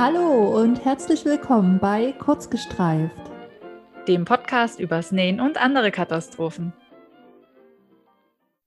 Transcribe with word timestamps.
Hallo 0.00 0.56
und 0.62 0.84
herzlich 0.84 1.24
willkommen 1.24 1.80
bei 1.80 2.12
Kurzgestreift, 2.12 3.16
dem 4.06 4.24
Podcast 4.24 4.78
über 4.78 5.02
Nähen 5.10 5.40
und 5.40 5.58
andere 5.58 5.90
Katastrophen. 5.90 6.72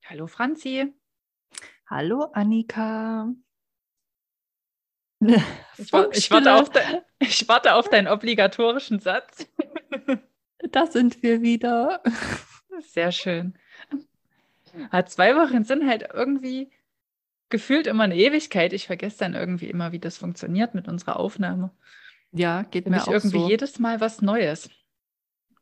Hallo 0.04 0.26
Franzi. 0.26 0.92
Hallo 1.88 2.24
Annika. 2.34 3.32
Ich, 5.78 5.90
ich, 6.12 6.30
warte 6.30 6.52
auf 6.52 6.68
de, 6.68 6.82
ich 7.18 7.48
warte 7.48 7.76
auf 7.76 7.88
deinen 7.88 8.08
obligatorischen 8.08 8.98
Satz. 9.00 9.48
Da 10.70 10.86
sind 10.86 11.22
wir 11.22 11.40
wieder. 11.40 12.02
Sehr 12.80 13.10
schön. 13.10 13.58
zwei 15.06 15.34
Wochen 15.36 15.64
sind 15.64 15.88
halt 15.88 16.10
irgendwie 16.12 16.70
gefühlt 17.52 17.86
immer 17.86 18.04
eine 18.04 18.16
Ewigkeit. 18.16 18.72
Ich 18.72 18.88
vergesse 18.88 19.18
dann 19.18 19.34
irgendwie 19.34 19.70
immer, 19.70 19.92
wie 19.92 20.00
das 20.00 20.16
funktioniert 20.16 20.74
mit 20.74 20.88
unserer 20.88 21.20
Aufnahme. 21.20 21.70
Ja, 22.32 22.62
geht 22.62 22.88
mir 22.88 23.02
auch 23.02 23.08
irgendwie 23.08 23.38
so. 23.38 23.48
jedes 23.48 23.78
Mal 23.78 24.00
was 24.00 24.22
Neues. 24.22 24.70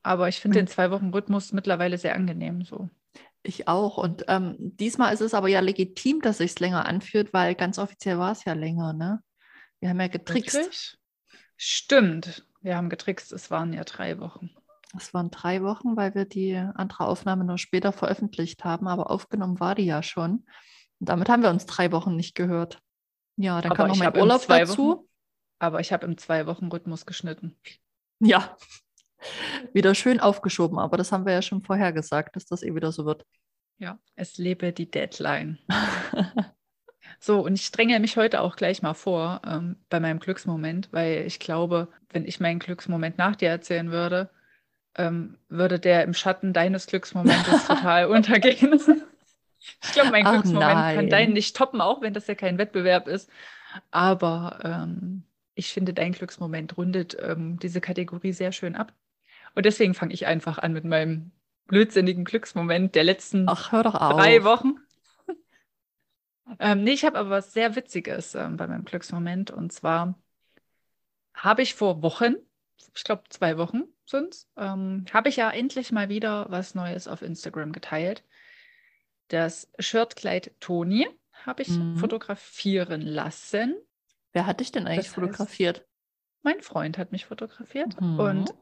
Aber 0.03 0.29
ich 0.29 0.41
finde 0.41 0.61
den 0.61 0.69
zwei 0.69 0.91
Wochen 0.91 1.11
Rhythmus 1.11 1.53
mittlerweile 1.53 1.99
sehr 1.99 2.15
angenehm 2.15 2.63
so. 2.63 2.89
Ich 3.43 3.69
auch. 3.69 3.99
Und 3.99 4.25
ähm, 4.29 4.57
diesmal 4.59 5.13
ist 5.13 5.21
es 5.21 5.35
aber 5.35 5.49
ja 5.49 5.61
legitim, 5.61 6.21
dass 6.21 6.39
sich 6.39 6.53
es 6.53 6.61
länger 6.61 6.87
anfühlt, 6.87 7.33
weil 7.33 7.55
ganz 7.55 7.79
offiziell 7.79 8.19
war 8.19 8.33
es 8.33 8.45
ja 8.45 8.53
länger, 8.53 8.93
ne? 8.93 9.23
Wir 9.81 9.89
haben 9.89 10.01
ja 10.01 10.09
getrickst. 10.09 10.55
Wirklich? 10.55 10.97
Stimmt, 11.57 12.47
wir 12.63 12.77
haben 12.77 12.89
getrickst. 12.89 13.33
Es 13.33 13.51
waren 13.51 13.73
ja 13.73 13.83
drei 13.83 14.21
Wochen. 14.21 14.51
Es 14.97 15.13
waren 15.13 15.31
drei 15.31 15.63
Wochen, 15.63 15.97
weil 15.97 16.15
wir 16.15 16.25
die 16.25 16.55
andere 16.57 17.07
Aufnahme 17.07 17.45
nur 17.45 17.59
später 17.59 17.93
veröffentlicht 17.93 18.65
haben, 18.65 18.87
aber 18.87 19.11
aufgenommen 19.11 19.59
war 19.59 19.75
die 19.75 19.87
ja 19.87 20.03
schon. 20.03 20.45
Damit 21.01 21.29
haben 21.29 21.43
wir 21.43 21.51
uns 21.51 21.67
drei 21.67 21.93
Wochen 21.93 22.15
nicht 22.15 22.35
gehört. 22.35 22.81
Ja, 23.37 23.61
dann 23.61 23.73
aber 23.73 23.77
kam 23.77 23.89
noch 23.89 23.97
mein 23.97 24.17
Urlaub 24.17 24.47
dazu. 24.47 24.89
Wochen, 24.89 25.09
aber 25.59 25.81
ich 25.81 25.93
habe 25.93 26.07
im 26.07 26.19
Zwei-Wochen-Rhythmus 26.19 27.07
geschnitten. 27.07 27.57
Ja, 28.19 28.57
wieder 29.73 29.95
schön 29.95 30.21
aufgeschoben, 30.21 30.79
aber 30.79 30.97
das 30.97 31.11
haben 31.11 31.25
wir 31.25 31.33
ja 31.33 31.43
schon 31.43 31.63
vorher 31.63 31.93
gesagt, 31.93 32.37
dass 32.37 32.47
das 32.47 32.63
eh 32.63 32.75
wieder 32.75 32.93
so 32.93 33.07
wird. 33.07 33.25
Ja, 33.79 33.99
es 34.15 34.37
lebe 34.37 34.73
die 34.73 34.91
Deadline. 34.91 35.59
so, 37.19 37.41
und 37.41 37.55
ich 37.55 37.71
dränge 37.71 37.99
mich 37.99 38.17
heute 38.19 38.43
auch 38.43 38.57
gleich 38.57 38.83
mal 38.83 38.93
vor 38.93 39.41
ähm, 39.47 39.77
bei 39.89 40.01
meinem 40.01 40.21
Glücksmoment, 40.21 40.93
weil 40.93 41.27
ich 41.27 41.41
glaube, 41.41 41.89
wenn 42.11 42.27
ich 42.27 42.41
meinen 42.41 42.59
Glücksmoment 42.59 43.17
nach 43.17 43.37
dir 43.37 43.49
erzählen 43.49 43.91
würde, 43.91 44.29
ähm, 44.97 45.39
würde 45.49 45.79
der 45.79 46.05
im 46.05 46.13
Schatten 46.13 46.53
deines 46.53 46.87
Glücksmomentes 46.87 47.67
total 47.67 48.07
untergehen. 48.07 48.79
Ich 49.83 49.93
glaube, 49.93 50.11
mein 50.11 50.27
Ach, 50.27 50.33
Glücksmoment 50.33 50.75
nein. 50.75 50.97
kann 50.97 51.09
deinen 51.11 51.33
nicht 51.33 51.57
toppen, 51.57 51.81
auch 51.81 52.01
wenn 52.01 52.15
das 52.15 52.27
ja 52.27 52.35
kein 52.35 52.59
Wettbewerb 52.59 53.09
ist. 53.09 53.31
Aber 53.91 54.59
ähm, 54.65 55.25
ich 55.55 55.73
finde, 55.73 55.93
dein 55.93 56.13
Glücksmoment 56.13 56.77
rundet 56.77 57.17
ähm, 57.21 57.59
diese 57.59 57.81
Kategorie 57.81 58.33
sehr 58.33 58.53
schön 58.53 58.75
ab. 58.75 58.95
Und 59.55 59.67
deswegen 59.67 59.95
fange 59.95 60.15
ich 60.15 60.27
einfach 60.27 60.59
an 60.59 60.73
mit 60.73 60.85
meinem 60.85 61.33
blödsinnigen 61.67 62.25
Glücksmoment 62.25 62.95
der 62.95 63.05
letzten 63.05 63.49
Ach, 63.49 63.71
drei 63.71 64.45
Wochen. 64.45 64.79
ähm, 66.59 66.83
nee, 66.83 66.93
ich 66.93 67.05
habe 67.05 67.19
aber 67.19 67.31
was 67.31 67.53
sehr 67.53 67.77
Witziges 67.77 68.35
ähm, 68.35 68.57
bei 68.57 68.67
meinem 68.67 68.85
Glücksmoment. 68.85 69.51
Und 69.51 69.73
zwar 69.73 70.19
habe 71.35 71.63
ich 71.63 71.75
vor 71.75 72.03
Wochen, 72.03 72.37
ich 72.95 73.05
glaube 73.05 73.25
zwei 73.29 73.57
Wochen 73.57 73.85
sind 74.05 74.35
es, 74.35 74.49
ähm, 74.57 75.05
habe 75.13 75.29
ich 75.29 75.37
ja 75.37 75.51
endlich 75.51 75.93
mal 75.93 76.09
wieder 76.09 76.47
was 76.51 76.75
Neues 76.75 77.07
auf 77.07 77.23
Instagram 77.23 77.73
geteilt. 77.73 78.25
Das 79.31 79.71
Shirtkleid 79.79 80.53
Toni 80.59 81.07
habe 81.33 81.63
ich 81.63 81.69
mhm. 81.69 81.97
fotografieren 81.97 83.01
lassen. 83.01 83.77
Wer 84.33 84.45
hat 84.45 84.59
dich 84.59 84.73
denn 84.73 84.87
eigentlich 84.87 85.07
das 85.07 85.15
fotografiert? 85.15 85.79
Heißt, 85.79 85.89
mein 86.43 86.61
Freund 86.61 86.99
hat 86.99 87.13
mich 87.13 87.27
fotografiert. 87.27 88.01
Mhm. 88.01 88.19
Und 88.19 88.55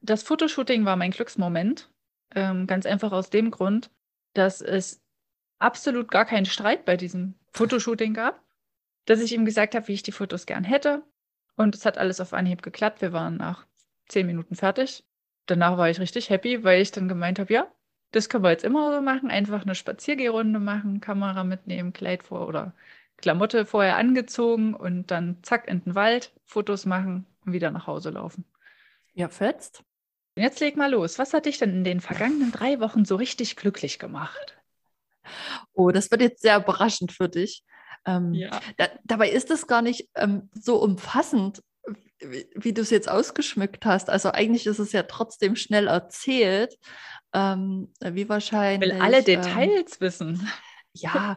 das 0.00 0.24
Fotoshooting 0.24 0.84
war 0.84 0.96
mein 0.96 1.12
Glücksmoment. 1.12 1.90
Ähm, 2.34 2.66
ganz 2.66 2.84
einfach 2.84 3.12
aus 3.12 3.30
dem 3.30 3.52
Grund, 3.52 3.90
dass 4.34 4.60
es 4.60 5.00
absolut 5.60 6.10
gar 6.10 6.24
keinen 6.24 6.46
Streit 6.46 6.84
bei 6.84 6.96
diesem 6.96 7.34
Fotoshooting 7.52 8.12
gab. 8.12 8.44
Dass 9.04 9.20
ich 9.20 9.32
ihm 9.32 9.44
gesagt 9.44 9.76
habe, 9.76 9.86
wie 9.86 9.94
ich 9.94 10.02
die 10.02 10.12
Fotos 10.12 10.46
gern 10.46 10.64
hätte. 10.64 11.04
Und 11.56 11.76
es 11.76 11.86
hat 11.86 11.96
alles 11.96 12.20
auf 12.20 12.34
Anhieb 12.34 12.62
geklappt. 12.62 13.02
Wir 13.02 13.12
waren 13.12 13.36
nach 13.36 13.66
zehn 14.08 14.26
Minuten 14.26 14.56
fertig. 14.56 15.04
Danach 15.46 15.78
war 15.78 15.88
ich 15.88 16.00
richtig 16.00 16.28
happy, 16.28 16.64
weil 16.64 16.82
ich 16.82 16.90
dann 16.90 17.08
gemeint 17.08 17.38
habe, 17.38 17.52
ja, 17.52 17.72
das 18.12 18.28
können 18.28 18.44
wir 18.44 18.50
jetzt 18.50 18.64
immer 18.64 18.94
so 18.94 19.00
machen. 19.00 19.30
Einfach 19.30 19.62
eine 19.62 19.74
Spaziergehrunde 19.74 20.58
machen, 20.58 21.00
Kamera 21.00 21.44
mitnehmen, 21.44 21.92
Kleid 21.92 22.22
vor 22.22 22.48
oder 22.48 22.74
Klamotte 23.16 23.66
vorher 23.66 23.96
angezogen 23.96 24.74
und 24.74 25.10
dann 25.10 25.42
zack 25.42 25.68
in 25.68 25.82
den 25.82 25.94
Wald, 25.94 26.32
Fotos 26.44 26.86
machen 26.86 27.26
und 27.44 27.52
wieder 27.52 27.70
nach 27.70 27.86
Hause 27.86 28.10
laufen. 28.10 28.44
Ja, 29.14 29.28
fetzt. 29.28 29.82
Und 30.36 30.44
jetzt 30.44 30.60
leg 30.60 30.76
mal 30.76 30.90
los. 30.90 31.18
Was 31.18 31.34
hat 31.34 31.46
dich 31.46 31.58
denn 31.58 31.70
in 31.70 31.84
den 31.84 32.00
vergangenen 32.00 32.52
drei 32.52 32.78
Wochen 32.80 33.04
so 33.04 33.16
richtig 33.16 33.56
glücklich 33.56 33.98
gemacht? 33.98 34.56
Oh, 35.72 35.90
das 35.90 36.10
wird 36.10 36.22
jetzt 36.22 36.42
sehr 36.42 36.58
überraschend 36.58 37.12
für 37.12 37.28
dich. 37.28 37.64
Ähm, 38.06 38.32
ja. 38.32 38.60
da, 38.76 38.88
dabei 39.04 39.30
ist 39.30 39.50
es 39.50 39.66
gar 39.66 39.82
nicht 39.82 40.08
ähm, 40.14 40.48
so 40.52 40.80
umfassend, 40.80 41.62
wie, 42.20 42.48
wie 42.54 42.72
du 42.72 42.82
es 42.82 42.90
jetzt 42.90 43.10
ausgeschmückt 43.10 43.84
hast. 43.84 44.10
Also 44.10 44.32
eigentlich 44.32 44.66
ist 44.66 44.78
es 44.78 44.92
ja 44.92 45.02
trotzdem 45.04 45.56
schnell 45.56 45.86
erzählt. 45.86 46.78
Ähm, 47.32 47.92
wie 48.00 48.28
wahrscheinlich. 48.28 48.90
Ich 48.90 48.96
will 48.96 49.02
alle 49.02 49.18
ähm, 49.18 49.24
Details 49.24 49.92
ähm, 49.94 50.00
wissen. 50.00 50.50
Ja, 50.94 51.36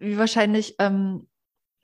wie 0.00 0.18
wahrscheinlich, 0.18 0.74
ähm, 0.78 1.26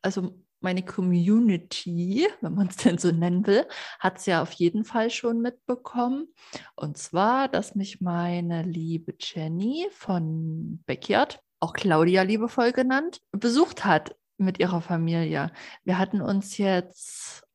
also 0.02 0.36
meine 0.60 0.84
Community, 0.84 2.28
wenn 2.40 2.54
man 2.54 2.68
es 2.68 2.76
denn 2.76 2.98
so 2.98 3.10
nennen 3.12 3.46
will, 3.46 3.64
hat 3.98 4.18
es 4.18 4.26
ja 4.26 4.42
auf 4.42 4.52
jeden 4.52 4.84
Fall 4.84 5.10
schon 5.10 5.40
mitbekommen. 5.40 6.28
Und 6.74 6.98
zwar, 6.98 7.48
dass 7.48 7.74
mich 7.74 8.00
meine 8.00 8.62
liebe 8.62 9.14
Jenny 9.18 9.88
von 9.92 10.82
Backyard, 10.86 11.40
auch 11.60 11.72
Claudia 11.72 12.22
liebevoll 12.22 12.72
genannt, 12.72 13.20
besucht 13.32 13.84
hat 13.84 14.16
mit 14.36 14.58
ihrer 14.58 14.80
Familie. 14.80 15.52
Wir 15.84 15.98
hatten 15.98 16.20
uns 16.20 16.58
jetzt 16.58 17.47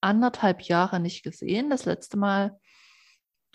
anderthalb 0.00 0.62
Jahre 0.62 1.00
nicht 1.00 1.22
gesehen. 1.22 1.70
Das 1.70 1.84
letzte 1.84 2.16
Mal 2.16 2.58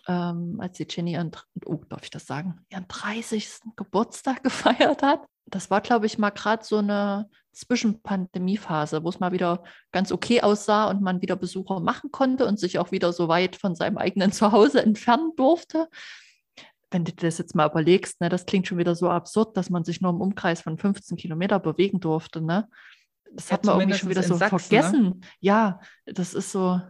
ähm, 0.07 0.57
als 0.59 0.77
die 0.77 0.87
Jenny 0.89 1.13
ihren, 1.13 1.31
oh, 1.65 1.81
darf 1.89 2.03
ich 2.03 2.09
das 2.09 2.25
sagen, 2.25 2.65
ihren 2.69 2.87
30. 2.87 3.49
Geburtstag 3.75 4.43
gefeiert 4.43 5.01
hat. 5.03 5.25
Das 5.47 5.69
war, 5.69 5.81
glaube 5.81 6.05
ich, 6.05 6.17
mal 6.17 6.31
gerade 6.31 6.63
so 6.63 6.77
eine 6.77 7.29
Zwischenpandemiephase, 7.53 9.03
wo 9.03 9.09
es 9.09 9.19
mal 9.19 9.31
wieder 9.31 9.63
ganz 9.91 10.11
okay 10.11 10.41
aussah 10.41 10.89
und 10.89 11.01
man 11.01 11.21
wieder 11.21 11.35
Besucher 11.35 11.79
machen 11.79 12.11
konnte 12.11 12.45
und 12.45 12.59
sich 12.59 12.79
auch 12.79 12.91
wieder 12.91 13.13
so 13.13 13.27
weit 13.27 13.55
von 13.55 13.75
seinem 13.75 13.97
eigenen 13.97 14.31
Zuhause 14.31 14.81
entfernen 14.81 15.31
durfte. 15.35 15.87
Wenn 16.91 17.05
du 17.05 17.13
das 17.13 17.37
jetzt 17.37 17.55
mal 17.55 17.69
überlegst, 17.69 18.21
ne, 18.21 18.29
das 18.29 18.45
klingt 18.45 18.67
schon 18.67 18.77
wieder 18.77 18.95
so 18.95 19.09
absurd, 19.09 19.57
dass 19.57 19.69
man 19.69 19.83
sich 19.83 20.01
nur 20.01 20.11
im 20.11 20.21
Umkreis 20.21 20.61
von 20.61 20.77
15 20.77 21.17
Kilometer 21.17 21.59
bewegen 21.59 21.99
durfte. 21.99 22.41
Ne? 22.41 22.67
Das 23.35 23.49
ja, 23.49 23.53
hat 23.53 23.65
man 23.65 23.79
irgendwie 23.79 23.97
schon 23.97 24.09
wieder 24.09 24.23
so 24.23 24.35
Sachsen, 24.35 24.55
ne? 24.55 24.59
vergessen. 24.59 25.03
Ne? 25.03 25.19
Ja, 25.39 25.79
das 26.05 26.33
ist 26.33 26.51
so, 26.51 26.81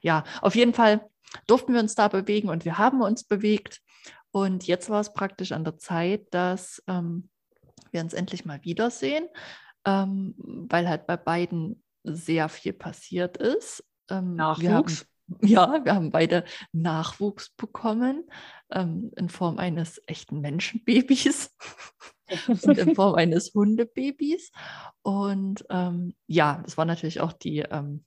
ja, 0.00 0.24
auf 0.40 0.54
jeden 0.54 0.74
Fall 0.74 1.08
durften 1.46 1.72
wir 1.72 1.80
uns 1.80 1.94
da 1.94 2.08
bewegen 2.08 2.48
und 2.48 2.64
wir 2.64 2.78
haben 2.78 3.00
uns 3.02 3.24
bewegt. 3.24 3.80
Und 4.32 4.66
jetzt 4.66 4.90
war 4.90 5.00
es 5.00 5.12
praktisch 5.12 5.52
an 5.52 5.64
der 5.64 5.78
Zeit, 5.78 6.26
dass 6.32 6.82
ähm, 6.86 7.28
wir 7.90 8.00
uns 8.00 8.14
endlich 8.14 8.44
mal 8.44 8.64
wiedersehen, 8.64 9.28
ähm, 9.84 10.34
weil 10.36 10.88
halt 10.88 11.06
bei 11.06 11.16
beiden 11.16 11.82
sehr 12.02 12.48
viel 12.48 12.72
passiert 12.72 13.36
ist. 13.36 13.84
Ähm, 14.10 14.34
Nachwuchs? 14.34 15.06
Wir 15.40 15.60
haben, 15.60 15.76
ja, 15.78 15.84
wir 15.84 15.94
haben 15.94 16.10
beide 16.10 16.44
Nachwuchs 16.72 17.50
bekommen 17.50 18.24
ähm, 18.70 19.12
in 19.16 19.28
Form 19.28 19.58
eines 19.58 20.02
echten 20.06 20.40
Menschenbabys 20.40 21.54
und 22.48 22.78
in 22.78 22.94
Form 22.94 23.14
eines 23.14 23.52
Hundebabys. 23.54 24.50
Und 25.02 25.64
ähm, 25.70 26.14
ja, 26.26 26.60
das 26.64 26.76
war 26.76 26.84
natürlich 26.84 27.20
auch 27.20 27.32
die 27.32 27.60
ähm, 27.60 28.04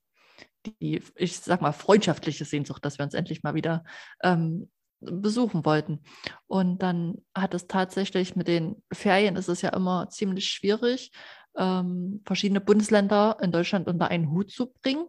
die, 0.81 1.01
ich 1.15 1.39
sag 1.39 1.61
mal, 1.61 1.71
freundschaftliche 1.71 2.45
Sehnsucht, 2.45 2.83
dass 2.83 2.97
wir 2.97 3.05
uns 3.05 3.13
endlich 3.13 3.43
mal 3.43 3.55
wieder 3.55 3.83
ähm, 4.23 4.69
besuchen 4.99 5.65
wollten. 5.65 6.01
Und 6.47 6.81
dann 6.81 7.23
hat 7.35 7.53
es 7.53 7.67
tatsächlich 7.67 8.35
mit 8.35 8.47
den 8.47 8.81
Ferien 8.91 9.35
ist 9.35 9.49
es 9.49 9.61
ja 9.61 9.69
immer 9.69 10.09
ziemlich 10.09 10.47
schwierig, 10.47 11.11
ähm, 11.57 12.21
verschiedene 12.25 12.61
Bundesländer 12.61 13.37
in 13.41 13.51
Deutschland 13.51 13.87
unter 13.87 14.07
einen 14.09 14.31
Hut 14.31 14.51
zu 14.51 14.71
bringen. 14.81 15.07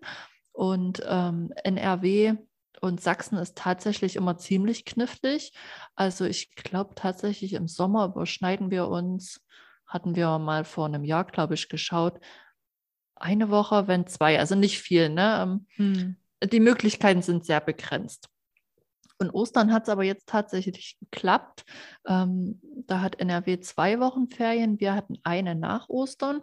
Und 0.52 1.02
ähm, 1.06 1.52
NRW 1.64 2.34
und 2.80 3.00
Sachsen 3.00 3.38
ist 3.38 3.56
tatsächlich 3.56 4.16
immer 4.16 4.36
ziemlich 4.36 4.84
knifflig. 4.84 5.52
Also 5.94 6.24
ich 6.24 6.54
glaube 6.54 6.94
tatsächlich 6.94 7.54
im 7.54 7.68
Sommer 7.68 8.06
überschneiden 8.06 8.70
wir 8.70 8.88
uns, 8.88 9.44
hatten 9.86 10.16
wir 10.16 10.38
mal 10.38 10.64
vor 10.64 10.86
einem 10.86 11.04
Jahr, 11.04 11.24
glaube 11.24 11.54
ich, 11.54 11.68
geschaut, 11.68 12.20
eine 13.14 13.50
Woche, 13.50 13.88
wenn 13.88 14.06
zwei, 14.06 14.38
also 14.38 14.54
nicht 14.54 14.80
viel. 14.80 15.08
Ne? 15.08 15.38
Ähm, 15.42 15.66
hm. 15.76 16.16
Die 16.50 16.60
Möglichkeiten 16.60 17.22
sind 17.22 17.46
sehr 17.46 17.60
begrenzt. 17.60 18.28
Und 19.18 19.30
Ostern 19.30 19.72
hat 19.72 19.84
es 19.84 19.88
aber 19.88 20.04
jetzt 20.04 20.28
tatsächlich 20.28 20.98
geklappt. 21.00 21.64
Ähm, 22.06 22.60
da 22.86 23.00
hat 23.00 23.18
NRW 23.18 23.60
zwei 23.60 23.98
Wochen 23.98 24.28
Ferien, 24.28 24.78
wir 24.78 24.94
hatten 24.94 25.16
eine 25.22 25.54
nach 25.54 25.88
Ostern. 25.88 26.42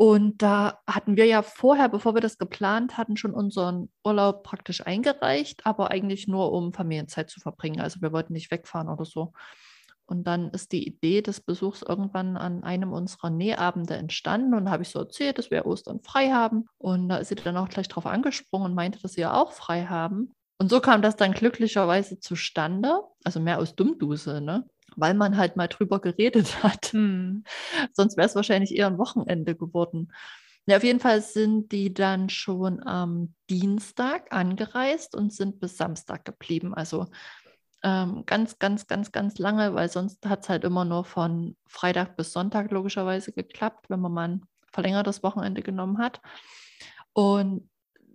Und 0.00 0.40
da 0.40 0.78
hatten 0.86 1.18
wir 1.18 1.26
ja 1.26 1.42
vorher, 1.42 1.90
bevor 1.90 2.14
wir 2.14 2.22
das 2.22 2.38
geplant 2.38 2.96
hatten, 2.96 3.18
schon 3.18 3.34
unseren 3.34 3.90
Urlaub 4.02 4.44
praktisch 4.44 4.86
eingereicht, 4.86 5.66
aber 5.66 5.90
eigentlich 5.90 6.26
nur, 6.26 6.52
um 6.52 6.72
Familienzeit 6.72 7.28
zu 7.28 7.38
verbringen. 7.38 7.82
Also 7.82 8.00
wir 8.00 8.10
wollten 8.10 8.32
nicht 8.32 8.50
wegfahren 8.50 8.88
oder 8.88 9.04
so. 9.04 9.34
Und 10.06 10.26
dann 10.26 10.48
ist 10.52 10.72
die 10.72 10.88
Idee 10.88 11.20
des 11.20 11.42
Besuchs 11.42 11.82
irgendwann 11.82 12.38
an 12.38 12.64
einem 12.64 12.94
unserer 12.94 13.28
Nähabende 13.28 13.92
entstanden. 13.92 14.54
Und 14.54 14.70
habe 14.70 14.84
ich 14.84 14.88
so 14.88 15.00
erzählt, 15.00 15.36
dass 15.36 15.50
wir 15.50 15.66
Ostern 15.66 16.00
frei 16.00 16.30
haben. 16.30 16.64
Und 16.78 17.10
da 17.10 17.18
ist 17.18 17.28
sie 17.28 17.34
dann 17.34 17.58
auch 17.58 17.68
gleich 17.68 17.88
drauf 17.88 18.06
angesprungen 18.06 18.70
und 18.70 18.74
meinte, 18.74 19.02
dass 19.02 19.12
sie 19.12 19.20
ja 19.20 19.34
auch 19.34 19.52
frei 19.52 19.84
haben. 19.84 20.32
Und 20.58 20.70
so 20.70 20.80
kam 20.80 21.02
das 21.02 21.16
dann 21.16 21.32
glücklicherweise 21.32 22.18
zustande, 22.20 23.02
also 23.22 23.38
mehr 23.38 23.58
aus 23.58 23.74
Dummduse, 23.74 24.40
ne? 24.40 24.66
Weil 24.96 25.14
man 25.14 25.36
halt 25.36 25.56
mal 25.56 25.68
drüber 25.68 26.00
geredet 26.00 26.62
hat. 26.62 26.92
Hm. 26.92 27.44
Sonst 27.92 28.16
wäre 28.16 28.26
es 28.26 28.34
wahrscheinlich 28.34 28.74
eher 28.74 28.86
ein 28.86 28.98
Wochenende 28.98 29.54
geworden. 29.54 30.12
Ja, 30.66 30.76
auf 30.76 30.84
jeden 30.84 31.00
Fall 31.00 31.22
sind 31.22 31.72
die 31.72 31.92
dann 31.92 32.28
schon 32.28 32.86
am 32.86 33.34
Dienstag 33.48 34.32
angereist 34.32 35.16
und 35.16 35.32
sind 35.32 35.58
bis 35.58 35.76
Samstag 35.76 36.24
geblieben. 36.24 36.74
Also 36.74 37.06
ähm, 37.82 38.24
ganz, 38.26 38.58
ganz, 38.58 38.86
ganz, 38.86 39.10
ganz 39.10 39.38
lange, 39.38 39.74
weil 39.74 39.88
sonst 39.88 40.26
hat 40.26 40.42
es 40.42 40.48
halt 40.48 40.64
immer 40.64 40.84
nur 40.84 41.04
von 41.04 41.56
Freitag 41.66 42.16
bis 42.16 42.32
Sonntag 42.32 42.70
logischerweise 42.70 43.32
geklappt, 43.32 43.86
wenn 43.88 44.00
man 44.00 44.12
mal 44.12 44.28
ein 44.28 44.42
verlängertes 44.72 45.22
Wochenende 45.22 45.62
genommen 45.62 45.98
hat. 45.98 46.20
Und 47.14 47.68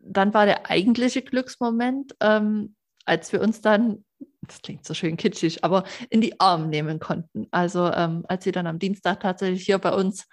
dann 0.04 0.34
war 0.34 0.46
der 0.46 0.70
eigentliche 0.70 1.24
Glücksmoment, 1.24 2.16
ähm, 2.22 2.76
als 3.06 3.34
wir 3.34 3.42
uns 3.42 3.62
dann, 3.62 4.05
das 4.48 4.62
klingt 4.62 4.86
so 4.86 4.94
schön 4.94 5.18
kitschig, 5.18 5.64
aber 5.64 5.84
in 6.10 6.22
die 6.22 6.40
Arme 6.40 6.68
nehmen 6.68 7.00
konnten. 7.00 7.48
Also 7.52 7.92
ähm, 7.92 8.26
als 8.28 8.44
sie 8.44 8.52
dann 8.52 8.68
am 8.68 8.80
Dienstag 8.80 9.20
tatsächlich 9.22 9.66
hier 9.66 9.80
bei 9.80 9.94
uns 9.94 10.28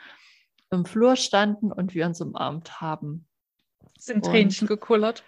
im 0.70 0.84
Flur 0.84 1.16
standen 1.16 1.70
und 1.70 1.94
wir 1.94 2.06
uns 2.06 2.20
umarmt 2.20 2.80
haben. 2.80 3.26
Sind 3.98 4.24
Tränchen 4.24 4.66
gekullert? 4.66 5.22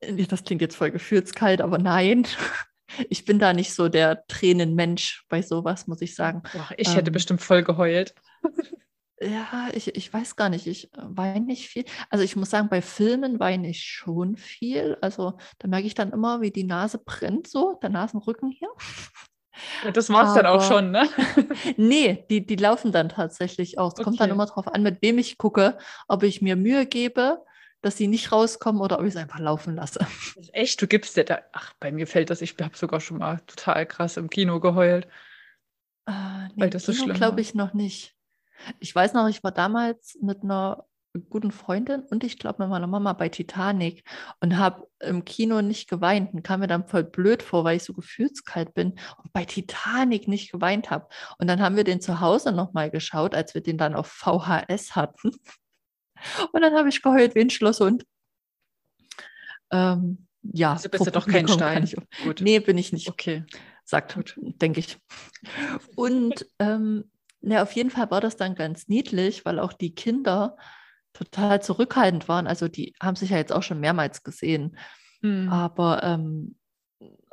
Das 0.00 0.44
klingt 0.44 0.60
jetzt 0.60 0.76
voll 0.76 0.90
gefühlskalt, 0.90 1.60
aber 1.60 1.78
nein. 1.78 2.26
ich 3.08 3.24
bin 3.24 3.38
da 3.38 3.52
nicht 3.52 3.72
so 3.72 3.88
der 3.88 4.26
Tränenmensch 4.26 5.24
bei 5.28 5.42
sowas, 5.42 5.86
muss 5.86 6.02
ich 6.02 6.14
sagen. 6.14 6.42
Boah, 6.52 6.68
ich 6.76 6.94
hätte 6.94 7.10
ähm, 7.10 7.14
bestimmt 7.14 7.40
voll 7.40 7.62
geheult. 7.62 8.14
Ja, 9.20 9.68
ich, 9.72 9.94
ich 9.96 10.12
weiß 10.12 10.36
gar 10.36 10.48
nicht. 10.48 10.66
Ich 10.66 10.90
weine 10.94 11.46
nicht 11.46 11.68
viel. 11.68 11.84
Also 12.10 12.22
ich 12.22 12.36
muss 12.36 12.50
sagen, 12.50 12.68
bei 12.68 12.82
Filmen 12.82 13.40
weine 13.40 13.70
ich 13.70 13.82
schon 13.82 14.36
viel. 14.36 14.98
Also 15.00 15.38
da 15.58 15.68
merke 15.68 15.86
ich 15.86 15.94
dann 15.94 16.12
immer, 16.12 16.42
wie 16.42 16.50
die 16.50 16.64
Nase 16.64 16.98
brennt 16.98 17.46
so, 17.46 17.78
der 17.82 17.90
Nasenrücken 17.90 18.50
hier. 18.50 18.68
Ja, 19.84 19.90
das 19.90 20.10
war 20.10 20.28
es 20.28 20.34
dann 20.34 20.44
auch 20.44 20.62
schon, 20.62 20.90
ne? 20.90 21.08
nee, 21.78 22.26
die, 22.28 22.44
die 22.44 22.56
laufen 22.56 22.92
dann 22.92 23.08
tatsächlich 23.08 23.78
auch. 23.78 23.88
Es 23.88 23.94
okay. 23.94 24.04
kommt 24.04 24.20
dann 24.20 24.30
immer 24.30 24.44
darauf 24.44 24.68
an, 24.68 24.82
mit 24.82 25.00
wem 25.00 25.16
ich 25.16 25.38
gucke, 25.38 25.78
ob 26.08 26.22
ich 26.22 26.42
mir 26.42 26.56
Mühe 26.56 26.84
gebe 26.84 27.42
dass 27.86 27.96
sie 27.96 28.08
nicht 28.08 28.32
rauskommen 28.32 28.82
oder 28.82 28.98
ob 28.98 29.04
ich 29.04 29.14
es 29.14 29.16
einfach 29.16 29.38
laufen 29.38 29.76
lasse. 29.76 30.04
Echt? 30.52 30.82
Du 30.82 30.88
gibst 30.88 31.16
dir 31.16 31.24
da. 31.24 31.42
Ach, 31.52 31.72
bei 31.78 31.92
mir 31.92 32.08
fällt 32.08 32.30
das, 32.30 32.42
ich 32.42 32.56
habe 32.60 32.76
sogar 32.76 33.00
schon 33.00 33.18
mal 33.18 33.38
total 33.46 33.86
krass 33.86 34.16
im 34.16 34.28
Kino 34.28 34.58
geheult. 34.58 35.06
Äh, 36.06 36.48
nee, 36.48 36.62
weil 36.62 36.70
das 36.70 36.86
Kino 36.86 36.96
so 36.96 37.04
schlimm 37.04 37.16
glaube 37.16 37.40
ich 37.40 37.54
noch 37.54 37.74
nicht. 37.74 38.15
Ich 38.80 38.94
weiß 38.94 39.12
noch, 39.14 39.28
ich 39.28 39.42
war 39.44 39.52
damals 39.52 40.18
mit 40.20 40.42
einer 40.42 40.84
guten 41.30 41.50
Freundin 41.50 42.02
und 42.02 42.24
ich 42.24 42.38
glaube 42.38 42.62
mit 42.62 42.70
meiner 42.70 42.86
Mama 42.86 43.12
bei 43.12 43.28
Titanic 43.28 44.04
und 44.40 44.56
habe 44.56 44.88
im 45.00 45.24
Kino 45.24 45.62
nicht 45.62 45.88
geweint 45.88 46.34
und 46.34 46.42
kam 46.42 46.60
mir 46.60 46.66
dann 46.66 46.86
voll 46.86 47.04
blöd 47.04 47.42
vor, 47.42 47.64
weil 47.64 47.76
ich 47.76 47.84
so 47.84 47.92
gefühlskalt 47.92 48.74
bin 48.74 48.98
und 49.22 49.32
bei 49.32 49.44
Titanic 49.44 50.28
nicht 50.28 50.52
geweint 50.52 50.90
habe. 50.90 51.08
Und 51.38 51.46
dann 51.48 51.60
haben 51.60 51.76
wir 51.76 51.84
den 51.84 52.00
zu 52.00 52.20
Hause 52.20 52.52
nochmal 52.52 52.90
geschaut, 52.90 53.34
als 53.34 53.54
wir 53.54 53.62
den 53.62 53.78
dann 53.78 53.94
auf 53.94 54.08
VHS 54.08 54.94
hatten. 54.96 55.30
Und 56.52 56.62
dann 56.62 56.74
habe 56.74 56.88
ich 56.88 57.02
geheult 57.02 57.34
wie 57.34 57.40
ein 57.40 57.50
Schlosshund. 57.50 58.06
Ähm, 59.70 60.26
ja, 60.42 60.72
also 60.72 60.88
bist 60.88 61.06
du 61.06 61.10
doch 61.10 61.26
kein 61.26 61.46
Stein. 61.48 61.84
Ich, 61.84 61.94
Gut. 62.24 62.40
Nee, 62.40 62.58
bin 62.60 62.78
ich 62.78 62.90
nicht. 62.90 63.10
Okay. 63.10 63.44
Sagt, 63.84 64.18
denke 64.36 64.80
ich. 64.80 64.98
Und 65.94 66.46
ähm, 66.58 67.10
ja, 67.52 67.62
auf 67.62 67.72
jeden 67.72 67.90
Fall 67.90 68.10
war 68.10 68.20
das 68.20 68.36
dann 68.36 68.54
ganz 68.54 68.88
niedlich, 68.88 69.44
weil 69.44 69.58
auch 69.58 69.72
die 69.72 69.94
Kinder 69.94 70.56
total 71.12 71.62
zurückhaltend 71.62 72.28
waren. 72.28 72.46
Also 72.46 72.68
die 72.68 72.94
haben 73.00 73.16
sich 73.16 73.30
ja 73.30 73.36
jetzt 73.36 73.52
auch 73.52 73.62
schon 73.62 73.80
mehrmals 73.80 74.22
gesehen. 74.22 74.76
Hm. 75.22 75.48
Aber 75.48 76.02
ähm, 76.02 76.56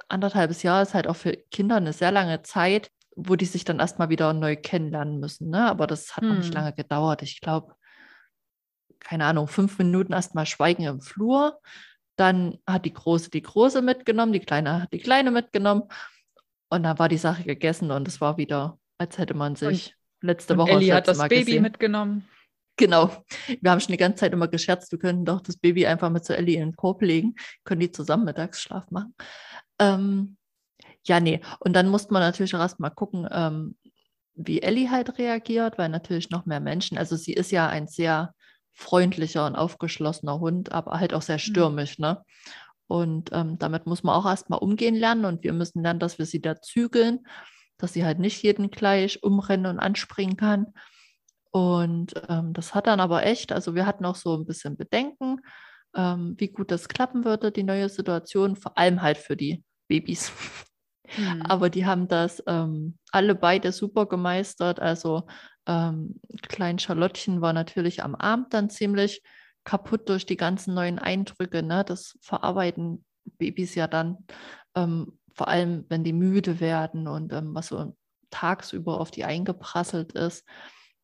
anderthalbes 0.08 0.64
Jahr 0.64 0.84
ist 0.84 0.94
halt 0.94 1.08
auch 1.08 1.16
für 1.16 1.34
Kinder 1.52 1.78
eine 1.78 1.94
sehr 1.94 2.12
lange 2.12 2.44
Zeit, 2.44 2.92
wo 3.16 3.36
die 3.36 3.46
sich 3.46 3.66
dann 3.66 3.80
erstmal 3.80 4.10
wieder 4.10 4.34
neu 4.34 4.56
kennenlernen 4.56 5.20
müssen. 5.20 5.50
Ne? 5.50 5.68
Aber 5.68 5.88
das 5.88 6.16
hat 6.16 6.24
hm. 6.24 6.30
noch 6.30 6.38
nicht 6.38 6.54
hm. 6.54 6.62
lange 6.62 6.74
gedauert. 6.74 7.24
Ich 7.24 7.42
glaube, 7.42 7.74
keine 9.00 9.26
Ahnung, 9.26 9.48
fünf 9.48 9.78
Minuten 9.80 10.14
erstmal 10.14 10.46
Schweigen 10.46 10.84
im 10.84 11.02
Flur. 11.02 11.60
Dann 12.16 12.60
hat 12.68 12.86
die 12.86 12.94
Große 12.94 13.32
die 13.32 13.42
Große 13.42 13.82
mitgenommen, 13.82 14.34
die 14.34 14.40
Kleine 14.40 14.84
hat 14.84 14.94
die 14.94 15.00
Kleine 15.00 15.32
mitgenommen. 15.32 15.84
Und 16.70 16.84
dann 16.84 17.00
war 17.00 17.10
die 17.10 17.18
Sache 17.18 17.44
gegessen 17.44 17.92
und 17.92 18.08
es 18.08 18.22
war 18.22 18.38
wieder, 18.38 18.80
als 18.98 19.18
hätte 19.18 19.34
man 19.34 19.56
sich 19.56 19.96
und, 20.24 20.28
letzte 20.28 20.58
Woche 20.58 20.72
Ellie 20.72 20.94
hat 20.94 21.08
das 21.08 21.18
Mal 21.18 21.30
Baby 21.30 21.46
gesehen. 21.46 21.64
mitgenommen. 21.64 22.28
Genau. 22.78 23.24
Wir 23.62 23.70
haben 23.70 23.80
schon 23.80 23.92
die 23.92 23.98
ganze 23.98 24.22
Zeit 24.22 24.34
immer 24.34 24.48
gescherzt, 24.48 24.92
wir 24.92 25.00
könnten 25.00 25.26
doch 25.26 25.42
das 25.42 25.58
Baby 25.58 25.86
einfach 25.86 26.10
mit 26.10 26.26
zu 26.26 26.36
Ellie 26.36 26.56
in 26.56 26.70
den 26.70 26.76
Korb 26.76 27.04
legen, 27.04 27.36
können 27.64 27.82
die 27.82 27.92
zusammen 27.92 28.26
Mittagsschlaf 28.26 28.90
machen. 28.90 29.14
Ähm, 29.78 30.38
ja, 31.06 31.20
nee. 31.20 31.42
Und 31.60 31.74
dann 31.74 31.90
musste 31.90 32.14
man 32.14 32.24
natürlich 32.24 32.56
auch 32.56 32.60
erstmal 32.60 32.92
gucken, 32.92 33.28
ähm, 33.32 33.76
wie 34.34 34.62
Ellie 34.62 34.90
halt 34.90 35.20
reagiert, 35.20 35.78
weil 35.78 35.90
natürlich 35.90 36.32
noch 36.32 36.48
mehr 36.48 36.60
Menschen, 36.60 36.98
also 36.98 37.16
sie 37.16 37.34
ist 37.34 37.52
ja 37.52 37.68
ein 37.68 37.88
sehr 37.88 38.34
freundlicher 38.72 39.46
und 39.46 39.56
aufgeschlossener 39.56 40.40
Hund, 40.40 40.72
aber 40.72 41.00
halt 41.00 41.14
auch 41.14 41.22
sehr 41.22 41.36
mhm. 41.36 41.40
stürmisch. 41.40 42.00
Mhm. 42.00 42.06
Ne? 42.06 42.24
Und 42.88 43.30
ähm, 43.34 43.58
damit 43.60 43.86
muss 43.86 44.04
man 44.04 44.16
auch 44.16 44.26
erstmal 44.26 44.60
umgehen 44.60 44.96
lernen 44.96 45.26
und 45.26 45.44
wir 45.44 45.54
müssen 45.54 45.84
lernen, 45.84 46.00
dass 46.00 46.18
wir 46.18 46.26
sie 46.26 46.42
da 46.42 46.60
zügeln, 46.60 47.26
dass 47.84 47.92
sie 47.92 48.06
halt 48.06 48.18
nicht 48.18 48.42
jeden 48.42 48.72
gleich 48.72 49.22
umrennen 49.24 49.66
und 49.66 49.80
anspringen 49.80 50.38
kann. 50.38 50.74
Und 51.52 52.14
ähm, 52.30 52.54
das 52.54 52.74
hat 52.74 52.88
dann 52.88 53.02
aber 53.02 53.26
echt, 53.26 53.52
also 53.52 53.76
wir 53.76 53.86
hatten 53.86 54.06
auch 54.06 54.16
so 54.16 54.36
ein 54.36 54.46
bisschen 54.46 54.78
Bedenken, 54.78 55.42
ähm, 55.94 56.36
wie 56.38 56.48
gut 56.48 56.72
das 56.72 56.88
klappen 56.88 57.26
würde, 57.26 57.52
die 57.52 57.64
neue 57.64 57.90
Situation, 57.90 58.56
vor 58.56 58.78
allem 58.78 59.02
halt 59.02 59.18
für 59.18 59.36
die 59.36 59.66
Babys. 59.90 60.32
Mhm. 61.18 61.42
Aber 61.50 61.70
die 61.70 61.86
haben 61.86 62.08
das 62.08 62.42
ähm, 62.48 62.98
alle 63.12 63.36
beide 63.36 63.74
super 63.74 64.06
gemeistert. 64.06 64.80
Also 64.80 65.28
ähm, 65.68 66.22
Klein 66.42 66.80
Charlottchen 66.80 67.42
war 67.42 67.52
natürlich 67.52 68.02
am 68.02 68.16
Abend 68.16 68.54
dann 68.54 68.70
ziemlich 68.70 69.22
kaputt 69.66 70.08
durch 70.08 70.26
die 70.26 70.38
ganzen 70.38 70.74
neuen 70.74 71.00
Eindrücke. 71.00 71.62
Ne? 71.62 71.84
Das 71.86 72.18
verarbeiten 72.22 73.04
Babys 73.38 73.76
ja 73.76 73.88
dann, 73.88 74.26
ähm, 74.74 75.20
vor 75.34 75.48
allem 75.48 75.86
wenn 75.90 76.04
die 76.04 76.14
müde 76.14 76.60
werden 76.60 77.08
und 77.08 77.34
ähm, 77.34 77.54
was 77.54 77.68
so 77.68 77.96
tagsüber 78.30 79.00
auf 79.00 79.12
die 79.12 79.26
eingeprasselt 79.26 80.14
ist. 80.14 80.46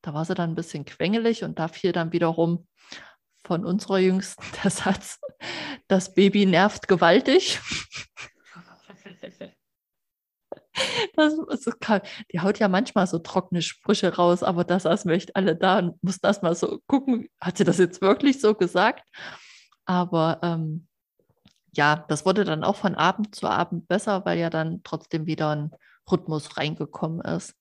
Da 0.01 0.13
war 0.13 0.25
sie 0.25 0.33
dann 0.33 0.51
ein 0.51 0.55
bisschen 0.55 0.85
quengelig 0.85 1.43
und 1.43 1.59
da 1.59 1.67
fiel 1.67 1.91
dann 1.91 2.11
wiederum 2.11 2.67
von 3.43 3.65
unserer 3.65 3.99
Jüngsten 3.99 4.43
der 4.63 4.71
Satz, 4.71 5.19
das 5.87 6.13
Baby 6.13 6.45
nervt 6.45 6.87
gewaltig. 6.87 7.59
Das 11.15 11.33
ist 11.49 11.81
kalt. 11.81 12.07
Die 12.31 12.39
haut 12.39 12.59
ja 12.59 12.69
manchmal 12.69 13.05
so 13.05 13.19
trockene 13.19 13.61
Sprüche 13.61 14.15
raus, 14.15 14.43
aber 14.43 14.63
da 14.63 14.79
saßen 14.79 15.09
wir 15.09 15.17
echt 15.17 15.35
alle 15.35 15.55
da 15.55 15.79
und 15.79 16.01
mussten 16.01 16.25
erst 16.25 16.41
mal 16.41 16.55
so 16.55 16.79
gucken, 16.87 17.27
hat 17.41 17.57
sie 17.57 17.65
das 17.65 17.79
jetzt 17.79 18.01
wirklich 18.01 18.39
so 18.39 18.55
gesagt? 18.55 19.03
Aber 19.85 20.39
ähm, 20.41 20.87
ja, 21.73 22.05
das 22.07 22.25
wurde 22.25 22.43
dann 22.45 22.63
auch 22.63 22.75
von 22.75 22.95
Abend 22.95 23.35
zu 23.35 23.47
Abend 23.47 23.87
besser, 23.87 24.25
weil 24.25 24.39
ja 24.39 24.49
dann 24.49 24.81
trotzdem 24.83 25.25
wieder 25.25 25.55
ein 25.55 25.71
Rhythmus 26.09 26.57
reingekommen 26.57 27.21
ist. 27.21 27.55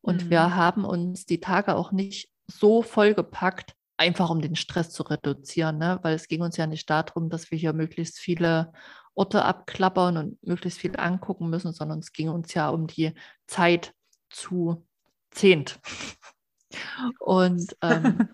Und 0.00 0.26
mhm. 0.26 0.30
wir 0.30 0.54
haben 0.54 0.84
uns 0.84 1.26
die 1.26 1.40
Tage 1.40 1.74
auch 1.74 1.92
nicht 1.92 2.30
so 2.46 2.82
vollgepackt, 2.82 3.74
einfach 3.96 4.30
um 4.30 4.40
den 4.40 4.56
Stress 4.56 4.90
zu 4.90 5.02
reduzieren, 5.02 5.78
ne? 5.78 5.98
weil 6.02 6.14
es 6.14 6.28
ging 6.28 6.42
uns 6.42 6.56
ja 6.56 6.66
nicht 6.66 6.88
darum, 6.88 7.30
dass 7.30 7.50
wir 7.50 7.58
hier 7.58 7.72
möglichst 7.72 8.18
viele 8.18 8.72
Orte 9.14 9.44
abklappern 9.44 10.18
und 10.18 10.46
möglichst 10.46 10.78
viel 10.78 10.96
angucken 10.96 11.48
müssen, 11.48 11.72
sondern 11.72 12.00
es 12.00 12.12
ging 12.12 12.28
uns 12.28 12.52
ja 12.52 12.68
um 12.68 12.86
die 12.86 13.14
Zeit 13.46 13.94
zu 14.30 14.86
zehnt. 15.30 15.80
Und 17.20 17.76
ähm, 17.80 18.28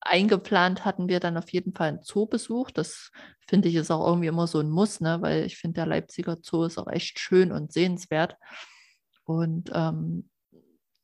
eingeplant 0.00 0.84
hatten 0.84 1.08
wir 1.08 1.20
dann 1.20 1.36
auf 1.36 1.50
jeden 1.50 1.74
Fall 1.74 1.88
einen 1.88 2.02
Zoobesuch. 2.02 2.70
Das 2.70 3.10
finde 3.46 3.68
ich 3.68 3.74
ist 3.74 3.90
auch 3.90 4.06
irgendwie 4.06 4.28
immer 4.28 4.46
so 4.46 4.60
ein 4.60 4.70
Muss, 4.70 5.00
ne? 5.00 5.20
weil 5.20 5.44
ich 5.44 5.56
finde, 5.56 5.76
der 5.76 5.86
Leipziger 5.86 6.36
Zoo 6.40 6.64
ist 6.64 6.78
auch 6.78 6.88
echt 6.88 7.18
schön 7.18 7.52
und 7.52 7.72
sehenswert. 7.72 8.36
Und 9.24 9.70
ähm, 9.74 10.28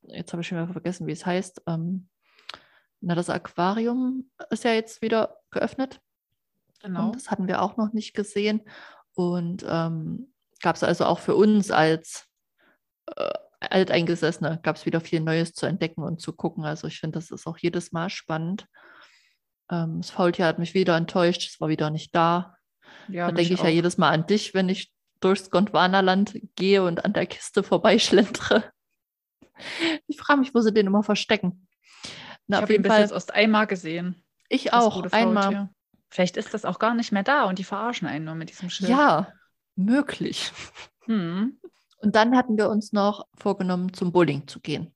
jetzt 0.03 0.33
habe 0.33 0.43
ich 0.43 0.49
schon 0.49 0.59
mal 0.59 0.73
vergessen, 0.73 1.07
wie 1.07 1.13
es 1.13 1.27
heißt. 1.27 1.63
Ähm, 1.67 2.09
na, 3.01 3.15
das 3.15 3.31
Aquarium 3.31 4.31
ist 4.51 4.65
ja 4.65 4.73
jetzt 4.73 5.03
wieder 5.03 5.37
geöffnet. 5.51 6.01
Genau. 6.83 7.07
Und 7.07 7.17
das 7.17 7.31
hatten 7.31 7.49
wir 7.49 7.63
auch 7.63 7.77
noch 7.77 7.93
nicht 7.93 8.15
gesehen. 8.15 8.63
Und 9.15 9.65
ähm, 9.69 10.33
gab 10.63 10.77
es 10.77 10.83
also 10.83 11.05
auch 11.05 11.19
für 11.19 11.35
uns 11.35 11.71
als 11.71 12.27
äh, 13.15 13.31
Alteingesessene 13.71 14.61
gab 14.63 14.77
es 14.77 14.87
wieder 14.87 15.01
viel 15.01 15.21
Neues 15.21 15.53
zu 15.53 15.67
entdecken 15.67 16.03
und 16.03 16.21
zu 16.21 16.33
gucken. 16.33 16.65
Also 16.65 16.87
ich 16.87 17.01
finde, 17.01 17.19
das 17.19 17.31
ist 17.31 17.47
auch 17.47 17.59
jedes 17.59 17.93
Mal 17.93 18.11
spannend. 18.11 18.67
Ähm, 19.71 20.01
das 20.01 20.11
Faultier 20.11 20.47
hat 20.47 20.59
mich 20.59 20.75
wieder 20.75 20.97
enttäuscht, 20.97 21.49
es 21.49 21.61
war 21.61 21.69
wieder 21.69 21.91
nicht 21.91 22.15
da. 22.15 22.57
Ja, 23.09 23.27
da 23.27 23.33
denke 23.33 23.55
ich 23.55 23.61
auch. 23.61 23.65
ja 23.65 23.71
jedes 23.71 23.99
Mal 23.99 24.11
an 24.11 24.27
dich, 24.27 24.55
wenn 24.55 24.69
ich 24.69 24.93
durchs 25.21 25.51
Gondwanaland 25.51 26.39
gehe 26.57 26.83
und 26.83 27.05
an 27.05 27.13
der 27.13 27.27
Kiste 27.27 27.63
vorbeischlentere. 27.63 28.65
Ich 30.07 30.19
frage 30.19 30.41
mich, 30.41 30.55
wo 30.55 30.61
sie 30.61 30.73
den 30.73 30.87
immer 30.87 31.03
verstecken. 31.03 31.69
Na, 32.47 32.59
ich 32.59 32.63
habe 32.63 32.75
ihn 32.75 32.83
bis 32.83 32.97
jetzt 32.99 33.13
erst 33.13 33.33
einmal 33.33 33.67
gesehen. 33.67 34.25
Ich 34.49 34.73
auch, 34.73 35.05
einmal. 35.13 35.71
Vielleicht 36.11 36.37
ist 36.37 36.55
das 36.55 36.65
auch 36.65 36.79
gar 36.79 36.95
nicht 36.95 37.13
mehr 37.13 37.23
da 37.23 37.45
und 37.45 37.59
die 37.59 37.65
verarschen 37.65 38.07
einen 38.07 38.25
nur 38.25 38.35
mit 38.35 38.51
diesem 38.51 38.71
Schild. 38.71 38.91
Ja, 38.91 39.33
möglich. 39.77 40.53
Hm. 41.07 41.61
Und 42.05 42.15
dann 42.15 42.37
hatten 42.37 42.57
wir 42.59 42.69
uns 42.69 42.93
noch 42.93 43.27
vorgenommen, 43.35 43.93
zum 43.93 44.13
Bowling 44.13 44.47
zu 44.47 44.61
gehen. 44.61 44.95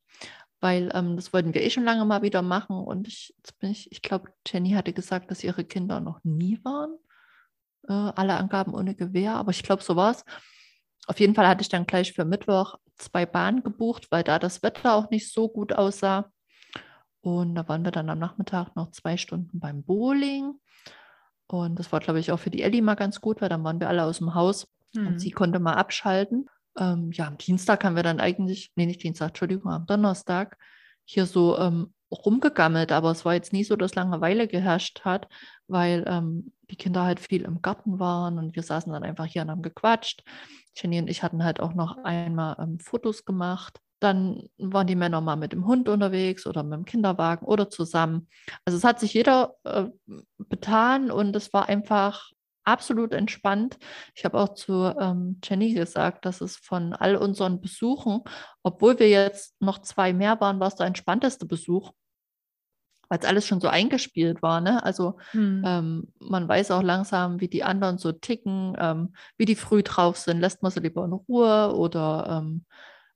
Weil 0.61 0.91
ähm, 0.93 1.17
das 1.17 1.33
wollten 1.33 1.55
wir 1.55 1.63
eh 1.63 1.71
schon 1.71 1.85
lange 1.85 2.05
mal 2.05 2.23
wieder 2.23 2.43
machen. 2.43 2.77
Und 2.77 3.09
ich, 3.09 3.35
ich, 3.63 3.91
ich 3.91 4.03
glaube, 4.03 4.31
Jenny 4.47 4.73
hatte 4.73 4.93
gesagt, 4.93 5.31
dass 5.31 5.45
ihre 5.45 5.65
Kinder 5.65 6.01
noch 6.01 6.23
nie 6.25 6.61
waren. 6.65 6.97
Äh, 7.89 7.93
alle 7.93 8.37
Angaben 8.37 8.75
ohne 8.75 8.95
Gewehr, 8.95 9.35
aber 9.35 9.51
ich 9.51 9.63
glaube, 9.63 9.83
so 9.83 9.97
war 9.97 10.11
es. 10.11 10.25
Auf 11.07 11.21
jeden 11.21 11.35
Fall 11.35 11.49
hatte 11.49 11.63
ich 11.63 11.71
dann 11.71 11.87
gleich 11.87 12.13
für 12.13 12.27
Mittwoch 12.27 12.75
zwei 12.97 13.25
Bahnen 13.25 13.63
gebucht, 13.63 14.09
weil 14.11 14.23
da 14.23 14.39
das 14.39 14.63
Wetter 14.63 14.95
auch 14.95 15.09
nicht 15.11 15.33
so 15.33 15.49
gut 15.49 15.73
aussah. 15.73 16.31
Und 17.23 17.55
da 17.55 17.67
waren 17.69 17.85
wir 17.85 17.91
dann 17.91 18.11
am 18.11 18.19
Nachmittag 18.19 18.77
noch 18.77 18.91
zwei 18.91 19.17
Stunden 19.17 19.59
beim 19.59 19.83
Bowling. 19.83 20.61
Und 21.47 21.79
das 21.79 21.91
war, 21.93 22.01
glaube 22.01 22.21
ich, 22.21 22.31
auch 22.31 22.39
für 22.39 22.51
die 22.51 22.63
Ellie 22.63 22.83
mal 22.83 22.95
ganz 22.95 23.21
gut, 23.23 23.41
weil 23.41 23.49
dann 23.49 23.65
waren 23.65 23.81
wir 23.81 23.89
alle 23.89 24.05
aus 24.05 24.19
dem 24.19 24.35
Haus 24.35 24.69
hm. 24.95 25.07
und 25.07 25.19
sie 25.19 25.31
konnte 25.31 25.59
mal 25.59 25.75
abschalten. 25.75 26.51
Ähm, 26.79 27.11
ja, 27.13 27.27
am 27.27 27.39
Dienstag 27.39 27.85
haben 27.85 27.97
wir 27.97 28.03
dann 28.03 28.21
eigentlich, 28.21 28.71
nee, 28.77 28.87
nicht 28.87 29.03
Dienstag, 29.03 29.29
Entschuldigung, 29.29 29.73
am 29.73 29.87
Donnerstag 29.87 30.57
hier 31.05 31.27
so 31.27 31.59
ähm, 31.59 31.93
rumgegammelt, 32.11 32.93
aber 32.93 33.11
es 33.11 33.25
war 33.25 33.35
jetzt 33.35 33.53
nie 33.53 33.65
so, 33.65 33.77
dass 33.77 33.95
Langeweile 33.95 34.49
geherrscht 34.49 35.05
hat, 35.05 35.29
weil 35.67 36.05
ähm, 36.07 36.53
die 36.71 36.77
Kinder 36.77 37.05
halt 37.05 37.21
viel 37.21 37.43
im 37.43 37.61
Garten 37.63 37.99
waren 37.99 38.39
und 38.39 38.57
wir 38.57 38.63
saßen 38.63 38.93
dann 38.93 39.03
einfach 39.03 39.27
hier 39.27 39.43
und 39.43 39.51
haben 39.51 39.63
gequatscht. 39.63 40.23
Jenny 40.77 40.99
und 40.99 41.09
ich 41.09 41.23
hatten 41.23 41.45
halt 41.45 41.61
auch 41.61 41.75
noch 41.75 41.97
einmal 42.05 42.57
ähm, 42.59 42.79
Fotos 42.79 43.25
gemacht. 43.25 43.81
Dann 44.01 44.49
waren 44.59 44.87
die 44.87 44.95
Männer 44.95 45.21
mal 45.21 45.37
mit 45.37 45.53
dem 45.53 45.67
Hund 45.67 45.89
unterwegs 45.89 46.47
oder 46.47 46.63
mit 46.63 46.75
dem 46.75 46.85
Kinderwagen 46.85 47.47
oder 47.47 47.69
zusammen. 47.69 48.29
Also 48.65 48.77
es 48.79 48.85
hat 48.85 49.01
sich 49.01 49.13
jeder 49.13 49.55
äh, 49.65 49.87
betan 50.39 51.11
und 51.11 51.35
es 51.35 51.53
war 51.53 51.69
einfach 51.69 52.31
absolut 52.69 53.13
entspannt. 53.13 53.79
Ich 54.15 54.25
habe 54.25 54.39
auch 54.39 54.55
zu 54.55 54.95
ähm, 54.99 55.41
Jenny 55.43 55.75
gesagt, 55.75 56.25
dass 56.25 56.41
es 56.41 56.57
von 56.57 56.93
all 56.93 57.17
unseren 57.17 57.61
Besuchen, 57.61 58.23
obwohl 58.63 58.99
wir 58.99 59.09
jetzt 59.09 59.61
noch 59.61 59.79
zwei 59.79 60.13
mehr 60.13 60.41
waren, 60.41 60.61
war 60.61 60.69
es 60.69 60.77
der 60.77 60.87
entspannteste 60.87 61.47
Besuch 61.47 61.93
weil 63.09 63.19
es 63.19 63.25
alles 63.25 63.47
schon 63.47 63.61
so 63.61 63.69
eingespielt 63.69 64.43
war. 64.43 64.61
Ne? 64.61 64.83
Also 64.85 65.19
hm. 65.31 65.63
ähm, 65.67 66.13
man 66.21 66.47
weiß 66.47 66.71
auch 66.71 66.83
langsam, 66.83 67.41
wie 67.41 67.49
die 67.49 67.65
anderen 67.65 67.99
so 67.99 68.13
ticken, 68.13 68.77
ähm, 68.79 69.15
wie 69.37 69.47
die 69.47 69.57
früh 69.57 69.83
drauf 69.83 70.19
sind. 70.19 70.41
Lässt 70.41 70.63
man 70.63 70.71
sie 70.71 70.81
lieber 70.81 71.05
in 71.05 71.13
Ruhe 71.13 71.75
oder 71.75 72.43
ähm, 72.43 72.67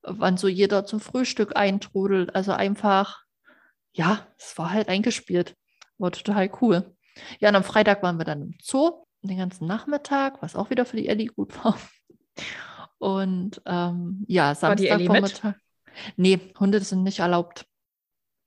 wann 0.03 0.37
so 0.37 0.49
jeder 0.49 0.85
zum 0.85 1.01
Frühstück 1.01 1.57
eintrudelt. 1.57 2.35
Also 2.35 2.53
einfach, 2.53 3.23
ja, 3.93 4.27
es 4.39 4.57
war 4.57 4.71
halt 4.71 4.89
eingespielt. 4.89 5.57
War 5.99 6.11
total 6.11 6.51
cool. 6.61 6.97
Ja, 7.39 7.51
und 7.51 7.57
am 7.57 7.65
Freitag 7.65 8.03
waren 8.03 8.19
wir 8.19 8.25
dann 8.25 8.43
im 8.43 8.55
Zoo 8.63 9.05
den 9.29 9.39
ganzen 9.39 9.67
Nachmittag, 9.67 10.43
was 10.43 10.57
auch 10.57 10.71
wieder 10.71 10.85
für 10.85 10.97
die 10.97 11.09
Ellie 11.09 11.27
gut 11.27 11.65
war. 11.65 11.79
Und 12.99 13.61
ähm, 13.67 14.25
ja, 14.29 14.55
Samstag 14.55 15.03
Vormittag. 15.03 15.57
Nee, 16.17 16.41
Hunde 16.59 16.81
sind 16.81 17.03
nicht 17.03 17.19
erlaubt. 17.19 17.67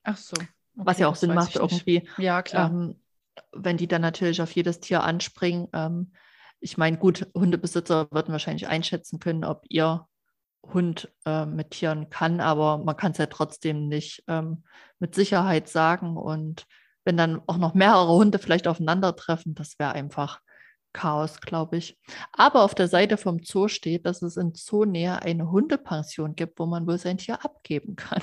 Ach 0.04 0.18
so. 0.18 0.36
Okay, 0.36 0.48
was 0.76 1.00
ja 1.00 1.08
auch 1.08 1.16
Sinn 1.16 1.34
macht 1.34 1.56
irgendwie. 1.56 2.08
Ja, 2.18 2.42
klar. 2.42 2.70
Ähm, 2.70 3.00
wenn 3.52 3.78
die 3.78 3.88
dann 3.88 4.02
natürlich 4.02 4.42
auf 4.42 4.52
jedes 4.52 4.80
Tier 4.80 5.04
anspringen. 5.04 5.68
Ähm, 5.74 6.14
ich 6.60 6.78
meine, 6.78 6.98
gut, 6.98 7.28
Hundebesitzer 7.36 8.08
würden 8.12 8.32
wahrscheinlich 8.32 8.68
einschätzen 8.68 9.20
können, 9.20 9.44
ob 9.44 9.66
ihr 9.70 10.08
Hund 10.74 11.14
äh, 11.26 11.46
mit 11.46 11.72
Tieren 11.72 12.10
kann, 12.10 12.40
aber 12.40 12.80
man 12.80 12.98
kann 12.98 13.12
es 13.12 13.20
ja 13.20 13.28
trotzdem 13.28 13.88
nicht 13.88 14.24
ähm, 14.28 14.64
mit 15.00 15.14
Sicherheit 15.14 15.70
sagen. 15.70 16.18
Und 16.18 16.66
wenn 17.04 17.18
dann 17.18 17.42
auch 17.46 17.58
noch 17.58 17.74
mehrere 17.74 18.14
Hunde 18.14 18.40
vielleicht 18.40 18.68
aufeinandertreffen, 18.68 19.54
das 19.54 19.78
wäre 19.78 19.92
einfach 19.92 20.40
Chaos, 20.96 21.42
glaube 21.42 21.76
ich. 21.78 21.98
Aber 22.32 22.64
auf 22.64 22.74
der 22.74 22.88
Seite 22.88 23.18
vom 23.18 23.44
Zoo 23.44 23.68
steht, 23.68 24.06
dass 24.06 24.22
es 24.22 24.38
in 24.38 24.56
Zoonähe 24.56 25.22
eine 25.22 25.52
Hundepension 25.52 26.36
gibt, 26.36 26.58
wo 26.58 26.66
man 26.66 26.88
wohl 26.88 26.98
sein 26.98 27.18
Tier 27.18 27.44
abgeben 27.44 27.98
kann. 27.98 28.22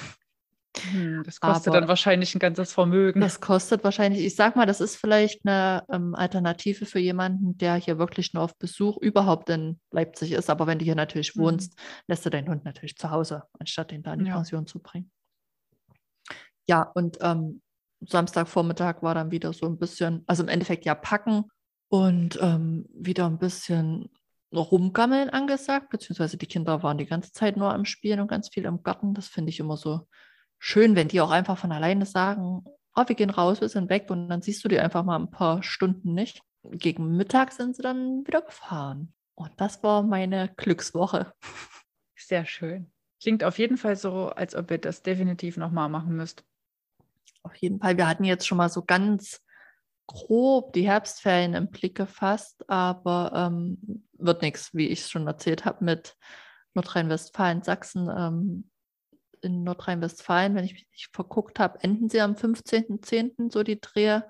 Hm, 0.91 1.23
das 1.23 1.39
kostet 1.39 1.69
Aber 1.69 1.81
dann 1.81 1.89
wahrscheinlich 1.89 2.35
ein 2.35 2.39
ganzes 2.39 2.73
Vermögen. 2.73 3.21
Das 3.21 3.43
kostet 3.43 3.85
wahrscheinlich, 3.85 4.25
ich 4.25 4.35
sag 4.35 4.57
mal, 4.57 4.65
das 4.65 4.81
ist 4.81 4.97
vielleicht 4.97 5.47
eine 5.47 5.85
ähm, 5.93 6.15
Alternative 6.15 6.87
für 6.87 6.99
jemanden, 6.99 7.59
der 7.59 7.75
hier 7.75 7.99
wirklich 7.99 8.33
nur 8.33 8.43
auf 8.43 8.57
Besuch 8.57 8.97
überhaupt 8.97 9.51
in 9.51 9.79
Leipzig 9.91 10.33
ist. 10.33 10.49
Aber 10.49 10.67
wenn 10.67 10.79
du 10.79 10.87
hier 10.87 10.95
natürlich 10.95 11.37
mhm. 11.37 11.43
wohnst, 11.43 11.79
lässt 12.07 12.25
du 12.25 12.31
deinen 12.31 12.49
Hund 12.49 12.65
natürlich 12.65 12.97
zu 12.97 13.11
Hause, 13.11 13.43
anstatt 13.59 13.93
ihn 13.93 14.03
da 14.03 14.15
in 14.15 14.21
die 14.21 14.31
ja. 14.31 14.35
Pension 14.35 14.67
zu 14.67 14.81
bringen. 14.81 15.11
Ja, 16.67 16.85
und 16.95 17.19
ähm, 17.21 17.61
Samstagvormittag 18.01 19.03
war 19.03 19.15
dann 19.15 19.31
wieder 19.31 19.53
so 19.53 19.67
ein 19.67 19.79
bisschen, 19.79 20.25
also 20.27 20.43
im 20.43 20.49
Endeffekt 20.49 20.87
ja 20.87 20.95
packen 20.95 21.45
und 21.93 22.39
ähm, 22.41 22.87
wieder 22.95 23.27
ein 23.27 23.37
bisschen 23.37 24.09
rumgammeln 24.51 25.29
angesagt, 25.29 25.91
beziehungsweise 25.91 26.39
die 26.39 26.47
Kinder 26.47 26.83
waren 26.83 26.97
die 26.97 27.05
ganze 27.05 27.33
Zeit 27.33 27.59
nur 27.59 27.71
am 27.71 27.85
Spielen 27.85 28.21
und 28.21 28.29
ganz 28.29 28.49
viel 28.49 28.65
im 28.65 28.83
Garten. 28.83 29.13
Das 29.13 29.29
finde 29.29 29.51
ich 29.51 29.61
immer 29.61 29.77
so 29.77 30.09
schön, 30.59 30.97
wenn 30.97 31.09
die 31.09 31.21
auch 31.21 31.31
einfach 31.31 31.59
von 31.59 31.71
alleine 31.71 32.07
sagen, 32.07 32.65
oh, 32.97 33.05
wir 33.07 33.15
gehen 33.15 33.29
raus, 33.29 33.61
wir 33.61 33.69
sind 33.69 33.91
weg 33.91 34.07
und 34.09 34.31
dann 34.31 34.41
siehst 34.41 34.65
du 34.65 34.69
die 34.69 34.81
einfach 34.81 35.05
mal 35.05 35.19
ein 35.19 35.31
paar 35.31 35.63
Stunden 35.63 36.15
nicht. 36.15 36.41
Gegen 36.65 37.15
Mittag 37.15 37.53
sind 37.53 37.77
sie 37.77 37.83
dann 37.83 38.27
wieder 38.27 38.41
gefahren. 38.41 39.13
Und 39.35 39.51
das 39.59 39.83
war 39.83 40.03
meine 40.03 40.49
Glückswoche. 40.57 41.35
Sehr 42.17 42.47
schön. 42.47 42.91
Klingt 43.21 43.45
auf 43.45 43.59
jeden 43.59 43.77
Fall 43.77 43.97
so, 43.97 44.31
als 44.31 44.55
ob 44.55 44.71
ihr 44.71 44.79
das 44.79 45.03
definitiv 45.03 45.59
nochmal 45.59 45.91
machen 45.91 46.17
müsst. 46.17 46.43
Auf 47.43 47.55
jeden 47.57 47.81
Fall. 47.81 47.99
Wir 47.99 48.09
hatten 48.09 48.25
jetzt 48.25 48.47
schon 48.47 48.57
mal 48.57 48.71
so 48.71 48.83
ganz 48.83 49.43
grob 50.07 50.73
die 50.73 50.87
Herbstferien 50.87 51.55
im 51.55 51.71
Blick 51.71 51.95
gefasst, 51.95 52.69
aber 52.69 53.33
ähm, 53.35 54.05
wird 54.19 54.43
nichts, 54.43 54.75
wie 54.75 54.89
ich 54.89 55.01
es 55.01 55.11
schon 55.11 55.27
erzählt 55.27 55.65
habe, 55.65 55.85
mit 55.85 56.17
Nordrhein-Westfalen, 56.75 57.63
Sachsen. 57.63 58.09
Ähm, 58.15 58.71
in 59.43 59.65
Nordrhein-Westfalen, 59.65 60.55
wenn 60.55 60.65
ich 60.65 60.73
mich 60.73 60.89
nicht 60.93 61.11
verguckt 61.13 61.59
habe, 61.59 61.83
enden 61.83 62.09
sie 62.09 62.21
am 62.21 62.35
15.10. 62.35 63.53
so 63.53 63.63
die 63.63 63.81
Drehe. 63.81 64.29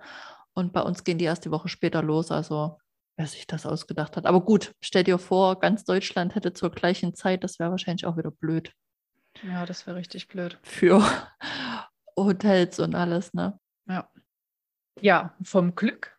Und 0.55 0.73
bei 0.73 0.81
uns 0.81 1.05
gehen 1.05 1.19
die 1.19 1.27
erst 1.27 1.45
die 1.45 1.51
Woche 1.51 1.69
später 1.69 2.03
los. 2.03 2.31
Also 2.31 2.79
wer 3.17 3.27
sich 3.27 3.47
das 3.47 3.67
ausgedacht 3.67 4.17
hat. 4.17 4.27
Aber 4.27 4.41
gut, 4.41 4.75
stell 4.81 5.05
dir 5.05 5.19
vor, 5.19 5.61
ganz 5.61 5.85
Deutschland 5.85 6.35
hätte 6.35 6.53
zur 6.53 6.71
gleichen 6.71 7.15
Zeit, 7.15 7.45
das 7.45 7.59
wäre 7.59 7.71
wahrscheinlich 7.71 8.07
auch 8.07 8.17
wieder 8.17 8.31
blöd. 8.31 8.73
Ja, 9.43 9.67
das 9.67 9.87
wäre 9.87 9.97
richtig 9.97 10.29
blöd. 10.29 10.59
Für 10.63 11.03
Hotels 12.17 12.79
und 12.79 12.95
alles, 12.95 13.33
ne? 13.35 13.59
Ja. 13.87 14.09
Ja, 15.03 15.35
vom 15.43 15.75
Glück 15.75 16.17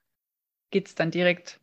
geht 0.70 0.90
es 0.90 0.96
dann 0.96 1.10
direkt 1.10 1.62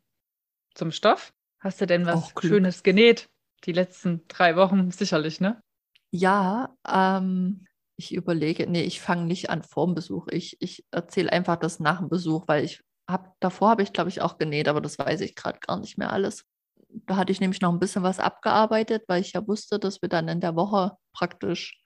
zum 0.75 0.91
Stoff. 0.91 1.35
Hast 1.59 1.79
du 1.83 1.87
denn 1.87 2.07
was 2.07 2.33
Schönes 2.41 2.83
genäht? 2.83 3.29
Die 3.65 3.73
letzten 3.73 4.27
drei 4.27 4.57
Wochen 4.57 4.91
sicherlich, 4.91 5.39
ne? 5.39 5.63
Ja, 6.11 6.75
ähm, 6.89 7.67
ich 7.97 8.15
überlege, 8.15 8.67
nee, 8.67 8.85
ich 8.85 9.03
fange 9.03 9.27
nicht 9.27 9.51
an 9.51 9.63
vor 9.63 9.85
dem 9.85 9.95
Besuch. 9.95 10.29
Ich, 10.31 10.57
ich 10.61 10.87
erzähle 10.93 11.31
einfach 11.31 11.57
das 11.57 11.79
nach 11.79 11.99
dem 11.99 12.09
Besuch, 12.09 12.49
weil 12.49 12.65
ich 12.65 12.83
habe, 13.07 13.31
davor 13.41 13.69
habe 13.69 13.83
ich, 13.83 13.93
glaube 13.93 14.09
ich, 14.09 14.23
auch 14.23 14.39
genäht, 14.39 14.67
aber 14.67 14.81
das 14.81 14.99
weiß 14.99 15.21
ich 15.21 15.35
gerade 15.35 15.61
gar 15.61 15.79
nicht 15.79 15.99
mehr 15.99 16.11
alles. 16.11 16.47
Da 16.89 17.17
hatte 17.17 17.33
ich 17.33 17.41
nämlich 17.41 17.61
noch 17.61 17.71
ein 17.71 17.81
bisschen 17.81 18.03
was 18.03 18.19
abgearbeitet, 18.19 19.05
weil 19.09 19.21
ich 19.21 19.35
ja 19.35 19.47
wusste, 19.47 19.79
dass 19.79 20.01
wir 20.01 20.09
dann 20.09 20.27
in 20.29 20.41
der 20.41 20.57
Woche 20.57 20.97
praktisch 21.13 21.83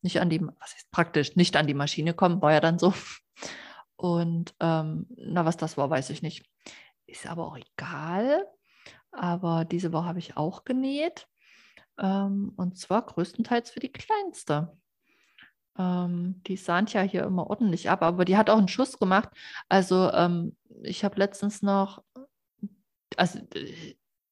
nicht 0.00 0.20
an 0.22 0.30
die, 0.30 0.40
was 0.40 0.74
ist 0.74 0.90
praktisch, 0.90 1.36
nicht 1.36 1.54
an 1.56 1.66
die 1.66 1.74
Maschine 1.74 2.14
kommen, 2.14 2.40
war 2.40 2.52
ja 2.52 2.60
dann 2.60 2.78
so. 2.78 2.94
Und 4.00 4.54
ähm, 4.60 5.06
na, 5.10 5.44
was 5.44 5.58
das 5.58 5.76
war, 5.76 5.90
weiß 5.90 6.08
ich 6.08 6.22
nicht. 6.22 6.48
Ist 7.06 7.26
aber 7.26 7.46
auch 7.46 7.58
egal. 7.58 8.46
Aber 9.10 9.66
diese 9.66 9.92
Woche 9.92 10.06
habe 10.06 10.18
ich 10.18 10.38
auch 10.38 10.64
genäht. 10.64 11.28
Ähm, 11.98 12.54
und 12.56 12.78
zwar 12.78 13.04
größtenteils 13.04 13.68
für 13.70 13.80
die 13.80 13.92
Kleinste. 13.92 14.74
Ähm, 15.76 16.40
die 16.46 16.56
sahnt 16.56 16.94
ja 16.94 17.02
hier 17.02 17.24
immer 17.24 17.50
ordentlich 17.50 17.90
ab, 17.90 18.02
aber 18.02 18.24
die 18.24 18.38
hat 18.38 18.48
auch 18.48 18.56
einen 18.56 18.68
Schuss 18.68 18.98
gemacht. 18.98 19.28
Also 19.68 20.10
ähm, 20.12 20.56
ich 20.82 21.04
habe 21.04 21.18
letztens 21.18 21.60
noch, 21.60 22.02
also 23.18 23.38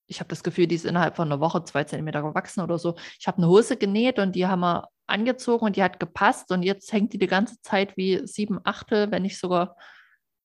ich 0.09 0.21
habe 0.21 0.29
das 0.29 0.43
Gefühl, 0.43 0.67
die 0.67 0.75
ist 0.75 0.87
innerhalb 0.87 1.17
von 1.17 1.29
einer 1.29 1.41
Woche 1.41 1.63
zwei 1.65 1.85
Zentimeter 1.85 2.23
gewachsen 2.23 2.61
oder 2.61 2.79
so. 2.79 2.97
Ich 3.21 3.29
habe 3.29 3.39
eine 3.39 3.49
Hose 3.49 3.77
genäht 3.77 4.19
und 4.19 4.35
die 4.35 4.47
haben 4.47 4.61
wir 4.61 4.89
angezogen 5.07 5.67
und 5.67 5.77
die 5.77 5.83
hat 5.83 6.01
gepasst 6.01 6.51
und 6.51 6.63
jetzt 6.63 6.93
hängt 6.93 7.13
die 7.13 7.19
die 7.19 7.27
ganze 7.27 7.61
Zeit 7.63 7.97
wie 7.97 8.27
sieben 8.27 8.59
Achtel, 8.65 9.11
wenn 9.11 9.23
nicht 9.23 9.39
sogar, 9.39 9.77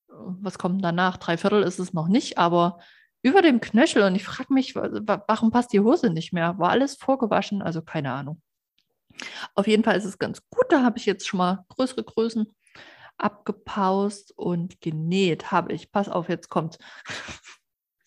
was 0.07 0.59
kommt 0.59 0.83
danach? 0.83 1.17
Drei 1.17 1.37
Viertel 1.37 1.63
ist 1.63 1.79
es 1.79 1.93
noch 1.93 2.07
nicht, 2.07 2.37
aber 2.37 2.79
über 3.23 3.41
dem 3.41 3.61
Knöchel 3.61 4.03
und 4.03 4.15
ich 4.15 4.23
frage 4.25 4.53
mich, 4.53 4.75
warum 4.75 5.51
passt 5.51 5.71
die 5.71 5.79
Hose 5.79 6.09
nicht 6.09 6.33
mehr? 6.33 6.59
War 6.59 6.69
alles 6.69 6.95
vorgewaschen? 6.95 7.61
Also 7.61 7.81
keine 7.81 8.11
Ahnung. 8.11 8.41
Auf 9.55 9.67
jeden 9.67 9.83
Fall 9.83 9.97
ist 9.97 10.05
es 10.05 10.19
ganz 10.19 10.41
gut. 10.49 10.65
Da 10.69 10.83
habe 10.83 10.97
ich 10.97 11.05
jetzt 11.05 11.27
schon 11.27 11.37
mal 11.37 11.65
größere 11.69 12.03
Größen 12.03 12.47
abgepaust 13.17 14.33
und 14.35 14.81
genäht 14.81 15.51
habe 15.51 15.71
ich. 15.71 15.91
Pass 15.91 16.09
auf, 16.09 16.27
jetzt 16.27 16.49
kommt. 16.49 16.77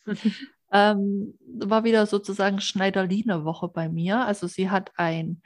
ähm, 0.73 1.39
war 1.59 1.85
wieder 1.85 2.07
sozusagen 2.07 2.61
Schneiderline-Woche 2.61 3.69
bei 3.69 3.89
mir. 3.89 4.25
Also 4.25 4.47
sie 4.47 4.71
hat 4.71 4.93
ein 4.97 5.43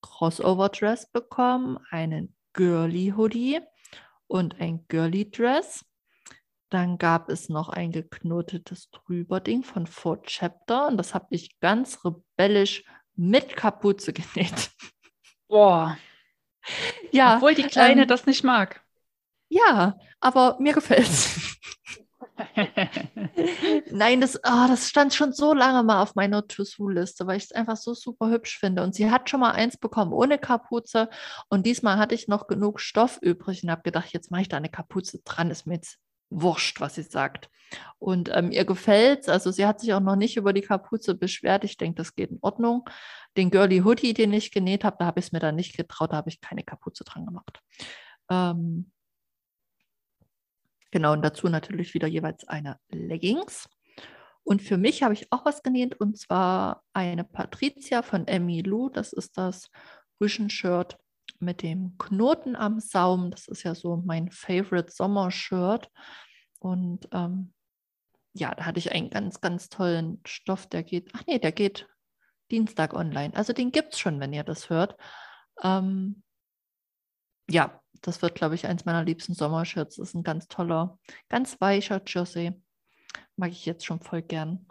Crossover-Dress 0.00 1.10
bekommen, 1.10 1.78
einen 1.90 2.34
Girly-Hoodie 2.52 3.60
und 4.26 4.60
ein 4.60 4.86
Girly-Dress. 4.88 5.84
Dann 6.70 6.98
gab 6.98 7.28
es 7.28 7.48
noch 7.48 7.68
ein 7.68 7.92
geknotetes 7.92 8.90
Drüberding 8.90 9.62
von 9.62 9.86
Four 9.86 10.22
Chapter 10.22 10.88
und 10.88 10.96
das 10.96 11.14
habe 11.14 11.26
ich 11.30 11.58
ganz 11.60 12.04
rebellisch 12.04 12.84
mit 13.14 13.56
Kapuze 13.56 14.12
genäht. 14.14 14.70
Boah. 15.48 15.96
Ja. 17.12 17.36
Obwohl 17.36 17.54
die 17.54 17.62
Kleine 17.64 18.02
ähm, 18.02 18.08
das 18.08 18.26
nicht 18.26 18.44
mag. 18.44 18.82
Ja, 19.48 19.98
aber 20.20 20.56
mir 20.58 20.72
gefällt 20.72 21.06
es. 21.08 21.43
Nein, 23.90 24.20
das, 24.20 24.36
oh, 24.36 24.66
das 24.68 24.88
stand 24.88 25.14
schon 25.14 25.32
so 25.32 25.54
lange 25.54 25.82
mal 25.82 26.02
auf 26.02 26.14
meiner 26.14 26.46
To-Do-Liste, 26.46 27.26
weil 27.26 27.36
ich 27.36 27.44
es 27.44 27.52
einfach 27.52 27.76
so 27.76 27.94
super 27.94 28.28
hübsch 28.30 28.58
finde. 28.58 28.82
Und 28.82 28.94
sie 28.94 29.10
hat 29.10 29.30
schon 29.30 29.40
mal 29.40 29.52
eins 29.52 29.76
bekommen 29.76 30.12
ohne 30.12 30.38
Kapuze. 30.38 31.08
Und 31.48 31.66
diesmal 31.66 31.98
hatte 31.98 32.14
ich 32.14 32.28
noch 32.28 32.46
genug 32.46 32.80
Stoff 32.80 33.18
übrig 33.22 33.62
und 33.62 33.70
habe 33.70 33.82
gedacht, 33.82 34.12
jetzt 34.12 34.30
mache 34.30 34.42
ich 34.42 34.48
da 34.48 34.56
eine 34.56 34.68
Kapuze 34.68 35.20
dran. 35.24 35.50
Ist 35.50 35.66
mir 35.66 35.74
jetzt 35.74 35.98
wurscht, 36.30 36.80
was 36.80 36.96
sie 36.96 37.02
sagt. 37.02 37.48
Und 37.98 38.30
ähm, 38.32 38.50
ihr 38.50 38.64
gefällt 38.64 39.22
es. 39.22 39.28
Also 39.28 39.50
sie 39.50 39.66
hat 39.66 39.80
sich 39.80 39.94
auch 39.94 40.00
noch 40.00 40.16
nicht 40.16 40.36
über 40.36 40.52
die 40.52 40.62
Kapuze 40.62 41.14
beschwert. 41.14 41.64
Ich 41.64 41.76
denke, 41.76 41.96
das 41.96 42.14
geht 42.14 42.30
in 42.30 42.38
Ordnung. 42.40 42.88
Den 43.36 43.50
Girly 43.50 43.80
Hoodie, 43.80 44.14
den 44.14 44.32
ich 44.32 44.50
genäht 44.50 44.84
habe, 44.84 44.96
da 44.98 45.06
habe 45.06 45.20
ich 45.20 45.26
es 45.26 45.32
mir 45.32 45.40
dann 45.40 45.56
nicht 45.56 45.76
getraut. 45.76 46.12
Da 46.12 46.16
habe 46.16 46.30
ich 46.30 46.40
keine 46.40 46.64
Kapuze 46.64 47.04
dran 47.04 47.26
gemacht. 47.26 47.60
Ähm, 48.30 48.92
Genau, 50.94 51.12
und 51.12 51.22
dazu 51.22 51.48
natürlich 51.48 51.92
wieder 51.92 52.06
jeweils 52.06 52.46
eine 52.46 52.78
Leggings. 52.88 53.68
Und 54.44 54.62
für 54.62 54.76
mich 54.76 55.02
habe 55.02 55.12
ich 55.12 55.32
auch 55.32 55.44
was 55.44 55.64
genäht 55.64 56.00
und 56.00 56.16
zwar 56.16 56.84
eine 56.92 57.24
Patricia 57.24 58.02
von 58.02 58.28
Emmy 58.28 58.60
Lou. 58.60 58.90
Das 58.90 59.12
ist 59.12 59.36
das 59.36 59.72
Rüschenshirt 60.20 60.96
mit 61.40 61.62
dem 61.62 61.98
Knoten 61.98 62.54
am 62.54 62.78
Saum. 62.78 63.32
Das 63.32 63.48
ist 63.48 63.64
ja 63.64 63.74
so 63.74 64.04
mein 64.06 64.30
Favorite 64.30 64.92
Sommershirt. 64.92 65.90
Und 66.60 67.08
ähm, 67.10 67.52
ja, 68.32 68.54
da 68.54 68.64
hatte 68.64 68.78
ich 68.78 68.92
einen 68.92 69.10
ganz, 69.10 69.40
ganz 69.40 69.68
tollen 69.70 70.20
Stoff, 70.24 70.68
der 70.68 70.84
geht, 70.84 71.10
ach 71.12 71.26
nee, 71.26 71.40
der 71.40 71.50
geht 71.50 71.88
Dienstag 72.52 72.94
online. 72.94 73.34
Also 73.34 73.52
den 73.52 73.72
gibt 73.72 73.94
es 73.94 73.98
schon, 73.98 74.20
wenn 74.20 74.32
ihr 74.32 74.44
das 74.44 74.70
hört. 74.70 74.96
Ähm, 75.60 76.22
ja, 77.50 77.80
das 78.06 78.20
wird, 78.20 78.34
glaube 78.34 78.54
ich, 78.54 78.66
eins 78.66 78.84
meiner 78.84 79.02
liebsten 79.02 79.34
Sommershirts. 79.34 79.96
Das 79.96 80.08
ist 80.08 80.14
ein 80.14 80.22
ganz 80.22 80.46
toller, 80.48 80.98
ganz 81.28 81.60
weicher 81.60 82.02
Jersey. 82.06 82.52
Mag 83.36 83.50
ich 83.50 83.64
jetzt 83.64 83.84
schon 83.84 84.00
voll 84.00 84.22
gern. 84.22 84.66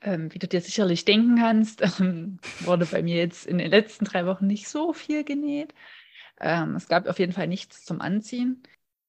Ähm, 0.00 0.32
wie 0.32 0.38
du 0.38 0.46
dir 0.46 0.60
sicherlich 0.60 1.04
denken 1.04 1.36
kannst, 1.36 1.82
ähm, 2.00 2.38
wurde 2.60 2.86
bei 2.86 3.02
mir 3.02 3.16
jetzt 3.16 3.46
in 3.46 3.58
den 3.58 3.70
letzten 3.70 4.04
drei 4.04 4.24
Wochen 4.24 4.46
nicht 4.46 4.68
so 4.68 4.92
viel 4.92 5.24
genäht. 5.24 5.74
Ähm, 6.40 6.76
es 6.76 6.88
gab 6.88 7.06
auf 7.06 7.18
jeden 7.18 7.32
Fall 7.32 7.48
nichts 7.48 7.84
zum 7.84 8.00
Anziehen. 8.00 8.62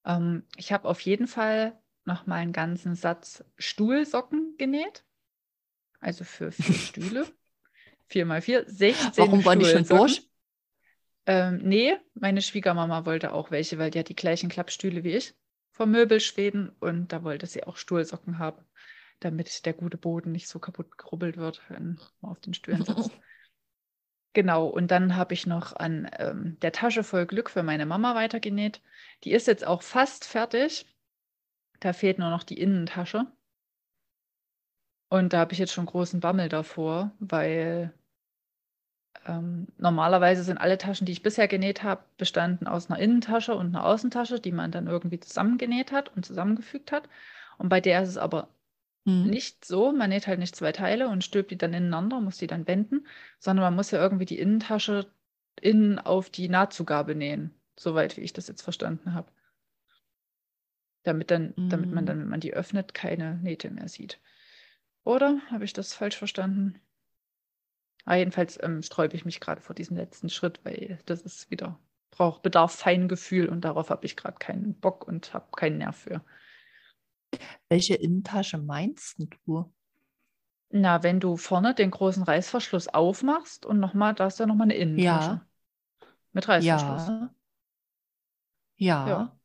Ähm, 0.04 0.44
ich 0.56 0.72
habe 0.72 0.88
auf 0.88 1.00
jeden 1.00 1.28
Fall 1.28 1.78
noch 2.04 2.26
mal 2.26 2.36
einen 2.36 2.52
ganzen 2.52 2.96
Satz 2.96 3.44
Stuhlsocken 3.58 4.56
genäht. 4.58 5.04
Also 6.00 6.24
für 6.24 6.50
vier 6.50 6.74
Stühle. 6.74 7.26
Vier 8.08 8.26
mal 8.26 8.42
vier, 8.42 8.64
16 8.66 9.12
Warum 9.16 9.44
waren 9.44 9.60
die 9.60 9.66
schon 9.66 9.86
durch? 9.86 10.28
Ähm, 11.26 11.60
nee, 11.62 11.96
meine 12.14 12.42
Schwiegermama 12.42 13.06
wollte 13.06 13.32
auch 13.32 13.50
welche, 13.50 13.78
weil 13.78 13.90
die 13.90 13.98
hat 13.98 14.08
die 14.08 14.16
gleichen 14.16 14.48
Klappstühle 14.48 15.04
wie 15.04 15.16
ich 15.16 15.34
vom 15.70 15.90
Möbelschweden 15.90 16.70
und 16.80 17.12
da 17.12 17.22
wollte 17.22 17.46
sie 17.46 17.64
auch 17.64 17.76
Stuhlsocken 17.76 18.38
haben, 18.38 18.64
damit 19.20 19.64
der 19.64 19.72
gute 19.72 19.96
Boden 19.96 20.32
nicht 20.32 20.48
so 20.48 20.58
kaputt 20.58 20.98
gerubbelt 20.98 21.36
wird, 21.36 21.62
wenn 21.68 21.98
man 22.20 22.30
auf 22.32 22.40
den 22.40 22.54
Stühlen 22.54 22.84
sitzt. 22.84 23.10
Genau, 24.34 24.66
und 24.66 24.90
dann 24.90 25.16
habe 25.16 25.34
ich 25.34 25.46
noch 25.46 25.76
an 25.76 26.08
ähm, 26.18 26.56
der 26.62 26.72
Tasche 26.72 27.04
voll 27.04 27.26
Glück 27.26 27.50
für 27.50 27.62
meine 27.62 27.84
Mama 27.84 28.14
weitergenäht. 28.14 28.80
Die 29.24 29.32
ist 29.32 29.46
jetzt 29.46 29.66
auch 29.66 29.82
fast 29.82 30.24
fertig. 30.24 30.86
Da 31.80 31.92
fehlt 31.92 32.18
nur 32.18 32.30
noch 32.30 32.42
die 32.42 32.58
Innentasche. 32.58 33.26
Und 35.10 35.34
da 35.34 35.40
habe 35.40 35.52
ich 35.52 35.58
jetzt 35.58 35.74
schon 35.74 35.84
großen 35.84 36.20
Bammel 36.20 36.48
davor, 36.48 37.12
weil 37.18 37.92
ähm, 39.26 39.68
normalerweise 39.78 40.42
sind 40.42 40.58
alle 40.58 40.78
Taschen, 40.78 41.06
die 41.06 41.12
ich 41.12 41.22
bisher 41.22 41.48
genäht 41.48 41.82
habe, 41.82 42.04
bestanden 42.18 42.66
aus 42.66 42.90
einer 42.90 42.98
Innentasche 42.98 43.54
und 43.54 43.68
einer 43.68 43.84
Außentasche, 43.84 44.40
die 44.40 44.52
man 44.52 44.72
dann 44.72 44.86
irgendwie 44.86 45.20
zusammengenäht 45.20 45.92
hat 45.92 46.14
und 46.16 46.26
zusammengefügt 46.26 46.92
hat. 46.92 47.08
Und 47.58 47.68
bei 47.68 47.80
der 47.80 48.02
ist 48.02 48.10
es 48.10 48.16
aber 48.16 48.48
mhm. 49.04 49.26
nicht 49.26 49.64
so. 49.64 49.92
Man 49.92 50.10
näht 50.10 50.26
halt 50.26 50.38
nicht 50.38 50.56
zwei 50.56 50.72
Teile 50.72 51.08
und 51.08 51.24
stülpt 51.24 51.50
die 51.50 51.58
dann 51.58 51.74
ineinander, 51.74 52.20
muss 52.20 52.38
die 52.38 52.46
dann 52.46 52.66
wenden, 52.66 53.06
sondern 53.38 53.64
man 53.64 53.76
muss 53.76 53.90
ja 53.90 54.00
irgendwie 54.00 54.24
die 54.26 54.38
Innentasche 54.38 55.06
innen 55.60 55.98
auf 55.98 56.30
die 56.30 56.48
Nahtzugabe 56.48 57.14
nähen, 57.14 57.54
soweit 57.78 58.16
wie 58.16 58.22
ich 58.22 58.32
das 58.32 58.48
jetzt 58.48 58.62
verstanden 58.62 59.14
habe. 59.14 59.30
Damit, 61.04 61.30
dann, 61.30 61.52
mhm. 61.56 61.68
damit 61.68 61.90
man 61.90 61.98
hm. 62.00 62.06
dann, 62.06 62.20
wenn 62.20 62.28
man 62.28 62.40
die 62.40 62.54
öffnet, 62.54 62.94
keine 62.94 63.36
Nähte 63.38 63.70
mehr 63.70 63.88
sieht. 63.88 64.20
Oder 65.04 65.40
habe 65.50 65.64
ich 65.64 65.72
das 65.72 65.94
falsch 65.94 66.16
verstanden? 66.16 66.80
Aber 68.04 68.16
jedenfalls 68.16 68.58
ähm, 68.62 68.82
sträube 68.82 69.14
ich 69.14 69.24
mich 69.24 69.40
gerade 69.40 69.60
vor 69.60 69.74
diesem 69.74 69.96
letzten 69.96 70.28
Schritt, 70.28 70.60
weil 70.64 70.98
das 71.06 71.22
ist 71.22 71.50
wieder, 71.50 71.78
braucht 72.10 72.42
Bedarf 72.42 72.74
Feingefühl 72.74 73.48
und 73.48 73.62
darauf 73.62 73.90
habe 73.90 74.04
ich 74.06 74.16
gerade 74.16 74.38
keinen 74.38 74.78
Bock 74.78 75.06
und 75.06 75.32
habe 75.34 75.46
keinen 75.52 75.78
Nerv 75.78 75.96
für. 75.96 76.24
Welche 77.68 77.94
Innentasche 77.94 78.58
meinst 78.58 79.18
du? 79.46 79.72
Na, 80.70 81.02
wenn 81.02 81.20
du 81.20 81.36
vorne 81.36 81.74
den 81.74 81.90
großen 81.90 82.22
Reißverschluss 82.22 82.88
aufmachst 82.88 83.66
und 83.66 83.78
nochmal, 83.78 84.14
da 84.14 84.26
ist 84.26 84.38
ja 84.38 84.46
nochmal 84.46 84.66
eine 84.66 84.74
Innentasche. 84.74 85.30
Ja. 85.30 85.46
Mit 86.32 86.48
Reißverschluss. 86.48 87.08
Ja. 87.08 87.30
ja. 88.76 89.08
Ja. 89.08 89.38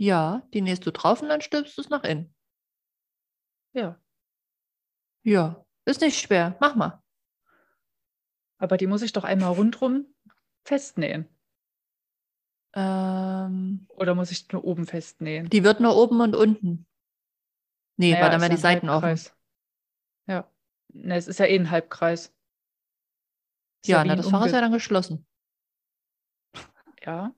Ja, 0.00 0.46
die 0.54 0.62
nähst 0.62 0.86
du 0.86 0.92
drauf 0.92 1.22
und 1.22 1.28
dann 1.28 1.40
stülpst 1.40 1.76
du 1.76 1.82
es 1.82 1.90
nach 1.90 2.04
innen. 2.04 2.32
Ja. 3.72 4.00
Ja. 5.24 5.66
Ist 5.88 6.02
nicht 6.02 6.20
schwer. 6.20 6.54
Mach 6.60 6.74
mal. 6.74 7.02
Aber 8.58 8.76
die 8.76 8.86
muss 8.86 9.00
ich 9.00 9.14
doch 9.14 9.24
einmal 9.24 9.52
rundrum 9.54 10.04
festnähen. 10.62 11.26
Ähm, 12.74 13.86
Oder 13.88 14.14
muss 14.14 14.30
ich 14.30 14.52
nur 14.52 14.64
oben 14.64 14.86
festnähen? 14.86 15.48
Die 15.48 15.64
wird 15.64 15.80
nur 15.80 15.96
oben 15.96 16.20
und 16.20 16.36
unten. 16.36 16.86
Nee, 17.96 18.12
naja, 18.12 18.22
weil 18.22 18.30
dann 18.32 18.40
werden 18.42 18.56
die 18.56 18.60
Seiten 18.60 18.90
offen. 18.90 19.18
Ja. 20.26 20.46
Ne, 20.88 21.16
es 21.16 21.26
ist 21.26 21.38
ja 21.38 21.46
eh 21.46 21.58
ein 21.58 21.70
Halbkreis. 21.70 22.34
Ist 23.82 23.88
ja, 23.88 23.98
ja 23.98 24.04
na, 24.04 24.16
das 24.16 24.28
Fach 24.28 24.44
ist 24.44 24.52
ja 24.52 24.60
dann 24.60 24.72
geschlossen. 24.72 25.26
Ja. 27.02 27.34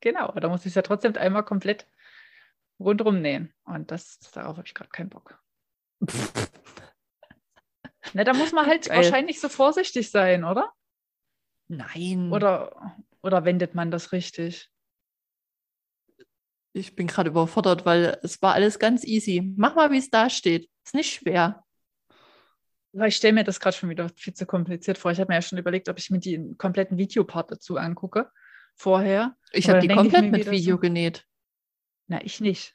Genau, 0.00 0.32
da 0.32 0.48
muss 0.48 0.62
ich 0.62 0.68
es 0.68 0.74
ja 0.74 0.82
trotzdem 0.82 1.14
einmal 1.16 1.44
komplett 1.44 1.86
rundrum 2.80 3.20
nähen. 3.20 3.52
Und 3.64 3.90
das, 3.90 4.20
darauf 4.20 4.56
habe 4.56 4.66
ich 4.66 4.72
gerade 4.72 4.88
keinen 4.88 5.10
Bock. 5.10 5.38
Ne, 8.14 8.24
da 8.24 8.34
muss 8.34 8.52
man 8.52 8.66
halt 8.66 8.86
Geil. 8.86 8.98
wahrscheinlich 8.98 9.40
so 9.40 9.48
vorsichtig 9.48 10.10
sein, 10.10 10.44
oder? 10.44 10.72
Nein. 11.68 12.30
Oder, 12.32 12.96
oder 13.22 13.44
wendet 13.44 13.74
man 13.74 13.90
das 13.90 14.12
richtig? 14.12 14.70
Ich 16.74 16.94
bin 16.94 17.06
gerade 17.06 17.30
überfordert, 17.30 17.84
weil 17.84 18.18
es 18.22 18.40
war 18.42 18.54
alles 18.54 18.78
ganz 18.78 19.04
easy. 19.04 19.54
Mach 19.56 19.74
mal, 19.74 19.90
wie 19.90 19.98
es 19.98 20.10
da 20.10 20.30
steht. 20.30 20.70
Ist 20.84 20.94
nicht 20.94 21.12
schwer. 21.14 21.64
Weil 22.92 23.08
ich 23.08 23.16
stelle 23.16 23.34
mir 23.34 23.44
das 23.44 23.60
gerade 23.60 23.76
schon 23.76 23.88
wieder 23.88 24.08
viel 24.10 24.34
zu 24.34 24.44
kompliziert 24.44 24.98
vor. 24.98 25.10
Ich 25.10 25.20
habe 25.20 25.28
mir 25.28 25.36
ja 25.36 25.42
schon 25.42 25.58
überlegt, 25.58 25.88
ob 25.88 25.98
ich 25.98 26.10
mir 26.10 26.18
den 26.18 26.58
kompletten 26.58 26.98
Videopart 26.98 27.50
dazu 27.50 27.76
angucke. 27.76 28.30
Vorher. 28.74 29.36
Ich 29.52 29.68
habe 29.68 29.80
die 29.80 29.88
komplett 29.88 30.30
mit 30.30 30.50
Video 30.50 30.76
so, 30.76 30.80
genäht. 30.80 31.26
Na, 32.06 32.22
ich 32.22 32.40
nicht. 32.40 32.74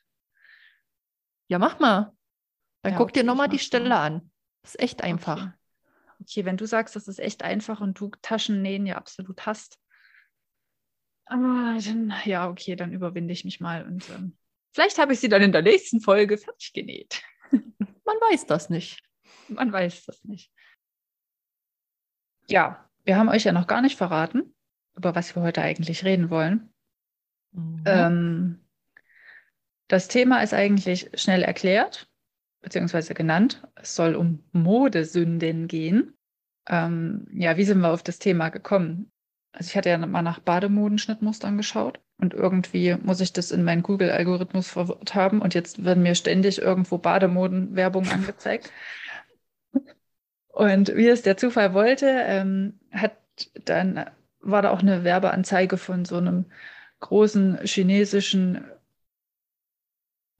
Ja, 1.47 1.59
mach 1.59 1.79
mal. 1.79 2.15
Dann 2.81 2.93
ja, 2.93 2.97
guck 2.97 3.09
okay, 3.09 3.19
dir 3.19 3.25
nochmal 3.25 3.49
die 3.49 3.59
Stelle 3.59 3.95
an. 3.95 4.31
Das 4.67 4.75
ist 4.75 4.81
echt 4.81 5.01
einfach. 5.01 5.37
Okay. 5.37 5.51
okay, 6.19 6.45
wenn 6.45 6.57
du 6.57 6.65
sagst, 6.65 6.97
das 6.97 7.07
ist 7.07 7.19
echt 7.19 7.41
einfach 7.41 7.79
und 7.79 7.97
du 7.97 8.11
Taschennähen 8.21 8.85
ja 8.85 8.97
absolut 8.97 9.45
hast, 9.45 9.79
aber 11.23 11.77
dann, 11.85 12.13
ja, 12.25 12.49
okay, 12.49 12.75
dann 12.75 12.91
überwinde 12.91 13.31
ich 13.31 13.45
mich 13.45 13.61
mal 13.61 13.85
und 13.85 14.09
ähm, 14.09 14.37
vielleicht 14.73 14.97
habe 14.97 15.13
ich 15.13 15.21
sie 15.21 15.29
dann 15.29 15.41
in 15.41 15.53
der 15.53 15.61
nächsten 15.61 16.01
Folge 16.01 16.37
fertig 16.37 16.73
genäht. 16.73 17.21
Man 17.51 18.17
weiß 18.29 18.45
das 18.45 18.69
nicht. 18.69 19.01
Man 19.47 19.71
weiß 19.71 20.03
das 20.05 20.21
nicht. 20.25 20.51
Ja, 22.49 22.89
wir 23.05 23.17
haben 23.17 23.29
euch 23.29 23.45
ja 23.45 23.53
noch 23.53 23.67
gar 23.67 23.81
nicht 23.81 23.95
verraten, 23.95 24.53
über 24.97 25.15
was 25.15 25.33
wir 25.33 25.43
heute 25.43 25.61
eigentlich 25.61 26.03
reden 26.03 26.29
wollen. 26.29 26.73
Mhm. 27.53 27.83
Ähm, 27.85 28.65
das 29.87 30.09
Thema 30.09 30.43
ist 30.43 30.53
eigentlich 30.53 31.09
schnell 31.13 31.41
erklärt 31.41 32.06
beziehungsweise 32.67 33.13
genannt. 33.13 33.65
Es 33.75 33.95
soll 33.95 34.13
um 34.15 34.43
Modesünden 34.51 35.69
gehen. 35.69 36.13
ähm, 36.67 37.25
ja, 37.31 37.55
wie 37.55 37.63
sind 37.63 37.79
wir 37.79 37.93
auf 37.93 38.03
das 38.03 38.19
Thema 38.19 38.49
gekommen? 38.49 39.09
Also 39.53 39.69
ich 39.69 39.77
hatte 39.77 39.87
ja 39.89 39.97
mal 39.97 40.21
nach 40.21 40.39
Bademodenschnittmustern 40.39 41.55
geschaut 41.55 42.01
und 42.17 42.33
irgendwie 42.33 42.97
muss 43.01 43.21
ich 43.21 43.31
das 43.31 43.51
in 43.51 43.63
meinen 43.63 43.83
Google-Algorithmus 43.83 44.67
verwirrt 44.67 45.15
haben 45.15 45.41
und 45.41 45.53
jetzt 45.53 45.85
werden 45.85 46.03
mir 46.03 46.13
ständig 46.13 46.61
irgendwo 46.61 46.97
Bademoden-Werbung 46.97 48.09
angezeigt. 48.09 48.69
Und 50.49 50.93
wie 50.93 51.07
es 51.07 51.21
der 51.21 51.37
Zufall 51.37 51.73
wollte, 51.73 52.07
ähm, 52.09 52.79
hat 52.91 53.15
dann 53.63 54.09
war 54.41 54.61
da 54.61 54.71
auch 54.71 54.79
eine 54.81 55.05
Werbeanzeige 55.05 55.77
von 55.77 56.03
so 56.03 56.17
einem 56.17 56.47
großen 56.99 57.59
chinesischen 57.63 58.65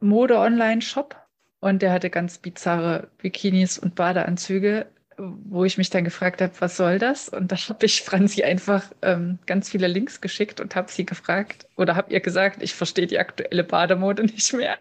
Mode-Online-Shop 0.01 1.26
und 1.59 1.81
der 1.81 1.91
hatte 1.91 2.09
ganz 2.09 2.37
bizarre 2.37 3.09
Bikinis 3.17 3.77
und 3.77 3.95
Badeanzüge, 3.95 4.87
wo 5.17 5.65
ich 5.65 5.77
mich 5.77 5.89
dann 5.89 6.03
gefragt 6.03 6.41
habe, 6.41 6.53
was 6.59 6.77
soll 6.77 6.99
das? 6.99 7.29
Und 7.29 7.51
da 7.51 7.55
habe 7.55 7.85
ich 7.85 8.03
Franzi 8.03 8.43
einfach 8.43 8.91
ähm, 9.01 9.39
ganz 9.47 9.69
viele 9.69 9.87
Links 9.87 10.21
geschickt 10.21 10.59
und 10.61 10.75
habe 10.75 10.91
sie 10.91 11.05
gefragt 11.05 11.67
oder 11.75 11.95
habe 11.95 12.13
ihr 12.13 12.19
gesagt, 12.19 12.61
ich 12.61 12.75
verstehe 12.75 13.07
die 13.07 13.17
aktuelle 13.17 13.63
Bademode 13.63 14.23
nicht 14.25 14.53
mehr. 14.53 14.77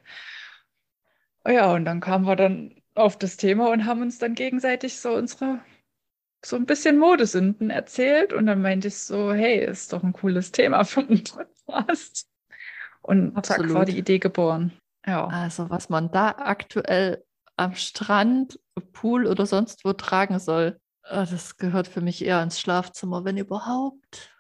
Ja, 1.47 1.73
und 1.73 1.85
dann 1.85 2.01
kamen 2.01 2.27
wir 2.27 2.37
dann 2.37 2.75
auf 2.95 3.19
das 3.19 3.37
Thema 3.37 3.71
und 3.71 3.87
haben 3.87 4.03
uns 4.03 4.19
dann 4.19 4.35
gegenseitig 4.35 4.99
so 4.99 5.15
unsere 5.15 5.61
so 6.45 6.57
ein 6.57 6.67
bisschen 6.67 6.99
Modesünden 6.99 7.71
erzählt 7.71 8.33
und 8.33 8.47
dann 8.47 8.63
meinte 8.63 8.89
ich 8.89 8.99
so, 8.99 9.33
hey, 9.33 9.65
ist 9.65 9.93
doch 9.93 10.03
ein 10.03 10.13
cooles 10.13 10.53
Thema 10.53 10.85
für 10.85 11.01
einen 11.01 11.25
Podcast. 11.25 12.29
Und 13.03 13.45
zack, 13.45 13.73
war 13.73 13.85
die 13.85 13.99
Idee 13.99 14.19
geboren. 14.19 14.73
Ja. 15.07 15.27
Also 15.29 15.71
was 15.71 15.89
man 15.89 16.11
da 16.11 16.31
aktuell 16.31 17.25
am 17.57 17.75
Strand, 17.75 18.59
Pool 18.93 19.27
oder 19.27 19.47
sonst 19.47 19.85
wo 19.85 19.93
tragen 19.93 20.39
soll, 20.39 20.79
äh, 21.05 21.27
das 21.27 21.57
gehört 21.57 21.89
für 21.89 22.01
mich 22.01 22.25
eher 22.25 22.43
ins 22.43 22.61
Schlafzimmer, 22.61 23.25
wenn 23.25 23.37
überhaupt. 23.37 24.37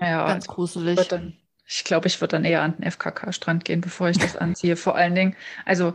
Ja, 0.00 0.26
ganz 0.26 0.46
gruselig. 0.46 1.08
Dann, 1.08 1.36
ich 1.66 1.84
glaube, 1.84 2.08
ich 2.08 2.20
würde 2.20 2.32
dann 2.32 2.44
eher 2.44 2.62
an 2.62 2.76
den 2.76 2.84
FKK-Strand 2.90 3.64
gehen, 3.64 3.80
bevor 3.80 4.08
ich 4.08 4.18
das 4.18 4.36
anziehe. 4.36 4.76
Vor 4.76 4.96
allen 4.96 5.14
Dingen, 5.14 5.36
also 5.64 5.94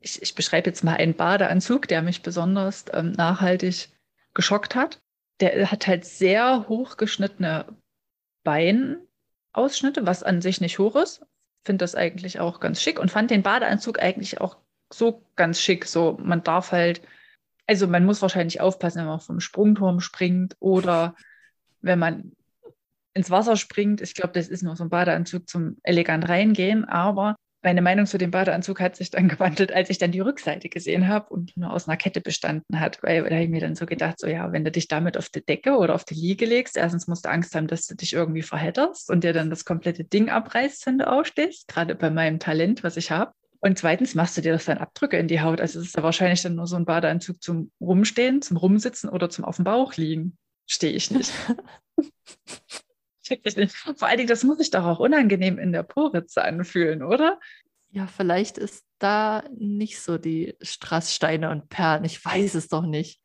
ich, 0.00 0.20
ich 0.20 0.34
beschreibe 0.34 0.68
jetzt 0.68 0.84
mal 0.84 0.96
einen 0.96 1.14
Badeanzug, 1.14 1.86
der 1.88 2.02
mich 2.02 2.22
besonders 2.22 2.86
ähm, 2.92 3.12
nachhaltig 3.12 3.88
geschockt 4.34 4.74
hat. 4.74 5.00
Der 5.40 5.70
hat 5.70 5.86
halt 5.86 6.04
sehr 6.04 6.66
hochgeschnittene 6.68 7.66
Beinausschnitte, 8.44 10.06
was 10.06 10.22
an 10.22 10.42
sich 10.42 10.60
nicht 10.60 10.78
hoch 10.78 10.96
ist. 10.96 11.24
Finde 11.64 11.82
das 11.82 11.94
eigentlich 11.94 12.40
auch 12.40 12.60
ganz 12.60 12.82
schick 12.82 12.98
und 12.98 13.10
fand 13.10 13.30
den 13.30 13.42
Badeanzug 13.42 14.00
eigentlich 14.00 14.40
auch 14.40 14.56
so 14.92 15.24
ganz 15.36 15.60
schick. 15.60 15.86
So, 15.86 16.18
man 16.22 16.42
darf 16.42 16.72
halt, 16.72 17.02
also 17.66 17.86
man 17.86 18.04
muss 18.04 18.22
wahrscheinlich 18.22 18.60
aufpassen, 18.60 18.98
wenn 18.98 19.06
man 19.06 19.20
vom 19.20 19.40
Sprungturm 19.40 20.00
springt 20.00 20.56
oder 20.60 21.14
wenn 21.80 21.98
man 21.98 22.32
ins 23.14 23.30
Wasser 23.30 23.56
springt. 23.56 24.00
Ich 24.00 24.14
glaube, 24.14 24.32
das 24.32 24.48
ist 24.48 24.62
nur 24.62 24.76
so 24.76 24.84
ein 24.84 24.90
Badeanzug 24.90 25.48
zum 25.48 25.76
elegant 25.82 26.28
reingehen, 26.28 26.84
aber 26.84 27.36
meine 27.62 27.82
Meinung 27.82 28.06
zu 28.06 28.18
dem 28.18 28.30
Badeanzug 28.30 28.80
hat 28.80 28.96
sich 28.96 29.10
dann 29.10 29.28
gewandelt, 29.28 29.72
als 29.72 29.90
ich 29.90 29.98
dann 29.98 30.12
die 30.12 30.20
Rückseite 30.20 30.68
gesehen 30.68 31.08
habe 31.08 31.30
und 31.30 31.56
nur 31.56 31.72
aus 31.72 31.88
einer 31.88 31.96
Kette 31.96 32.20
bestanden 32.20 32.80
hat. 32.80 33.02
Weil 33.02 33.22
da 33.22 33.30
habe 33.30 33.44
ich 33.44 33.50
mir 33.50 33.60
dann 33.60 33.74
so 33.74 33.86
gedacht, 33.86 34.18
so 34.18 34.26
ja, 34.26 34.52
wenn 34.52 34.64
du 34.64 34.70
dich 34.70 34.88
damit 34.88 35.16
auf 35.16 35.28
die 35.28 35.44
Decke 35.44 35.76
oder 35.76 35.94
auf 35.94 36.04
die 36.04 36.14
Liege 36.14 36.46
legst, 36.46 36.76
erstens 36.76 37.06
musst 37.06 37.24
du 37.24 37.30
Angst 37.30 37.54
haben, 37.54 37.66
dass 37.66 37.86
du 37.86 37.94
dich 37.94 38.12
irgendwie 38.12 38.42
verhedderst 38.42 39.10
und 39.10 39.24
dir 39.24 39.32
dann 39.32 39.50
das 39.50 39.64
komplette 39.64 40.04
Ding 40.04 40.28
abreißt, 40.28 40.86
wenn 40.86 40.98
du 40.98 41.10
aufstehst, 41.10 41.68
gerade 41.68 41.94
bei 41.94 42.10
meinem 42.10 42.38
Talent, 42.38 42.82
was 42.82 42.96
ich 42.96 43.10
habe. 43.10 43.32
Und 43.60 43.78
zweitens 43.78 44.16
machst 44.16 44.36
du 44.36 44.40
dir 44.40 44.52
das 44.52 44.64
dann 44.64 44.78
Abdrücke 44.78 45.16
in 45.18 45.28
die 45.28 45.40
Haut. 45.40 45.60
Also 45.60 45.78
es 45.78 45.86
ist 45.86 45.96
ja 45.96 46.02
wahrscheinlich 46.02 46.42
dann 46.42 46.56
nur 46.56 46.66
so 46.66 46.74
ein 46.74 46.84
Badeanzug 46.84 47.40
zum 47.40 47.70
Rumstehen, 47.80 48.42
zum 48.42 48.56
Rumsitzen 48.56 49.08
oder 49.08 49.30
zum 49.30 49.44
auf 49.44 49.56
dem 49.56 49.64
Bauch 49.64 49.94
liegen. 49.94 50.36
Stehe 50.66 50.92
ich 50.92 51.12
nicht. 51.12 51.32
Vor 53.96 54.08
allen 54.08 54.16
Dingen, 54.16 54.28
das 54.28 54.44
muss 54.44 54.58
sich 54.58 54.70
doch 54.70 54.84
auch 54.84 54.98
unangenehm 54.98 55.58
in 55.58 55.72
der 55.72 55.82
Poritze 55.82 56.42
anfühlen, 56.44 57.02
oder? 57.02 57.38
Ja, 57.90 58.06
vielleicht 58.06 58.56
ist 58.58 58.84
da 58.98 59.44
nicht 59.54 60.00
so 60.00 60.16
die 60.16 60.56
Strasssteine 60.62 61.50
und 61.50 61.68
Perlen. 61.68 62.04
Ich 62.04 62.24
weiß 62.24 62.54
es 62.54 62.68
doch 62.68 62.86
nicht. 62.86 63.20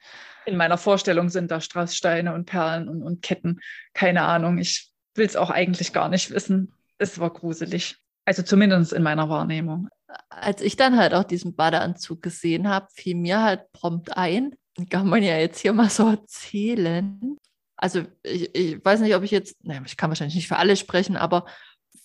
In 0.45 0.57
meiner 0.57 0.77
Vorstellung 0.77 1.29
sind 1.29 1.51
da 1.51 1.61
Strasssteine 1.61 2.33
und 2.33 2.45
Perlen 2.45 2.89
und, 2.89 3.01
und 3.01 3.21
Ketten. 3.21 3.59
Keine 3.93 4.23
Ahnung. 4.23 4.57
Ich 4.57 4.91
will 5.15 5.25
es 5.25 5.35
auch 5.35 5.49
eigentlich 5.49 5.93
gar 5.93 6.09
nicht 6.09 6.31
wissen. 6.31 6.73
Es 6.97 7.19
war 7.19 7.31
gruselig. 7.31 7.97
Also 8.25 8.43
zumindest 8.43 8.91
in 8.91 9.03
meiner 9.03 9.29
Wahrnehmung. 9.29 9.87
Als 10.29 10.61
ich 10.61 10.75
dann 10.75 10.97
halt 10.97 11.13
auch 11.13 11.23
diesen 11.23 11.55
Badeanzug 11.55 12.21
gesehen 12.21 12.67
habe, 12.67 12.87
fiel 12.93 13.15
mir 13.15 13.41
halt 13.41 13.71
prompt 13.71 14.17
ein, 14.17 14.55
kann 14.89 15.07
man 15.07 15.23
ja 15.23 15.37
jetzt 15.37 15.59
hier 15.59 15.73
mal 15.73 15.89
so 15.89 16.09
erzählen, 16.09 17.37
also 17.77 18.03
ich, 18.23 18.53
ich, 18.55 18.83
weiß 18.83 18.99
nicht, 19.01 19.15
ob 19.15 19.23
ich 19.23 19.31
jetzt, 19.31 19.63
naja, 19.63 19.81
ich 19.85 19.97
kann 19.97 20.09
wahrscheinlich 20.09 20.35
nicht 20.35 20.47
für 20.47 20.57
alle 20.57 20.75
sprechen, 20.75 21.15
aber 21.15 21.45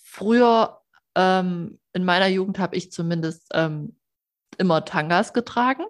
früher 0.03 0.81
ähm, 1.15 1.79
in 1.93 2.05
meiner 2.05 2.27
Jugend 2.27 2.59
habe 2.59 2.75
ich 2.75 2.91
zumindest 2.91 3.47
ähm, 3.53 3.97
immer 4.57 4.85
Tangas 4.85 5.33
getragen. 5.33 5.83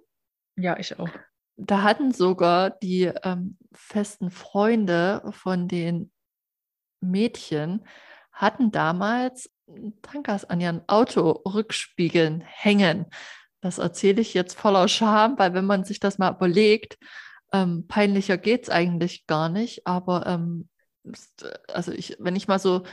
Ja, 0.56 0.78
ich 0.80 0.98
auch. 1.00 1.10
Da 1.56 1.84
hatten 1.84 2.12
sogar 2.12 2.72
die 2.72 3.12
ähm, 3.24 3.58
festen 3.74 4.32
Freunde 4.32 5.22
von 5.32 5.68
den 5.68 6.12
Mädchen, 7.02 7.86
hatten 8.32 8.72
damals 8.72 9.52
Tangas 10.02 10.46
an 10.46 10.62
ihren 10.62 10.88
Autorückspiegeln 10.88 12.42
hängen. 12.42 13.06
Das 13.62 13.78
erzähle 13.78 14.22
ich 14.22 14.34
jetzt 14.34 14.60
voller 14.60 14.88
Scham, 14.88 15.38
weil 15.38 15.54
wenn 15.54 15.66
man 15.66 15.84
sich 15.84 16.00
das 16.00 16.18
mal 16.18 16.34
überlegt, 16.34 16.98
ähm, 17.54 17.88
peinlicher 17.88 18.38
geht 18.38 18.64
es 18.64 18.70
eigentlich 18.70 19.26
gar 19.28 19.48
nicht, 19.48 19.88
aber 19.88 20.26
ähm, 20.28 20.68
also 21.72 21.92
ich, 21.92 22.18
wenn 22.20 22.36
ich 22.36 22.48
mal 22.48 22.60
so 22.60 22.84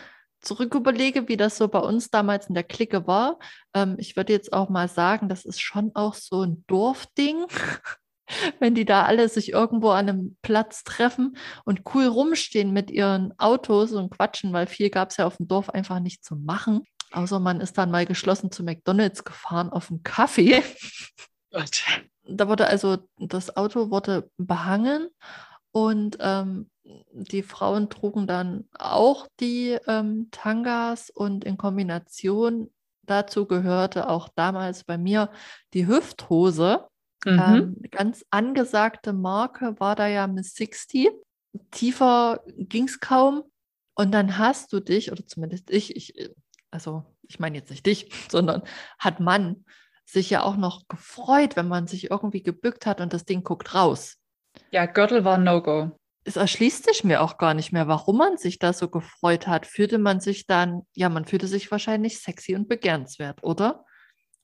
zurück 0.41 0.75
überlege, 0.75 1.29
wie 1.29 1.37
das 1.37 1.57
so 1.57 1.69
bei 1.69 1.81
uns 1.81 2.11
damals 2.11 2.49
in 2.49 2.55
der 2.55 2.65
Clique 2.65 3.07
war, 3.07 3.39
ähm, 3.75 3.97
ich 3.99 4.17
würde 4.17 4.33
jetzt 4.33 4.53
auch 4.53 4.69
mal 4.69 4.89
sagen, 4.89 5.29
das 5.29 5.45
ist 5.45 5.61
schon 5.61 5.93
auch 5.95 6.15
so 6.15 6.43
ein 6.43 6.65
Dorfding. 6.67 7.47
wenn 8.61 8.77
die 8.77 8.85
da 8.85 9.07
alle 9.07 9.29
sich 9.29 9.51
irgendwo 9.51 9.91
an 9.91 10.09
einem 10.09 10.37
Platz 10.43 10.85
treffen 10.85 11.37
und 11.65 11.83
cool 11.95 12.07
rumstehen 12.07 12.73
mit 12.73 12.91
ihren 12.91 13.37
Autos 13.41 13.91
und 13.91 14.11
quatschen, 14.11 14.53
weil 14.53 14.69
viel 14.69 14.89
gab 14.89 15.11
es 15.11 15.17
ja 15.17 15.27
auf 15.27 15.39
dem 15.39 15.49
Dorf 15.49 15.71
einfach 15.71 15.99
nicht 15.99 16.25
zu 16.25 16.37
machen. 16.37 16.85
Außer 17.13 17.41
man 17.41 17.61
ist 17.61 17.77
dann 17.77 17.91
mal 17.91 18.07
geschlossen 18.07 18.53
zu 18.53 18.63
McDonalds 18.63 19.25
gefahren 19.25 19.71
auf 19.71 19.91
einen 19.91 20.05
Kaffee. 20.05 20.63
Gott 21.51 21.85
da 22.27 22.49
wurde 22.49 22.67
also 22.67 22.99
das 23.19 23.57
Auto 23.57 23.91
wurde 23.91 24.31
behangen 24.37 25.09
und 25.73 26.19
ähm, 26.21 26.71
die 27.13 27.43
Frauen 27.43 27.89
trugen 27.89 28.27
dann 28.27 28.69
auch 28.79 29.29
die 29.39 29.79
ähm, 29.87 30.29
Tangas 30.31 31.11
und 31.11 31.45
in 31.45 31.57
Kombination 31.57 32.71
dazu 33.03 33.47
gehörte 33.47 34.09
auch 34.09 34.29
damals 34.29 34.85
bei 34.85 34.99
mir 34.99 35.31
die 35.75 35.87
Hüfthose. 35.87 36.87
Mhm. 37.25 37.39
Ähm, 37.39 37.77
ganz 37.91 38.25
angesagte 38.31 39.13
Marke 39.13 39.79
war 39.79 39.95
da 39.95 40.07
ja 40.07 40.27
Miss 40.27 40.55
60. 40.55 41.11
Tiefer 41.71 42.43
ging 42.57 42.85
es 42.85 43.01
kaum. 43.01 43.45
Und 43.95 44.13
dann 44.13 44.39
hast 44.39 44.73
du 44.73 44.81
dich, 44.81 45.13
oder 45.13 45.27
zumindest 45.27 45.71
ich, 45.71 45.95
ich 45.95 46.31
also 46.71 47.05
ich 47.23 47.39
meine 47.39 47.59
jetzt 47.59 47.71
nicht 47.71 47.87
dich, 47.87 48.11
sondern 48.31 48.63
hat 48.99 49.21
man 49.21 49.65
sich 50.05 50.31
ja 50.31 50.43
auch 50.43 50.57
noch 50.57 50.89
gefreut, 50.89 51.57
wenn 51.57 51.69
man 51.69 51.87
sich 51.87 52.11
irgendwie 52.11 52.43
gebückt 52.43 52.87
hat 52.87 53.01
und 53.01 53.13
das 53.13 53.25
Ding 53.25 53.43
guckt 53.45 53.75
raus. 53.75 54.17
Ja, 54.71 54.87
Gürtel 54.87 55.25
war 55.25 55.39
No-Go. 55.39 55.97
Es 56.25 56.37
erschließt 56.37 56.85
sich 56.85 57.05
mir 57.05 57.23
auch 57.23 57.39
gar 57.39 57.55
nicht 57.55 57.73
mehr, 57.73 57.89
warum 57.89 58.19
man 58.19 58.37
sich 58.37 58.59
da 58.59 58.73
so 58.73 58.89
gefreut 58.89 59.47
hat. 59.47 59.67
Fühlte 59.67 59.99
man 59.99 60.21
sich 60.21 60.47
dann, 60.47 60.83
ja, 60.95 61.09
man 61.09 61.25
fühlte 61.25 61.47
sich 61.47 61.71
wahrscheinlich 61.71 62.21
sexy 62.21 62.55
und 62.55 62.69
begehrenswert, 62.69 63.43
oder? 63.43 63.85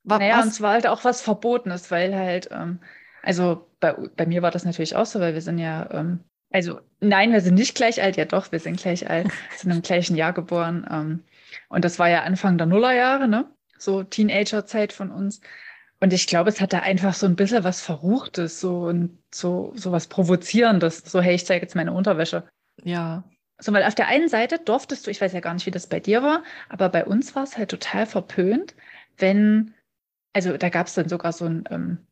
War, 0.02 0.18
naja, 0.18 0.38
was? 0.38 0.44
und 0.44 0.50
es 0.52 0.60
war 0.60 0.72
halt 0.72 0.86
auch 0.86 1.04
was 1.04 1.20
Verbotenes, 1.20 1.90
weil 1.90 2.14
halt, 2.14 2.48
ähm, 2.52 2.80
also 3.22 3.68
bei, 3.80 3.92
bei 3.92 4.24
mir 4.24 4.40
war 4.40 4.50
das 4.50 4.64
natürlich 4.64 4.96
auch 4.96 5.04
so, 5.04 5.20
weil 5.20 5.34
wir 5.34 5.42
sind 5.42 5.58
ja, 5.58 5.90
ähm, 5.90 6.20
also 6.50 6.80
nein, 7.00 7.32
wir 7.32 7.40
sind 7.40 7.56
nicht 7.56 7.74
gleich 7.74 8.00
alt, 8.00 8.16
ja 8.16 8.24
doch, 8.24 8.52
wir 8.52 8.60
sind 8.60 8.80
gleich 8.80 9.10
alt, 9.10 9.28
sind 9.56 9.72
im 9.72 9.82
gleichen 9.82 10.16
Jahr 10.16 10.32
geboren. 10.32 10.86
Ähm, 10.90 11.24
und 11.68 11.84
das 11.84 11.98
war 11.98 12.08
ja 12.08 12.22
Anfang 12.22 12.56
der 12.56 12.66
Nullerjahre, 12.66 13.28
ne? 13.28 13.50
So 13.78 14.02
Teenager-Zeit 14.02 14.92
von 14.92 15.10
uns. 15.10 15.40
Und 16.00 16.12
ich 16.12 16.26
glaube, 16.26 16.50
es 16.50 16.60
hatte 16.60 16.82
einfach 16.82 17.14
so 17.14 17.26
ein 17.26 17.36
bisschen 17.36 17.64
was 17.64 17.80
Verruchtes, 17.80 18.60
so 18.60 18.82
und 18.82 19.18
so, 19.32 19.72
so 19.76 19.92
was 19.92 20.08
Provozierendes. 20.08 20.98
So, 20.98 21.20
hey, 21.20 21.34
ich 21.34 21.46
zeige 21.46 21.64
jetzt 21.64 21.74
meine 21.74 21.92
Unterwäsche. 21.92 22.46
Ja. 22.84 23.24
So, 23.58 23.72
weil 23.72 23.84
auf 23.84 23.94
der 23.94 24.08
einen 24.08 24.28
Seite 24.28 24.58
durftest 24.58 25.06
du, 25.06 25.10
ich 25.10 25.20
weiß 25.20 25.32
ja 25.32 25.40
gar 25.40 25.54
nicht, 25.54 25.64
wie 25.64 25.70
das 25.70 25.86
bei 25.86 26.00
dir 26.00 26.22
war, 26.22 26.44
aber 26.68 26.90
bei 26.90 27.06
uns 27.06 27.34
war 27.34 27.44
es 27.44 27.56
halt 27.56 27.70
total 27.70 28.04
verpönt, 28.04 28.74
wenn, 29.16 29.72
also 30.34 30.58
da 30.58 30.68
gab 30.68 30.88
es 30.88 30.94
dann 30.94 31.08
sogar 31.08 31.32
so 31.32 31.46
ein, 31.46 31.64
ähm, 31.70 32.06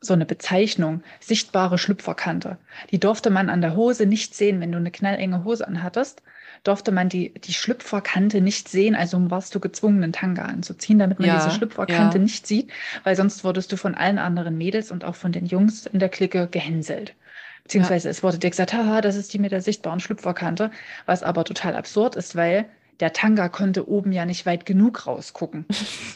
so 0.00 0.12
eine 0.12 0.26
Bezeichnung, 0.26 1.02
sichtbare 1.20 1.78
Schlüpferkante. 1.78 2.58
Die 2.90 3.00
durfte 3.00 3.30
man 3.30 3.48
an 3.48 3.62
der 3.62 3.74
Hose 3.74 4.04
nicht 4.04 4.34
sehen, 4.34 4.60
wenn 4.60 4.72
du 4.72 4.76
eine 4.76 4.90
knallenge 4.90 5.44
Hose 5.44 5.66
anhattest 5.66 6.22
durfte 6.64 6.92
man 6.92 7.08
die, 7.08 7.32
die 7.34 7.52
Schlüpferkante 7.52 8.40
nicht 8.40 8.68
sehen, 8.68 8.94
also 8.94 9.30
warst 9.30 9.54
du 9.54 9.60
gezwungen, 9.60 10.02
einen 10.02 10.12
Tanga 10.12 10.42
anzuziehen, 10.42 10.98
damit 10.98 11.20
man 11.20 11.28
ja, 11.28 11.36
diese 11.36 11.54
Schlüpferkante 11.54 12.18
ja. 12.18 12.22
nicht 12.22 12.46
sieht, 12.46 12.70
weil 13.04 13.14
sonst 13.14 13.44
wurdest 13.44 13.70
du 13.70 13.76
von 13.76 13.94
allen 13.94 14.18
anderen 14.18 14.56
Mädels 14.56 14.90
und 14.90 15.04
auch 15.04 15.14
von 15.14 15.30
den 15.30 15.46
Jungs 15.46 15.86
in 15.86 15.98
der 15.98 16.08
Clique 16.08 16.48
gehänselt. 16.50 17.14
Beziehungsweise 17.62 18.08
ja. 18.08 18.10
es 18.10 18.22
wurde 18.22 18.38
dir 18.38 18.50
gesagt, 18.50 18.72
haha, 18.72 19.00
das 19.00 19.16
ist 19.16 19.32
die 19.32 19.38
mit 19.38 19.52
der 19.52 19.60
sichtbaren 19.60 20.00
Schlüpferkante, 20.00 20.70
was 21.06 21.22
aber 21.22 21.44
total 21.44 21.76
absurd 21.76 22.16
ist, 22.16 22.34
weil 22.34 22.66
der 23.00 23.12
Tanga 23.12 23.48
konnte 23.48 23.88
oben 23.88 24.12
ja 24.12 24.24
nicht 24.24 24.46
weit 24.46 24.66
genug 24.66 25.06
rausgucken. 25.06 25.66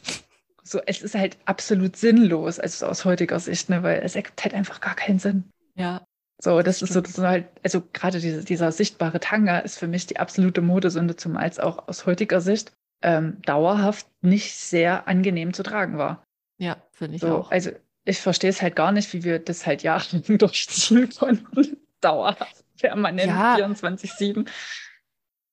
so, 0.62 0.80
es 0.86 1.02
ist 1.02 1.14
halt 1.14 1.36
absolut 1.44 1.96
sinnlos, 1.96 2.58
also 2.58 2.86
aus 2.86 3.04
heutiger 3.04 3.38
Sicht, 3.40 3.68
ne, 3.68 3.82
weil 3.82 4.00
es 4.02 4.16
ergibt 4.16 4.42
halt 4.44 4.54
einfach 4.54 4.80
gar 4.80 4.94
keinen 4.94 5.18
Sinn. 5.18 5.44
Ja. 5.74 6.02
So, 6.40 6.62
das 6.62 6.82
ist 6.82 6.92
so, 6.92 7.00
das 7.00 7.12
ist 7.12 7.18
halt, 7.18 7.48
also 7.64 7.82
gerade 7.92 8.20
diese, 8.20 8.44
dieser 8.44 8.70
sichtbare 8.70 9.18
Tanga 9.18 9.58
ist 9.58 9.78
für 9.78 9.88
mich 9.88 10.06
die 10.06 10.18
absolute 10.18 10.60
Modesünde, 10.60 11.16
zumal 11.16 11.48
es 11.48 11.58
auch 11.58 11.88
aus 11.88 12.06
heutiger 12.06 12.40
Sicht 12.40 12.72
ähm, 13.02 13.42
dauerhaft 13.42 14.06
nicht 14.20 14.54
sehr 14.54 15.08
angenehm 15.08 15.52
zu 15.52 15.64
tragen 15.64 15.98
war. 15.98 16.24
Ja, 16.58 16.76
finde 16.92 17.16
ich 17.16 17.22
so, 17.22 17.38
auch. 17.38 17.50
Also 17.50 17.70
ich 18.04 18.18
verstehe 18.18 18.50
es 18.50 18.62
halt 18.62 18.76
gar 18.76 18.92
nicht, 18.92 19.12
wie 19.12 19.24
wir 19.24 19.38
das 19.38 19.66
halt 19.66 19.82
jahrelang 19.82 20.22
durchziehen 20.38 21.10
konnten. 21.10 21.76
Dauerhaft, 22.00 22.64
permanent, 22.80 23.28
ja. 23.28 23.56
24-7. 23.56 24.48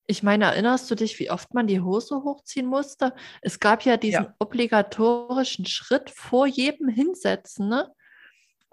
Ich 0.08 0.22
meine, 0.22 0.46
erinnerst 0.46 0.90
du 0.92 0.96
dich, 0.96 1.20
wie 1.20 1.32
oft 1.32 1.56
man 1.56 1.66
die 1.66 1.82
Hose 1.82 2.24
hochziehen 2.24 2.68
musste? 2.68 3.14
Es 3.42 3.60
gab 3.60 3.84
ja 3.84 3.98
diesen 3.98 4.26
ja. 4.26 4.36
obligatorischen 4.38 5.66
Schritt 5.66 6.12
vor 6.12 6.46
jedem 6.46 6.90
Hinsetzen, 6.90 7.70
ne? 7.70 7.92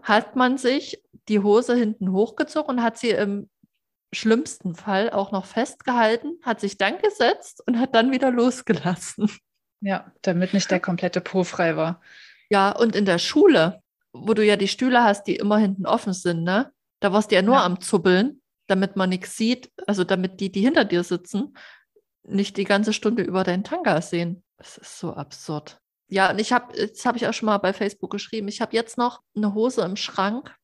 Hat 0.02 0.36
man 0.36 0.58
sich 0.58 1.02
die 1.28 1.40
Hose 1.40 1.74
hinten 1.74 2.12
hochgezogen 2.12 2.76
und 2.76 2.82
hat 2.82 2.98
sie 2.98 3.10
im 3.10 3.48
schlimmsten 4.12 4.74
Fall 4.74 5.10
auch 5.10 5.32
noch 5.32 5.46
festgehalten, 5.46 6.38
hat 6.42 6.60
sich 6.60 6.76
dann 6.76 6.98
gesetzt 6.98 7.62
und 7.66 7.78
hat 7.78 7.94
dann 7.94 8.12
wieder 8.12 8.30
losgelassen. 8.30 9.30
Ja, 9.80 10.12
damit 10.22 10.54
nicht 10.54 10.70
der 10.70 10.80
komplette 10.80 11.20
Po 11.20 11.44
frei 11.44 11.76
war. 11.76 12.00
Ja, 12.50 12.70
und 12.70 12.94
in 12.94 13.04
der 13.04 13.18
Schule, 13.18 13.82
wo 14.12 14.34
du 14.34 14.44
ja 14.44 14.56
die 14.56 14.68
Stühle 14.68 15.02
hast, 15.02 15.24
die 15.24 15.36
immer 15.36 15.58
hinten 15.58 15.86
offen 15.86 16.12
sind, 16.12 16.44
ne? 16.44 16.70
Da 17.00 17.12
warst 17.12 17.30
du 17.30 17.34
ja 17.34 17.42
nur 17.42 17.56
ja. 17.56 17.64
am 17.64 17.80
Zubbeln, 17.80 18.42
damit 18.68 18.94
man 18.94 19.08
nichts 19.08 19.36
sieht, 19.36 19.72
also 19.88 20.04
damit 20.04 20.38
die, 20.38 20.52
die 20.52 20.60
hinter 20.60 20.84
dir 20.84 21.02
sitzen, 21.02 21.56
nicht 22.22 22.56
die 22.56 22.64
ganze 22.64 22.92
Stunde 22.92 23.24
über 23.24 23.42
deinen 23.42 23.64
Tanga 23.64 24.00
sehen. 24.00 24.44
Das 24.56 24.78
ist 24.78 25.00
so 25.00 25.14
absurd. 25.14 25.81
Ja, 26.12 26.30
und 26.30 26.38
ich 26.38 26.52
habe, 26.52 26.74
das 26.76 27.06
habe 27.06 27.16
ich 27.16 27.26
auch 27.26 27.32
schon 27.32 27.46
mal 27.46 27.58
bei 27.58 27.72
Facebook 27.72 28.10
geschrieben, 28.10 28.48
ich 28.48 28.60
habe 28.60 28.76
jetzt 28.76 28.98
noch 28.98 29.22
eine 29.34 29.54
Hose 29.54 29.80
im 29.82 29.96
Schrank, 29.96 30.54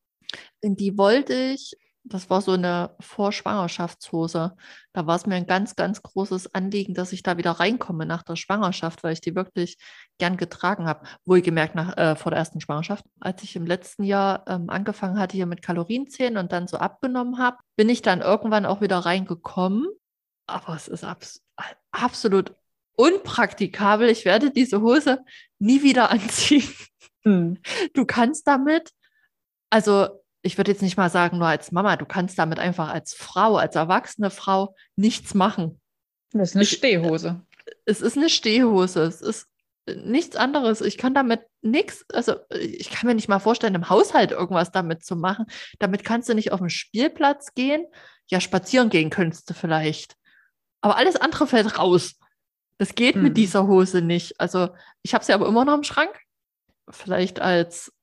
in 0.61 0.75
die 0.75 0.97
wollte 0.97 1.33
ich 1.33 1.75
das 2.03 2.29
war 2.29 2.41
so 2.41 2.53
eine 2.53 2.95
Vorschwangerschaftshose. 2.99 4.55
Da 4.93 5.07
war 5.07 5.15
es 5.15 5.25
mir 5.25 5.35
ein 5.35 5.45
ganz, 5.45 5.75
ganz 5.75 6.01
großes 6.01 6.53
Anliegen, 6.55 6.93
dass 6.93 7.13
ich 7.13 7.23
da 7.23 7.37
wieder 7.37 7.51
reinkomme 7.51 8.05
nach 8.05 8.23
der 8.23 8.35
Schwangerschaft, 8.35 9.03
weil 9.03 9.13
ich 9.13 9.21
die 9.21 9.35
wirklich 9.35 9.77
gern 10.17 10.37
getragen 10.37 10.87
habe. 10.87 11.05
Wohlgemerkt 11.25 11.75
nach, 11.75 11.95
äh, 11.97 12.15
vor 12.15 12.31
der 12.31 12.39
ersten 12.39 12.61
Schwangerschaft. 12.61 13.05
Als 13.19 13.43
ich 13.43 13.55
im 13.55 13.65
letzten 13.65 14.03
Jahr 14.03 14.43
ähm, 14.47 14.69
angefangen 14.69 15.19
hatte 15.19 15.35
hier 15.35 15.45
mit 15.45 15.61
Kalorienzählen 15.61 16.37
und 16.37 16.51
dann 16.51 16.67
so 16.67 16.77
abgenommen 16.77 17.37
habe, 17.37 17.57
bin 17.75 17.89
ich 17.89 18.01
dann 18.01 18.21
irgendwann 18.21 18.65
auch 18.65 18.81
wieder 18.81 18.99
reingekommen. 18.99 19.87
Aber 20.47 20.75
es 20.75 20.87
ist 20.87 21.03
abs 21.03 21.43
absolut 21.91 22.55
unpraktikabel. 22.99 24.09
Ich 24.09 24.25
werde 24.25 24.51
diese 24.51 24.81
Hose 24.81 25.23
nie 25.57 25.81
wieder 25.83 26.11
anziehen. 26.11 26.67
Hm. 27.23 27.57
Du 27.93 28.05
kannst 28.05 28.45
damit, 28.45 28.91
also 29.69 30.07
ich 30.41 30.57
würde 30.57 30.71
jetzt 30.71 30.81
nicht 30.81 30.97
mal 30.97 31.09
sagen, 31.09 31.37
nur 31.37 31.47
als 31.47 31.71
Mama, 31.71 31.95
du 31.95 32.05
kannst 32.05 32.37
damit 32.37 32.59
einfach 32.59 32.89
als 32.89 33.13
Frau, 33.13 33.55
als 33.55 33.75
erwachsene 33.75 34.29
Frau 34.29 34.75
nichts 34.97 35.33
machen. 35.33 35.79
Das 36.31 36.49
ist 36.49 36.55
eine 36.55 36.65
Stehhose. 36.65 37.41
Es 37.85 38.01
ist 38.01 38.17
eine 38.17 38.29
Stehhose. 38.29 39.03
Es 39.03 39.21
ist 39.21 39.47
nichts 39.87 40.35
anderes. 40.35 40.81
Ich 40.81 40.97
kann 40.97 41.13
damit 41.13 41.41
nichts, 41.61 42.05
also 42.13 42.35
ich 42.49 42.89
kann 42.89 43.07
mir 43.07 43.15
nicht 43.15 43.29
mal 43.29 43.39
vorstellen, 43.39 43.75
im 43.75 43.89
Haushalt 43.89 44.31
irgendwas 44.31 44.71
damit 44.71 45.05
zu 45.05 45.15
machen. 45.15 45.45
Damit 45.79 46.03
kannst 46.03 46.27
du 46.27 46.33
nicht 46.33 46.51
auf 46.51 46.59
den 46.59 46.69
Spielplatz 46.69 47.53
gehen. 47.53 47.85
Ja, 48.27 48.41
spazieren 48.41 48.89
gehen 48.89 49.09
könntest 49.09 49.49
du 49.49 49.53
vielleicht. 49.53 50.15
Aber 50.81 50.97
alles 50.97 51.15
andere 51.15 51.47
fällt 51.47 51.79
raus. 51.79 52.18
Das 52.79 52.95
geht 52.95 53.15
hm. 53.15 53.23
mit 53.23 53.37
dieser 53.37 53.67
Hose 53.67 54.01
nicht. 54.01 54.39
Also 54.39 54.69
ich 55.03 55.13
habe 55.13 55.23
sie 55.23 55.33
aber 55.33 55.47
immer 55.47 55.65
noch 55.65 55.75
im 55.75 55.83
Schrank. 55.83 56.17
Vielleicht 56.89 57.39
als, 57.39 57.93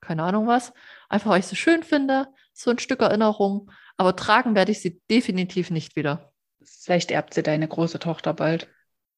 keine 0.00 0.22
Ahnung 0.22 0.46
was. 0.46 0.72
Einfach 1.08 1.30
weil 1.30 1.40
ich 1.40 1.46
sie 1.46 1.56
schön 1.56 1.82
finde, 1.82 2.28
so 2.54 2.70
ein 2.70 2.78
Stück 2.78 3.02
Erinnerung. 3.02 3.70
Aber 3.96 4.16
tragen 4.16 4.54
werde 4.54 4.72
ich 4.72 4.80
sie 4.80 5.02
definitiv 5.10 5.70
nicht 5.70 5.96
wieder. 5.96 6.32
Vielleicht 6.62 7.10
erbt 7.10 7.34
sie 7.34 7.42
deine 7.42 7.68
große 7.68 7.98
Tochter 7.98 8.32
bald. 8.32 8.68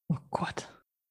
Oh 0.09 0.17
Gott. 0.31 0.69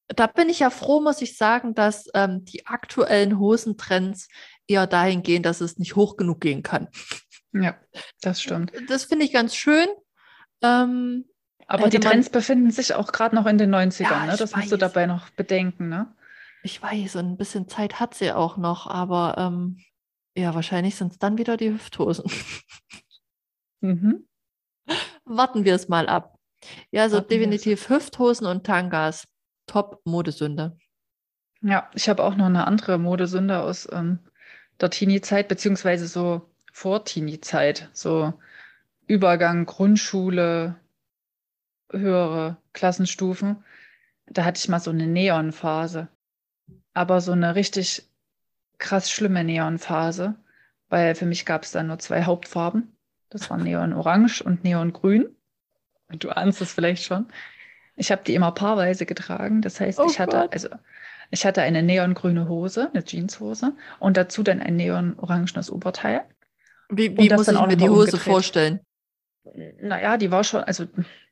Da 0.08 0.26
bin 0.26 0.50
ich 0.50 0.60
ja 0.60 0.70
froh, 0.70 1.00
muss 1.00 1.22
ich 1.22 1.38
sagen, 1.38 1.76
dass 1.76 2.10
ähm, 2.14 2.46
die 2.46 2.66
aktuellen 2.66 3.40
Hosentrends 3.40 4.28
eher 4.66 4.88
dahin 4.88 5.22
gehen, 5.22 5.44
dass 5.44 5.62
es 5.62 5.78
nicht 5.78 5.96
hoch 5.96 6.18
genug 6.18 6.42
gehen 6.42 6.64
kann. 6.64 6.88
Ja, 7.54 7.78
das 8.22 8.42
stimmt. 8.42 8.72
Das 8.88 9.06
finde 9.06 9.26
ich 9.26 9.34
ganz 9.34 9.56
schön. 9.56 9.88
Ähm, 10.62 11.26
Aber 11.68 11.90
die 11.90 12.00
Trends 12.00 12.30
befinden 12.30 12.72
sich 12.72 12.94
auch 12.94 13.12
gerade 13.12 13.36
noch 13.36 13.46
in 13.46 13.58
den 13.58 13.74
90ern, 13.74 14.04
ja, 14.04 14.26
ne? 14.26 14.38
Das 14.38 14.54
weiß. 14.54 14.56
musst 14.56 14.72
du 14.72 14.78
dabei 14.78 15.06
noch 15.06 15.30
bedenken, 15.32 15.90
ne? 15.90 16.14
Ich 16.64 16.82
weiß, 16.82 17.18
und 17.18 17.32
ein 17.32 17.38
bisschen 17.38 17.68
Zeit 17.68 18.00
hat 18.00 18.14
sie 18.14 18.32
auch 18.32 18.58
noch, 18.58 18.88
aber 18.88 19.36
ähm, 19.38 19.84
ja, 20.36 20.56
wahrscheinlich 20.56 20.96
sind 20.96 21.12
es 21.12 21.20
dann 21.20 21.38
wieder 21.38 21.58
die 21.58 21.72
Hüfthosen. 21.72 22.32
Mhm. 23.82 24.28
Warten 25.26 25.66
wir 25.66 25.76
es 25.76 25.88
mal 25.88 26.08
ab. 26.08 26.40
Ja, 26.90 27.04
also 27.04 27.18
Warten 27.18 27.30
definitiv 27.30 27.90
Hüfthosen 27.90 28.48
und 28.48 28.66
Tangas. 28.66 29.28
Top 29.68 30.02
Modesünde. 30.06 30.78
Ja, 31.62 31.90
ich 31.94 32.08
habe 32.08 32.24
auch 32.24 32.36
noch 32.36 32.46
eine 32.46 32.66
andere 32.66 32.98
Modesünde 32.98 33.60
aus 33.60 33.88
ähm, 33.92 34.20
der 34.80 34.90
Teenie-Zeit, 34.90 35.48
beziehungsweise 35.48 36.08
so 36.08 36.50
vor 36.72 37.04
Teenie-Zeit. 37.04 37.90
So 37.94 38.34
Übergang 39.08 39.66
Grundschule, 39.66 40.80
höhere 41.92 42.58
Klassenstufen. 42.74 43.64
Da 44.26 44.44
hatte 44.44 44.60
ich 44.60 44.70
mal 44.70 44.80
so 44.80 44.92
eine 44.92 45.08
Neonphase. 45.08 46.08
Aber 46.94 47.22
so 47.22 47.32
eine 47.32 47.56
richtig 47.56 48.08
krass 48.78 49.10
schlimme 49.12 49.44
Neonphase, 49.44 50.36
weil 50.90 51.16
für 51.16 51.26
mich 51.26 51.46
gab 51.46 51.64
es 51.64 51.72
da 51.72 51.84
nur 51.84 52.00
zwei 52.00 52.24
Hauptfarben. 52.24 52.96
Das 53.30 53.50
waren 53.50 53.64
Neon 53.64 53.94
Orange 53.94 54.42
und 54.42 54.64
Neon 54.64 54.94
Grün. 54.94 55.36
Du 56.10 56.30
ahnst 56.30 56.62
es 56.62 56.74
vielleicht 56.74 57.04
schon. 57.04 57.28
Ich 57.96 58.12
habe 58.12 58.24
die 58.24 58.36
immer 58.36 58.52
paarweise 58.52 59.06
getragen. 59.06 59.62
Das 59.62 59.80
heißt, 59.80 60.00
oh 60.00 60.08
ich 60.10 60.20
hatte 60.20 60.38
Gott. 60.38 60.54
also 60.54 60.70
ich 61.30 61.46
hatte 61.46 61.62
eine 61.62 61.84
neongrüne 61.84 62.48
Hose, 62.48 62.90
eine 62.94 63.04
Jeanshose 63.04 63.74
und 64.00 64.16
dazu 64.16 64.44
dann 64.44 64.62
ein 64.62 64.78
neon-orangenes 64.78 65.70
Oberteil. 65.70 66.24
Wie, 66.90 67.18
wie 67.18 67.30
muss 67.30 67.50
ich 67.50 67.60
mir 67.60 67.76
die 67.76 67.90
Hose 67.90 68.12
umgedreht. 68.12 68.22
vorstellen? 68.22 68.80
Naja, 69.82 70.18
die 70.18 70.32
war 70.32 70.44
schon, 70.44 70.64
also 70.64 70.86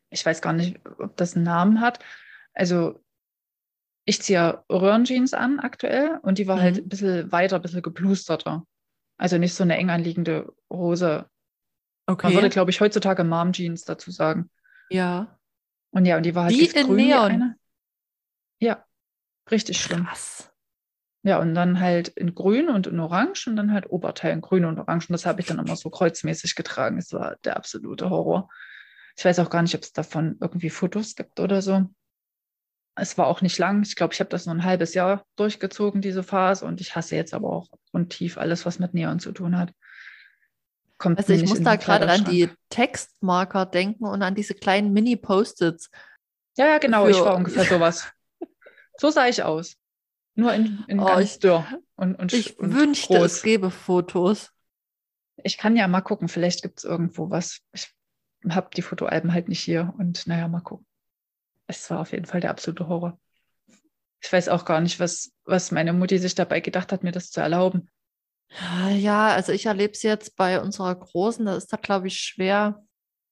ich 0.09 0.25
weiß 0.25 0.41
gar 0.41 0.53
nicht, 0.53 0.79
ob 0.99 1.15
das 1.17 1.35
einen 1.35 1.45
Namen 1.45 1.81
hat. 1.81 1.99
Also 2.53 3.03
ich 4.05 4.21
ziehe 4.21 4.63
Röhrenjeans 4.71 5.33
an 5.33 5.59
aktuell 5.59 6.19
und 6.21 6.37
die 6.37 6.47
war 6.47 6.61
halt 6.61 6.73
mhm. 6.73 6.77
halt 6.77 6.85
ein 6.85 6.89
bisschen 6.89 7.31
weiter, 7.31 7.55
ein 7.57 7.61
bisschen 7.61 7.81
geblusterter. 7.81 8.65
Also 9.17 9.37
nicht 9.37 9.53
so 9.53 9.63
eine 9.63 9.77
eng 9.77 9.89
anliegende 9.89 10.53
Hose. 10.71 11.29
Okay. 12.05 12.27
Man 12.27 12.35
würde, 12.35 12.49
glaube 12.49 12.71
ich, 12.71 12.81
heutzutage 12.81 13.23
Mom 13.23 13.51
Jeans 13.53 13.83
dazu 13.83 14.11
sagen. 14.11 14.49
Ja. 14.89 15.39
Und 15.91 16.05
ja, 16.05 16.17
und 16.17 16.23
die 16.23 16.35
war 16.35 16.45
halt 16.45 16.53
die 16.53 16.65
in 16.65 16.87
grün, 16.87 16.95
Neon. 16.95 17.31
Eine. 17.31 17.55
Ja, 18.59 18.85
richtig 19.49 19.81
schlimm. 19.81 20.05
Krass. 20.05 20.51
Ja, 21.23 21.39
und 21.39 21.55
dann 21.55 21.79
halt 21.79 22.09
in 22.09 22.35
grün 22.35 22.69
und 22.69 22.85
in 22.85 22.99
orange 22.99 23.47
und 23.47 23.55
dann 23.55 23.73
halt 23.73 23.89
Oberteil 23.89 24.33
in 24.33 24.41
grün 24.41 24.65
und 24.65 24.77
orange. 24.77 25.09
Und 25.09 25.13
das 25.13 25.25
habe 25.25 25.41
ich 25.41 25.47
dann 25.47 25.57
immer 25.57 25.75
so 25.75 25.89
kreuzmäßig 25.89 26.53
getragen. 26.53 26.99
Es 26.99 27.11
war 27.13 27.37
der 27.43 27.57
absolute 27.57 28.11
Horror. 28.11 28.49
Ich 29.17 29.23
weiß 29.23 29.39
auch 29.39 29.49
gar 29.49 29.61
nicht, 29.61 29.75
ob 29.75 29.81
es 29.81 29.93
davon 29.93 30.37
irgendwie 30.41 30.69
Fotos 30.69 31.15
gibt 31.15 31.39
oder 31.39 31.61
so 31.61 31.87
es 32.95 33.17
war 33.17 33.27
auch 33.27 33.41
nicht 33.41 33.57
lang. 33.57 33.83
Ich 33.83 33.95
glaube, 33.95 34.13
ich 34.13 34.19
habe 34.19 34.29
das 34.29 34.45
nur 34.45 34.55
ein 34.55 34.63
halbes 34.63 34.93
Jahr 34.93 35.25
durchgezogen, 35.35 36.01
diese 36.01 36.23
Phase. 36.23 36.65
Und 36.65 36.79
ich 36.79 36.95
hasse 36.95 37.15
jetzt 37.15 37.33
aber 37.33 37.49
auch 37.49 37.67
und 37.91 38.09
tief 38.09 38.37
alles, 38.37 38.65
was 38.65 38.79
mit 38.79 38.93
Neon 38.93 39.19
zu 39.19 39.31
tun 39.31 39.57
hat. 39.57 39.73
Kommt 40.97 41.17
also 41.17 41.33
ich 41.33 41.47
muss 41.47 41.61
da 41.61 41.75
gerade 41.75 42.09
an 42.09 42.23
die 42.23 42.49
Textmarker 42.69 43.65
denken 43.65 44.05
und 44.05 44.21
an 44.21 44.33
diese 44.33 44.53
kleinen 44.53 44.93
Mini-Post-its. 44.93 45.89
Ja, 46.57 46.67
ja, 46.67 46.77
genau. 46.77 47.07
Ich 47.09 47.19
war 47.19 47.35
ungefähr 47.35 47.65
sowas. 47.65 48.07
so 48.97 49.09
sah 49.09 49.27
ich 49.27 49.43
aus. 49.43 49.75
Nur 50.35 50.53
in, 50.53 50.83
in 50.87 50.99
oh, 50.99 51.05
ganz 51.05 51.33
ich, 51.33 51.39
dürr 51.39 51.65
und, 51.95 52.15
und 52.15 52.31
Ich 52.31 52.57
und 52.57 52.73
wünschte, 52.73 53.17
groß. 53.17 53.25
es 53.25 53.43
gäbe 53.43 53.71
Fotos. 53.71 54.51
Ich 55.43 55.57
kann 55.57 55.75
ja 55.75 55.87
mal 55.89 56.01
gucken. 56.01 56.29
Vielleicht 56.29 56.61
gibt 56.61 56.79
es 56.79 56.85
irgendwo 56.85 57.29
was. 57.29 57.59
Ich 57.73 57.93
habe 58.53 58.69
die 58.75 58.81
Fotoalben 58.81 59.33
halt 59.33 59.47
nicht 59.47 59.61
hier. 59.61 59.93
Und 59.97 60.27
naja, 60.27 60.47
mal 60.47 60.61
gucken 60.61 60.85
es 61.67 61.89
war 61.89 61.99
auf 61.99 62.11
jeden 62.11 62.25
Fall 62.25 62.41
der 62.41 62.51
absolute 62.51 62.87
Horror. 62.87 63.19
Ich 64.21 64.31
weiß 64.31 64.49
auch 64.49 64.65
gar 64.65 64.81
nicht, 64.81 64.99
was, 64.99 65.33
was 65.45 65.71
meine 65.71 65.93
Mutti 65.93 66.17
sich 66.17 66.35
dabei 66.35 66.59
gedacht 66.59 66.91
hat, 66.91 67.03
mir 67.03 67.11
das 67.11 67.31
zu 67.31 67.41
erlauben. 67.41 67.89
Ja, 68.91 69.29
also 69.29 69.51
ich 69.51 69.65
erlebe 69.65 69.93
es 69.93 70.03
jetzt 70.03 70.35
bei 70.35 70.61
unserer 70.61 70.95
Großen, 70.95 71.45
da 71.45 71.55
ist 71.55 71.73
da, 71.73 71.77
glaube 71.77 72.07
ich, 72.07 72.19
schwer. 72.19 72.83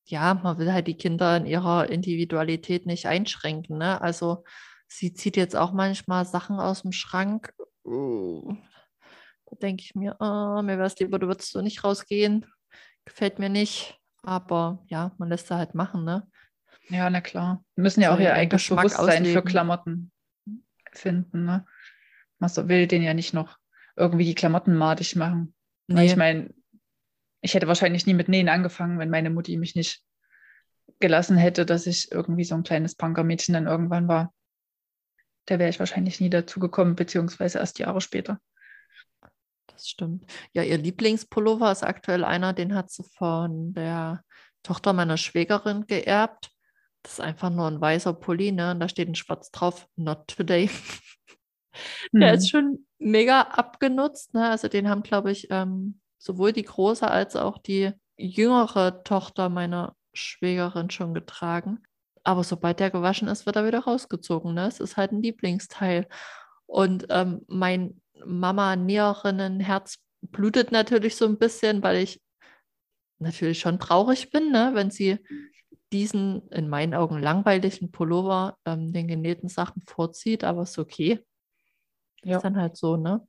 Ja, 0.05 0.33
man 0.33 0.57
will 0.57 0.73
halt 0.73 0.87
die 0.87 0.97
Kinder 0.97 1.37
in 1.37 1.45
ihrer 1.45 1.89
Individualität 1.89 2.85
nicht 2.85 3.07
einschränken. 3.07 3.77
Ne? 3.77 4.01
Also 4.01 4.43
sie 4.87 5.13
zieht 5.13 5.37
jetzt 5.37 5.55
auch 5.55 5.71
manchmal 5.71 6.25
Sachen 6.25 6.59
aus 6.59 6.81
dem 6.81 6.91
Schrank. 6.91 7.53
Uh, 7.85 8.55
da 9.45 9.55
denke 9.61 9.83
ich 9.83 9.95
mir, 9.95 10.17
oh, 10.19 10.61
mir 10.61 10.77
wäre 10.77 10.87
es 10.87 10.99
lieber, 10.99 11.19
du 11.19 11.27
würdest 11.27 11.51
so 11.51 11.61
nicht 11.61 11.83
rausgehen. 11.83 12.45
Gefällt 13.05 13.39
mir 13.39 13.49
nicht, 13.49 13.99
aber 14.23 14.83
ja, 14.87 15.11
man 15.17 15.29
lässt 15.29 15.47
sie 15.47 15.55
halt 15.55 15.75
machen, 15.75 16.03
ne? 16.03 16.27
Ja, 16.89 17.09
na 17.09 17.21
klar. 17.21 17.63
Die 17.77 17.81
müssen 17.81 18.01
ja 18.01 18.13
auch 18.13 18.19
ihr 18.19 18.33
eigenes 18.33 18.63
Geschmack 18.63 18.87
Bewusstsein 18.87 19.25
für 19.25 19.29
ausleben. 19.29 19.45
Klamotten 19.45 20.11
finden. 20.91 21.45
Ne? 21.45 21.65
Man 22.39 22.69
will 22.69 22.87
den 22.87 23.03
ja 23.03 23.13
nicht 23.13 23.33
noch 23.33 23.57
irgendwie 23.95 24.25
die 24.25 24.35
Klamotten 24.35 24.75
madig 24.75 25.15
machen. 25.15 25.53
Weil 25.87 26.05
ich 26.05 26.15
meine, 26.15 26.53
ich 27.41 27.53
hätte 27.53 27.67
wahrscheinlich 27.67 28.05
nie 28.05 28.13
mit 28.13 28.29
Nähen 28.29 28.49
angefangen, 28.49 28.99
wenn 28.99 29.09
meine 29.09 29.29
Mutti 29.29 29.57
mich 29.57 29.75
nicht 29.75 30.01
gelassen 30.99 31.37
hätte, 31.37 31.65
dass 31.65 31.87
ich 31.87 32.11
irgendwie 32.11 32.45
so 32.45 32.55
ein 32.55 32.63
kleines 32.63 32.95
Punkermädchen 32.95 33.53
dann 33.53 33.67
irgendwann 33.67 34.07
war. 34.07 34.33
Da 35.45 35.59
wäre 35.59 35.69
ich 35.69 35.79
wahrscheinlich 35.79 36.21
nie 36.21 36.29
dazu 36.29 36.59
gekommen, 36.59 36.95
beziehungsweise 36.95 37.59
erst 37.59 37.79
Jahre 37.79 37.99
später. 38.01 38.39
Das 39.67 39.87
stimmt. 39.89 40.25
Ja, 40.53 40.63
ihr 40.63 40.77
Lieblingspullover 40.77 41.71
ist 41.71 41.83
aktuell 41.83 42.23
einer, 42.23 42.53
den 42.53 42.75
hat 42.75 42.91
sie 42.91 43.03
von 43.03 43.73
der 43.73 44.23
Tochter 44.61 44.93
meiner 44.93 45.17
Schwägerin 45.17 45.87
geerbt. 45.87 46.51
Das 47.01 47.13
ist 47.13 47.19
einfach 47.21 47.49
nur 47.49 47.67
ein 47.67 47.81
weißer 47.81 48.13
Pulli, 48.13 48.51
ne? 48.51 48.71
Und 48.71 48.79
da 48.79 48.87
steht 48.87 49.09
ein 49.09 49.15
Schwarz 49.15 49.51
drauf, 49.51 49.87
not 49.95 50.27
today. 50.27 50.69
Der 52.19 52.31
Hm. 52.31 52.37
ist 52.37 52.49
schon 52.49 52.85
mega 52.99 53.41
abgenutzt, 53.41 54.33
ne? 54.33 54.49
Also 54.49 54.67
den 54.67 54.87
haben, 54.89 55.03
glaube 55.03 55.31
ich, 55.31 55.47
ähm, 55.49 55.99
sowohl 56.19 56.53
die 56.53 56.63
große 56.63 57.09
als 57.09 57.35
auch 57.35 57.57
die 57.57 57.91
jüngere 58.15 59.03
Tochter 59.03 59.49
meiner 59.49 59.95
Schwägerin 60.13 60.91
schon 60.91 61.13
getragen. 61.13 61.81
Aber 62.23 62.43
sobald 62.43 62.79
der 62.79 62.91
gewaschen 62.91 63.27
ist, 63.27 63.45
wird 63.45 63.55
er 63.55 63.65
wieder 63.65 63.79
rausgezogen, 63.79 64.53
ne? 64.53 64.67
Es 64.67 64.79
ist 64.79 64.97
halt 64.97 65.11
ein 65.11 65.21
Lieblingsteil. 65.23 66.07
Und 66.67 67.07
ähm, 67.09 67.41
mein 67.47 68.01
Mama-Näherinnen-Herz 68.25 69.97
blutet 70.21 70.71
natürlich 70.71 71.15
so 71.15 71.25
ein 71.25 71.37
bisschen, 71.37 71.83
weil 71.83 71.97
ich 71.97 72.21
natürlich 73.19 73.59
schon 73.59 73.79
traurig 73.79 74.31
bin, 74.31 74.51
ne? 74.51 74.71
wenn 74.73 74.91
sie 74.91 75.19
diesen 75.91 76.47
in 76.49 76.69
meinen 76.69 76.93
Augen 76.93 77.19
langweiligen 77.19 77.91
Pullover 77.91 78.57
ähm, 78.65 78.91
den 78.93 79.07
genähten 79.07 79.47
Sachen 79.47 79.81
vorzieht, 79.83 80.43
aber 80.43 80.63
ist 80.63 80.79
okay. 80.79 81.23
Ja. 82.23 82.37
Ist 82.37 82.43
dann 82.43 82.57
halt 82.57 82.77
so, 82.77 82.97
ne? 82.97 83.25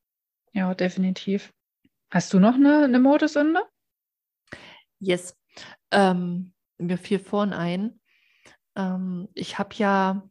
ja, 0.52 0.74
definitiv. 0.74 1.52
Hast 2.10 2.32
du 2.32 2.38
noch 2.38 2.54
eine, 2.54 2.84
eine 2.84 3.00
Modesünde? 3.00 3.62
Yes. 5.00 5.36
Ähm, 5.90 6.54
mir 6.78 6.96
fiel 6.96 7.18
vorhin 7.18 7.52
ein, 7.52 8.00
ähm, 8.76 9.28
ich 9.34 9.58
habe 9.58 9.74
ja, 9.76 10.28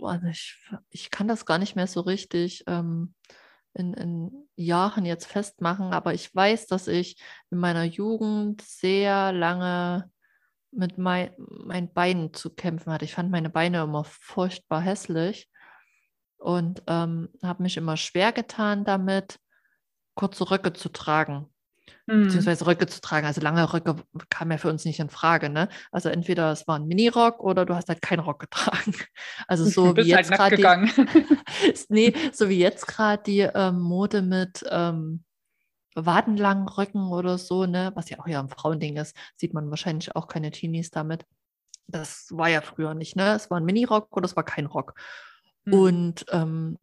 also 0.00 0.26
ich, 0.26 0.56
ich 0.90 1.10
kann 1.10 1.28
das 1.28 1.46
gar 1.46 1.58
nicht 1.58 1.76
mehr 1.76 1.86
so 1.86 2.00
richtig 2.00 2.64
ähm, 2.66 3.14
in, 3.74 3.94
in 3.94 4.48
Jahren 4.56 5.04
jetzt 5.04 5.26
festmachen, 5.26 5.92
aber 5.92 6.14
ich 6.14 6.34
weiß, 6.34 6.66
dass 6.66 6.88
ich 6.88 7.20
in 7.50 7.58
meiner 7.58 7.84
Jugend 7.84 8.62
sehr 8.62 9.32
lange 9.32 10.10
mit 10.70 10.98
mei 10.98 11.34
meinen 11.38 11.92
Beinen 11.92 12.34
zu 12.34 12.50
kämpfen 12.50 12.92
hatte. 12.92 13.04
Ich 13.04 13.14
fand 13.14 13.30
meine 13.30 13.50
Beine 13.50 13.82
immer 13.82 14.04
furchtbar 14.04 14.80
hässlich 14.80 15.48
und 16.38 16.82
ähm, 16.86 17.28
habe 17.42 17.62
mich 17.62 17.76
immer 17.76 17.96
schwer 17.96 18.32
getan 18.32 18.84
damit, 18.84 19.38
kurze 20.14 20.50
Röcke 20.50 20.72
zu 20.72 20.88
tragen 20.88 21.50
Hm. 22.08 22.24
beziehungsweise 22.24 22.66
Röcke 22.66 22.86
zu 22.86 23.00
tragen. 23.00 23.26
Also 23.26 23.40
lange 23.40 23.72
Röcke 23.72 23.96
kam 24.30 24.50
ja 24.50 24.58
für 24.58 24.68
uns 24.68 24.84
nicht 24.84 25.00
in 25.00 25.10
Frage. 25.10 25.48
Ne? 25.48 25.68
Also 25.90 26.08
entweder 26.08 26.52
es 26.52 26.68
war 26.68 26.78
ein 26.78 26.86
Minirock 26.86 27.40
oder 27.40 27.66
du 27.66 27.74
hast 27.74 27.88
halt 27.88 28.02
keinen 28.02 28.20
Rock 28.20 28.40
getragen. 28.50 28.94
Also 29.48 29.64
so 29.64 29.92
Bist 29.94 30.06
wie 30.06 30.14
halt 30.14 30.26
jetzt 30.26 30.30
nackt 30.30 30.40
gerade 30.40 30.56
gegangen. 30.56 30.90
die, 31.64 31.84
nee, 31.88 32.14
so 32.32 32.48
wie 32.48 32.58
jetzt 32.58 32.86
gerade 32.86 33.22
die 33.24 33.40
ähm, 33.40 33.80
Mode 33.80 34.22
mit 34.22 34.64
ähm, 34.70 35.24
wadenlangen 35.96 36.68
Röcken 36.68 37.08
oder 37.08 37.38
so, 37.38 37.66
ne, 37.66 37.90
was 37.94 38.10
ja 38.10 38.20
auch 38.20 38.28
ja 38.28 38.40
ein 38.40 38.50
Frauending 38.50 38.96
ist, 38.96 39.16
sieht 39.34 39.54
man 39.54 39.70
wahrscheinlich 39.70 40.14
auch 40.14 40.28
keine 40.28 40.50
Teenies 40.50 40.90
damit. 40.90 41.24
Das 41.88 42.28
war 42.30 42.48
ja 42.48 42.60
früher 42.60 42.94
nicht, 42.94 43.16
ne? 43.16 43.34
Es 43.34 43.50
war 43.50 43.58
ein 43.58 43.64
Minirock 43.64 44.14
oder 44.16 44.26
es 44.26 44.36
war 44.36 44.44
kein 44.44 44.66
Rock. 44.66 44.94
Hm. 45.64 45.72
Und 45.72 46.26
ähm, 46.30 46.78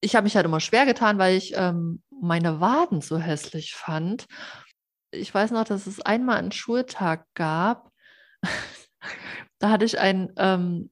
ich 0.00 0.14
habe 0.14 0.24
mich 0.24 0.36
halt 0.36 0.46
immer 0.46 0.60
schwer 0.60 0.86
getan, 0.86 1.18
weil 1.18 1.36
ich 1.36 1.54
ähm, 1.56 2.02
meine 2.20 2.60
Waden 2.60 3.00
so 3.00 3.18
hässlich 3.18 3.74
fand. 3.74 4.26
Ich 5.10 5.32
weiß 5.32 5.50
noch, 5.52 5.64
dass 5.64 5.86
es 5.86 6.00
einmal 6.00 6.36
einen 6.36 6.52
Schultag 6.52 7.26
gab. 7.34 7.90
da 9.58 9.70
hatte 9.70 9.84
ich 9.84 9.98
einen 9.98 10.32
ähm, 10.36 10.90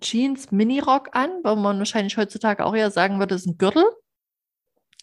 Jeans-Minirock 0.00 1.14
an, 1.14 1.30
wo 1.44 1.54
man 1.54 1.78
wahrscheinlich 1.78 2.16
heutzutage 2.16 2.64
auch 2.64 2.74
eher 2.74 2.90
sagen 2.90 3.18
würde, 3.18 3.34
es 3.34 3.42
ist 3.42 3.46
ein 3.48 3.58
Gürtel. 3.58 3.84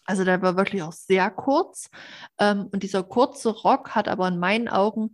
Also 0.04 0.24
der 0.24 0.42
war 0.42 0.56
wirklich 0.56 0.82
auch 0.82 0.92
sehr 0.92 1.30
kurz. 1.30 1.88
Ähm, 2.38 2.68
und 2.72 2.82
dieser 2.82 3.02
kurze 3.02 3.50
Rock 3.50 3.94
hat 3.94 4.08
aber 4.08 4.28
in 4.28 4.38
meinen 4.38 4.68
Augen 4.68 5.12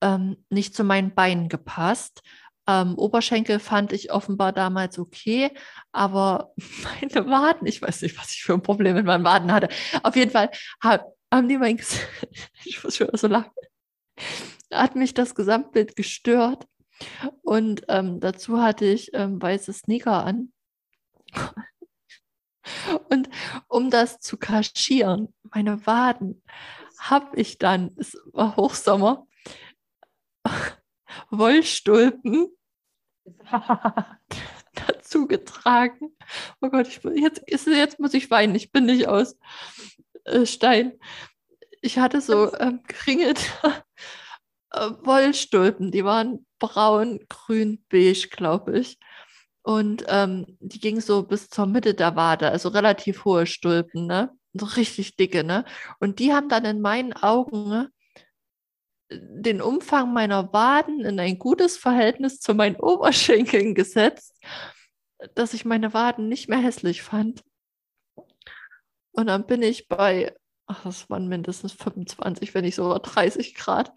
ähm, 0.00 0.44
nicht 0.50 0.74
zu 0.74 0.84
meinen 0.84 1.14
Beinen 1.14 1.48
gepasst. 1.48 2.22
Ähm, 2.68 2.96
Oberschenkel 2.98 3.58
fand 3.60 3.94
ich 3.94 4.12
offenbar 4.12 4.52
damals 4.52 4.98
okay, 4.98 5.50
aber 5.90 6.52
meine 7.00 7.26
Waden, 7.30 7.66
ich 7.66 7.80
weiß 7.80 8.02
nicht, 8.02 8.18
was 8.18 8.32
ich 8.32 8.42
für 8.42 8.52
ein 8.52 8.62
Problem 8.62 8.94
mit 8.94 9.06
meinen 9.06 9.24
Waden 9.24 9.50
hatte. 9.52 9.70
Auf 10.02 10.14
jeden 10.14 10.30
Fall 10.30 10.50
hab, 10.82 11.06
haben 11.32 11.48
die 11.48 11.56
mein 11.56 11.78
Ges 11.78 11.98
ich 12.64 12.84
muss 12.84 12.96
schon 12.96 13.08
so 13.14 13.26
lachen, 13.26 13.50
hat 14.72 14.96
mich 14.96 15.14
das 15.14 15.34
Gesamtbild 15.34 15.96
gestört. 15.96 16.66
Und 17.42 17.84
ähm, 17.88 18.20
dazu 18.20 18.60
hatte 18.60 18.84
ich 18.84 19.14
ähm, 19.14 19.40
weiße 19.40 19.72
Sneaker 19.72 20.24
an. 20.24 20.52
Und 23.08 23.30
um 23.68 23.88
das 23.90 24.18
zu 24.18 24.36
kaschieren, 24.36 25.32
meine 25.54 25.86
Waden, 25.86 26.42
habe 26.98 27.36
ich 27.36 27.56
dann, 27.56 27.92
es 27.96 28.18
war 28.32 28.56
Hochsommer, 28.56 29.26
Wollstulpen 31.30 32.48
dazu 34.86 35.26
getragen. 35.26 36.16
Oh 36.60 36.68
Gott, 36.68 36.88
ich, 36.88 37.00
jetzt, 37.20 37.42
jetzt 37.46 38.00
muss 38.00 38.14
ich 38.14 38.30
weinen. 38.30 38.54
Ich 38.54 38.70
bin 38.70 38.86
nicht 38.86 39.08
aus 39.08 39.36
äh, 40.24 40.46
Stein. 40.46 40.92
Ich 41.80 41.98
hatte 41.98 42.20
so 42.20 42.54
ähm, 42.58 42.82
kringelte 42.86 43.42
äh, 44.72 44.90
Wollstulpen. 45.02 45.90
Die 45.90 46.04
waren 46.04 46.46
braun, 46.58 47.20
grün, 47.28 47.84
beige, 47.88 48.28
glaube 48.28 48.78
ich. 48.78 48.98
Und 49.62 50.04
ähm, 50.08 50.46
die 50.60 50.80
gingen 50.80 51.00
so 51.00 51.22
bis 51.22 51.50
zur 51.50 51.66
Mitte 51.66 51.94
der 51.94 52.16
Wade, 52.16 52.50
also 52.50 52.70
relativ 52.70 53.24
hohe 53.24 53.46
Stulpen, 53.46 54.06
ne? 54.06 54.30
So 54.54 54.64
richtig 54.64 55.16
dicke, 55.16 55.44
ne? 55.44 55.64
Und 56.00 56.20
die 56.20 56.32
haben 56.32 56.48
dann 56.48 56.64
in 56.64 56.80
meinen 56.80 57.12
Augen 57.12 57.68
ne, 57.68 57.90
den 59.10 59.62
Umfang 59.62 60.12
meiner 60.12 60.52
Waden 60.52 61.04
in 61.04 61.18
ein 61.18 61.38
gutes 61.38 61.76
Verhältnis 61.76 62.40
zu 62.40 62.54
meinen 62.54 62.76
Oberschenkeln 62.76 63.74
gesetzt, 63.74 64.34
dass 65.34 65.54
ich 65.54 65.64
meine 65.64 65.94
Waden 65.94 66.28
nicht 66.28 66.48
mehr 66.48 66.58
hässlich 66.58 67.02
fand. 67.02 67.42
Und 69.12 69.26
dann 69.26 69.46
bin 69.46 69.62
ich 69.62 69.88
bei, 69.88 70.34
ach, 70.66 70.84
das 70.84 71.08
waren 71.10 71.28
mindestens 71.28 71.72
25, 71.72 72.54
wenn 72.54 72.64
nicht 72.64 72.76
sogar 72.76 73.00
30 73.00 73.54
Grad, 73.54 73.92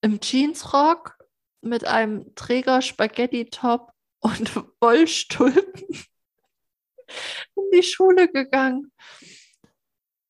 im 0.00 0.20
Jeansrock 0.20 1.18
mit 1.60 1.84
einem 1.84 2.34
Träger 2.34 2.82
Spaghetti-Top 2.82 3.92
und 4.20 4.56
Wollstulpen 4.80 6.04
in 7.56 7.70
die 7.72 7.82
Schule 7.82 8.28
gegangen. 8.28 8.92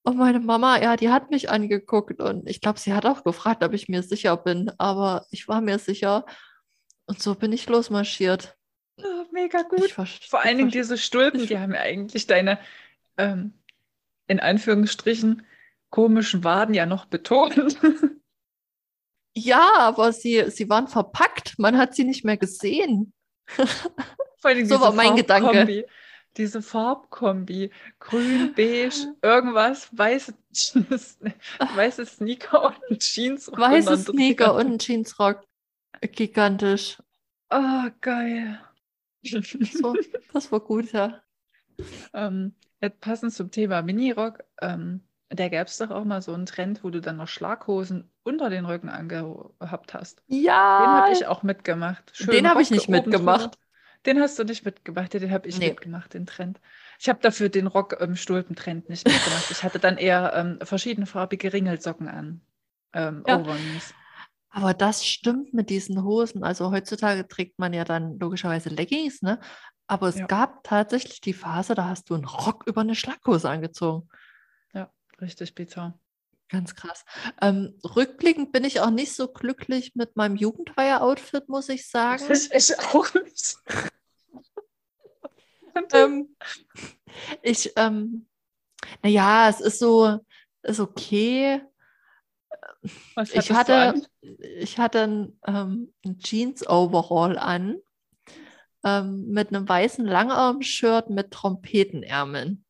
Und 0.05 0.17
meine 0.17 0.41
Mama, 0.41 0.81
ja, 0.81 0.97
die 0.97 1.11
hat 1.11 1.31
mich 1.31 1.49
angeguckt 1.51 2.21
und 2.21 2.49
ich 2.49 2.61
glaube, 2.61 2.81
sie 2.81 2.93
hat 2.93 3.07
auch 3.07 3.23
gefragt, 3.23 3.63
ob 3.63 3.73
ich 3.73 3.89
mir 3.89 4.03
sicher 4.03 4.37
bin, 4.37 4.71
aber 4.79 5.27
ich 5.31 5.47
war 5.47 5.61
mir 5.61 5.79
sicher. 5.79 6.27
Und 7.07 7.23
so 7.23 7.35
bin 7.35 7.53
ich 7.53 7.69
losmarschiert. 7.69 8.57
Ah, 9.01 9.25
Mega 9.31 9.63
gut. 9.63 9.91
Vor 10.29 10.41
allen 10.41 10.59
Dingen 10.59 10.71
diese 10.71 10.99
Stulpen, 10.99 11.47
die 11.47 11.59
haben 11.59 11.75
ja 11.75 11.81
eigentlich 11.81 12.27
deine, 12.27 12.59
ähm, 13.17 13.55
in 14.27 14.41
Anführungsstrichen, 14.41 15.47
komischen 15.91 16.43
Waden 16.43 16.75
ja 16.75 16.87
noch 16.87 17.07
betont. 17.07 17.79
Ja, 19.35 19.73
aber 19.79 20.13
sie, 20.13 20.51
sie 20.51 20.69
waren 20.69 20.89
verpackt. 20.89 21.59
Man 21.59 21.79
hat 21.79 21.95
sie 21.95 22.05
nicht 22.05 22.25
mehr 22.25 22.37
gesehen. 22.37 23.13
Vor 23.47 23.71
allen 24.43 24.59
Dingen 24.59 24.69
So 24.69 24.81
war 24.81 24.93
mein 24.93 25.17
Gedanke. 25.17 25.87
Diese 26.37 26.63
Farbkombi. 26.63 27.71
Grün, 28.01 28.55
beige, 28.55 29.15
irgendwas, 29.23 29.89
weiße, 29.97 30.35
weiße 31.75 32.07
Sneaker 32.07 32.65
und 32.91 33.01
Jeans. 33.01 33.49
und 33.49 33.59
Weiße 33.59 33.97
Sneaker 33.99 34.55
und 34.55 34.67
ein 34.67 34.79
Jeansrock. 34.79 35.43
Gigantisch. 36.03 36.99
Oh, 37.51 37.91
geil. 38.01 38.59
So, 39.73 39.99
das 40.33 40.51
war 40.53 40.61
gut, 40.61 40.93
ja. 40.93 41.23
ähm, 42.15 42.55
jetzt 42.81 43.01
passend 43.01 43.33
zum 43.35 43.51
Thema 43.51 43.83
Minirock, 43.83 44.45
ähm, 44.61 45.03
da 45.29 45.49
gab 45.49 45.69
es 45.69 45.79
doch 45.79 45.91
auch 45.91 46.05
mal 46.05 46.21
so 46.23 46.35
einen 46.35 46.47
Trend, 46.47 46.85
wo 46.85 46.91
du 46.91 47.01
dann 47.01 47.17
noch 47.17 47.29
Schlaghosen 47.29 48.11
unter 48.23 48.51
den 48.51 48.67
Rücken 48.67 48.89
angehabt 48.91 49.95
hast. 49.95 50.23
Den 50.29 50.45
Ja, 50.45 50.53
habe 50.93 51.13
ich 51.13 51.27
auch 51.27 51.43
mitgemacht. 51.43 52.11
Schön 52.15 52.31
Den 52.31 52.49
habe 52.49 52.63
ich 52.63 52.71
nicht 52.71 52.89
mitgemacht. 52.89 53.55
drüber. 53.55 53.62
Den 54.07 54.21
hast 54.21 54.39
du 54.39 54.45
nicht 54.45 54.65
mitgemacht, 54.65 55.15
ja, 55.15 55.21
den 55.21 55.31
habe 55.31 55.49
ich 55.49 55.59
Nee. 55.59 55.71
mitgemacht, 55.71 56.15
den 56.15 56.27
Trend. 56.27 56.61
Ich 56.99 57.09
habe 57.09 57.21
dafür 57.21 57.49
den 57.49 57.67
Rock-Stulpentrend 57.67 58.89
nicht 58.89 59.07
mitgemacht. 59.07 59.51
Ich 59.51 59.63
hatte 59.63 59.79
dann 59.79 59.97
eher 59.97 60.33
ähm, 60.35 60.59
verschiedenfarbige 60.63 61.53
Ringelsocken 61.53 62.09
an. 62.09 62.41
ähm, 62.93 63.23
Ja. 63.27 63.43
Aber 64.51 64.75
das 64.75 65.07
stimmt 65.07 65.55
mit 65.55 65.71
diesen 65.71 66.03
Hosen. 66.05 66.45
Also 66.45 66.71
heutzutage 66.73 67.27
trägt 67.27 67.59
man 67.59 67.73
ja 67.73 67.85
dann 67.85 68.19
logischerweise 68.19 68.69
Leggings, 68.69 69.23
ne? 69.23 69.41
Aber 69.87 70.09
es 70.09 70.19
Ja. 70.19 70.27
gab 70.27 70.63
tatsächlich 70.65 71.21
die 71.21 71.33
Phase, 71.33 71.75
da 71.75 71.87
hast 71.87 72.11
du 72.11 72.15
einen 72.15 72.25
Rock 72.25 72.65
über 72.67 72.83
eine 72.83 72.95
Schlackhose 72.95 73.49
angezogen. 73.49 74.09
Richtig 75.21 75.55
bizarr. 75.55 75.97
Ganz 76.53 76.75
krass. 76.75 77.07
Ähm, 77.41 77.79
rückblickend 77.83 78.53
bin 78.53 78.65
ich 78.65 78.81
auch 78.81 78.91
nicht 78.91 79.15
so 79.15 79.27
glücklich 79.27 79.93
mit 79.95 80.17
meinem 80.17 80.37
Jugendweiher-Outfit, 80.37 81.49
muss 81.49 81.71
ich 81.71 81.89
sagen. 81.89 82.23
ich 82.31 82.79
auch 82.79 83.15
nicht. 83.15 83.57
ähm, 85.95 86.37
ich, 87.41 87.73
ähm, 87.77 88.27
naja, 89.03 89.49
es 89.49 89.63
ist 89.63 89.79
so, 89.79 90.19
ist 90.63 90.79
okay. 90.79 91.63
Was 93.15 93.33
Ich 93.33 93.51
hatte, 93.51 94.03
ich 94.21 94.77
hatte 94.77 95.01
ein, 95.01 95.39
ähm, 95.47 95.95
ein 96.05 96.19
Jeans-Overall 96.19 97.39
an 97.39 97.79
ähm, 98.85 99.29
mit 99.29 99.49
einem 99.49 99.67
weißen 99.67 100.05
Langarm-Shirt 100.05 101.09
mit 101.09 101.31
Trompetenärmeln 101.31 102.67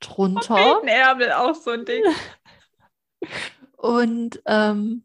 drunter. 0.00 0.56
Trompetenärmel, 0.56 1.32
auch 1.32 1.54
so 1.54 1.72
ein 1.72 1.84
Ding. 1.84 2.02
Und 3.76 4.42
ähm, 4.46 5.04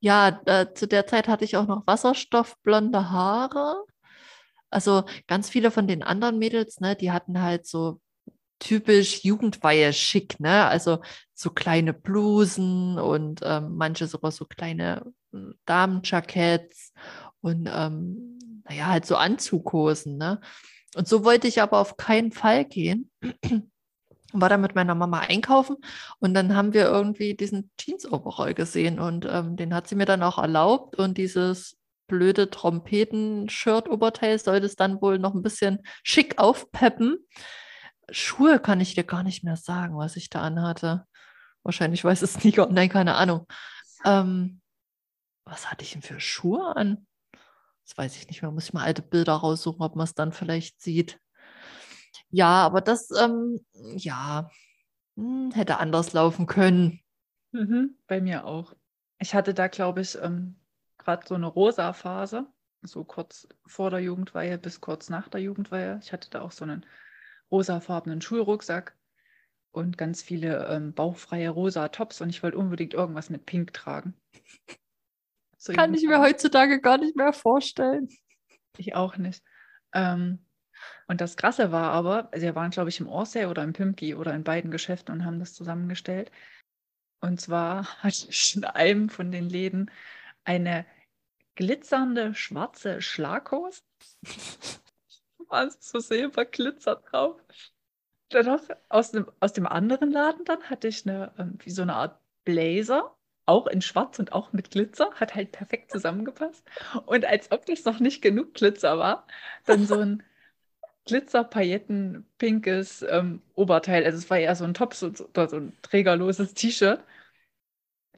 ja, 0.00 0.40
äh, 0.46 0.74
zu 0.74 0.86
der 0.88 1.06
Zeit 1.06 1.28
hatte 1.28 1.44
ich 1.44 1.56
auch 1.56 1.66
noch 1.66 1.86
wasserstoffblonde 1.86 3.10
Haare. 3.10 3.84
Also 4.70 5.04
ganz 5.28 5.50
viele 5.50 5.70
von 5.70 5.86
den 5.86 6.02
anderen 6.02 6.38
Mädels, 6.38 6.80
ne, 6.80 6.96
die 6.96 7.12
hatten 7.12 7.40
halt 7.42 7.66
so 7.66 8.00
typisch 8.58 9.24
Jugendweihe 9.24 9.92
schick, 9.92 10.38
ne? 10.40 10.66
Also 10.66 11.00
so 11.34 11.50
kleine 11.50 11.92
Blusen 11.92 12.98
und 12.98 13.40
ähm, 13.42 13.76
manche 13.76 14.06
sogar 14.06 14.30
so 14.30 14.44
kleine 14.46 15.12
äh, 15.34 15.38
Damenjacketts 15.66 16.92
und 17.40 17.68
ähm, 17.72 18.38
naja, 18.64 18.86
halt 18.86 19.06
so 19.06 19.16
Anzughosen, 19.16 20.16
ne? 20.16 20.40
Und 20.94 21.08
so 21.08 21.24
wollte 21.24 21.48
ich 21.48 21.60
aber 21.60 21.78
auf 21.78 21.96
keinen 21.96 22.32
Fall 22.32 22.64
gehen. 22.64 23.10
War 24.32 24.48
dann 24.48 24.60
mit 24.60 24.74
meiner 24.74 24.94
Mama 24.94 25.20
einkaufen 25.20 25.76
und 26.18 26.34
dann 26.34 26.56
haben 26.56 26.72
wir 26.72 26.84
irgendwie 26.84 27.34
diesen 27.34 27.70
Jeans-Overall 27.78 28.54
gesehen 28.54 28.98
und 28.98 29.26
ähm, 29.28 29.56
den 29.56 29.74
hat 29.74 29.88
sie 29.88 29.94
mir 29.94 30.06
dann 30.06 30.22
auch 30.22 30.38
erlaubt 30.38 30.96
und 30.96 31.18
dieses 31.18 31.78
blöde 32.06 32.50
Trompeten-Shirt-Oberteil 32.50 34.38
sollte 34.38 34.66
es 34.66 34.76
dann 34.76 35.00
wohl 35.00 35.18
noch 35.18 35.34
ein 35.34 35.42
bisschen 35.42 35.80
schick 36.02 36.38
aufpeppen. 36.38 37.16
Schuhe 38.10 38.58
kann 38.58 38.80
ich 38.80 38.94
dir 38.94 39.04
gar 39.04 39.22
nicht 39.22 39.44
mehr 39.44 39.56
sagen, 39.56 39.96
was 39.96 40.16
ich 40.16 40.28
da 40.28 40.42
anhatte. 40.42 41.06
Wahrscheinlich 41.62 42.04
weiß 42.04 42.22
es 42.22 42.34
Sneaker, 42.34 42.68
nein, 42.70 42.88
keine 42.88 43.14
Ahnung. 43.14 43.46
Ähm, 44.04 44.60
was 45.44 45.70
hatte 45.70 45.84
ich 45.84 45.92
denn 45.92 46.02
für 46.02 46.20
Schuhe 46.20 46.76
an? 46.76 47.06
Das 47.86 47.96
weiß 47.96 48.16
ich 48.16 48.28
nicht 48.28 48.42
mehr. 48.42 48.50
Muss 48.50 48.64
ich 48.64 48.72
mal 48.72 48.84
alte 48.84 49.02
Bilder 49.02 49.34
raussuchen, 49.34 49.82
ob 49.82 49.96
man 49.96 50.04
es 50.04 50.14
dann 50.14 50.32
vielleicht 50.32 50.80
sieht. 50.80 51.18
Ja, 52.32 52.64
aber 52.64 52.80
das, 52.80 53.10
ähm, 53.10 53.60
ja, 53.96 54.50
hm, 55.16 55.52
hätte 55.52 55.78
anders 55.78 56.12
laufen 56.14 56.46
können. 56.46 57.00
Mhm, 57.52 57.96
bei 58.06 58.20
mir 58.20 58.46
auch. 58.46 58.74
Ich 59.18 59.34
hatte 59.34 59.52
da, 59.54 59.68
glaube 59.68 60.00
ich, 60.00 60.16
ähm, 60.16 60.56
gerade 60.98 61.26
so 61.26 61.34
eine 61.34 61.46
rosa 61.46 61.92
Phase, 61.92 62.46
so 62.82 63.04
kurz 63.04 63.46
vor 63.66 63.90
der 63.90 64.00
Jugendweihe 64.00 64.58
bis 64.58 64.80
kurz 64.80 65.10
nach 65.10 65.28
der 65.28 65.42
Jugendweihe. 65.42 66.00
Ich 66.02 66.12
hatte 66.12 66.30
da 66.30 66.40
auch 66.40 66.52
so 66.52 66.64
einen 66.64 66.86
rosafarbenen 67.50 68.22
Schulrucksack 68.22 68.96
und 69.70 69.98
ganz 69.98 70.22
viele 70.22 70.66
ähm, 70.68 70.94
bauchfreie 70.94 71.50
rosa 71.50 71.88
Tops 71.88 72.22
und 72.22 72.30
ich 72.30 72.42
wollte 72.42 72.56
unbedingt 72.56 72.94
irgendwas 72.94 73.28
mit 73.28 73.44
Pink 73.44 73.74
tragen. 73.74 74.14
So 75.58 75.72
Kann 75.74 75.94
ich 75.94 76.02
mir 76.02 76.20
heutzutage 76.20 76.80
gar 76.80 76.98
nicht 76.98 77.14
mehr 77.14 77.32
vorstellen. 77.32 78.08
Ich 78.78 78.94
auch 78.94 79.18
nicht. 79.18 79.44
Ähm, 79.92 80.44
und 81.08 81.20
das 81.20 81.36
Krasse 81.36 81.72
war 81.72 81.90
aber, 81.92 82.28
also 82.32 82.44
wir 82.44 82.54
waren, 82.54 82.70
glaube 82.70 82.90
ich, 82.90 83.00
im 83.00 83.08
Orsay 83.08 83.46
oder 83.46 83.62
im 83.62 83.72
Pimki 83.72 84.14
oder 84.14 84.34
in 84.34 84.44
beiden 84.44 84.70
Geschäften 84.70 85.14
und 85.14 85.24
haben 85.24 85.38
das 85.38 85.54
zusammengestellt. 85.54 86.30
Und 87.20 87.40
zwar 87.40 87.84
hatte 88.02 88.26
ich 88.28 88.56
in 88.56 88.64
einem 88.64 89.08
von 89.08 89.30
den 89.30 89.48
Läden 89.48 89.90
eine 90.44 90.84
glitzernde 91.54 92.34
schwarze 92.34 93.00
Schlaghose. 93.00 93.82
War 95.48 95.70
so 95.70 95.98
Silberglitzer 96.00 96.96
drauf. 96.96 97.40
Dann 98.30 98.46
noch 98.46 98.62
aus 98.88 99.12
dem, 99.12 99.30
aus 99.40 99.52
dem 99.52 99.66
anderen 99.66 100.10
Laden 100.10 100.44
dann 100.44 100.62
hatte 100.64 100.88
ich 100.88 101.06
eine, 101.06 101.32
ähm, 101.38 101.58
wie 101.62 101.70
so 101.70 101.82
eine 101.82 101.94
Art 101.94 102.18
Blazer, 102.44 103.14
auch 103.44 103.66
in 103.66 103.82
schwarz 103.82 104.18
und 104.18 104.32
auch 104.32 104.52
mit 104.52 104.70
Glitzer, 104.70 105.10
hat 105.14 105.34
halt 105.34 105.52
perfekt 105.52 105.90
zusammengepasst. 105.90 106.64
Und 107.06 107.24
als 107.24 107.50
ob 107.52 107.66
das 107.66 107.84
noch 107.84 108.00
nicht 108.00 108.22
genug 108.22 108.54
Glitzer 108.54 108.98
war, 108.98 109.26
dann 109.66 109.86
so 109.86 109.98
ein 109.98 110.22
Glitzer-Pailletten-pinkes 111.06 113.02
ähm, 113.08 113.42
Oberteil. 113.54 114.04
Also 114.04 114.18
es 114.18 114.30
war 114.30 114.38
eher 114.38 114.54
so 114.54 114.64
ein 114.64 114.74
Top 114.74 114.94
so, 114.94 115.12
so- 115.14 115.26
oder 115.28 115.48
so 115.48 115.56
ein 115.56 115.72
trägerloses 115.82 116.54
T-Shirt. 116.54 117.02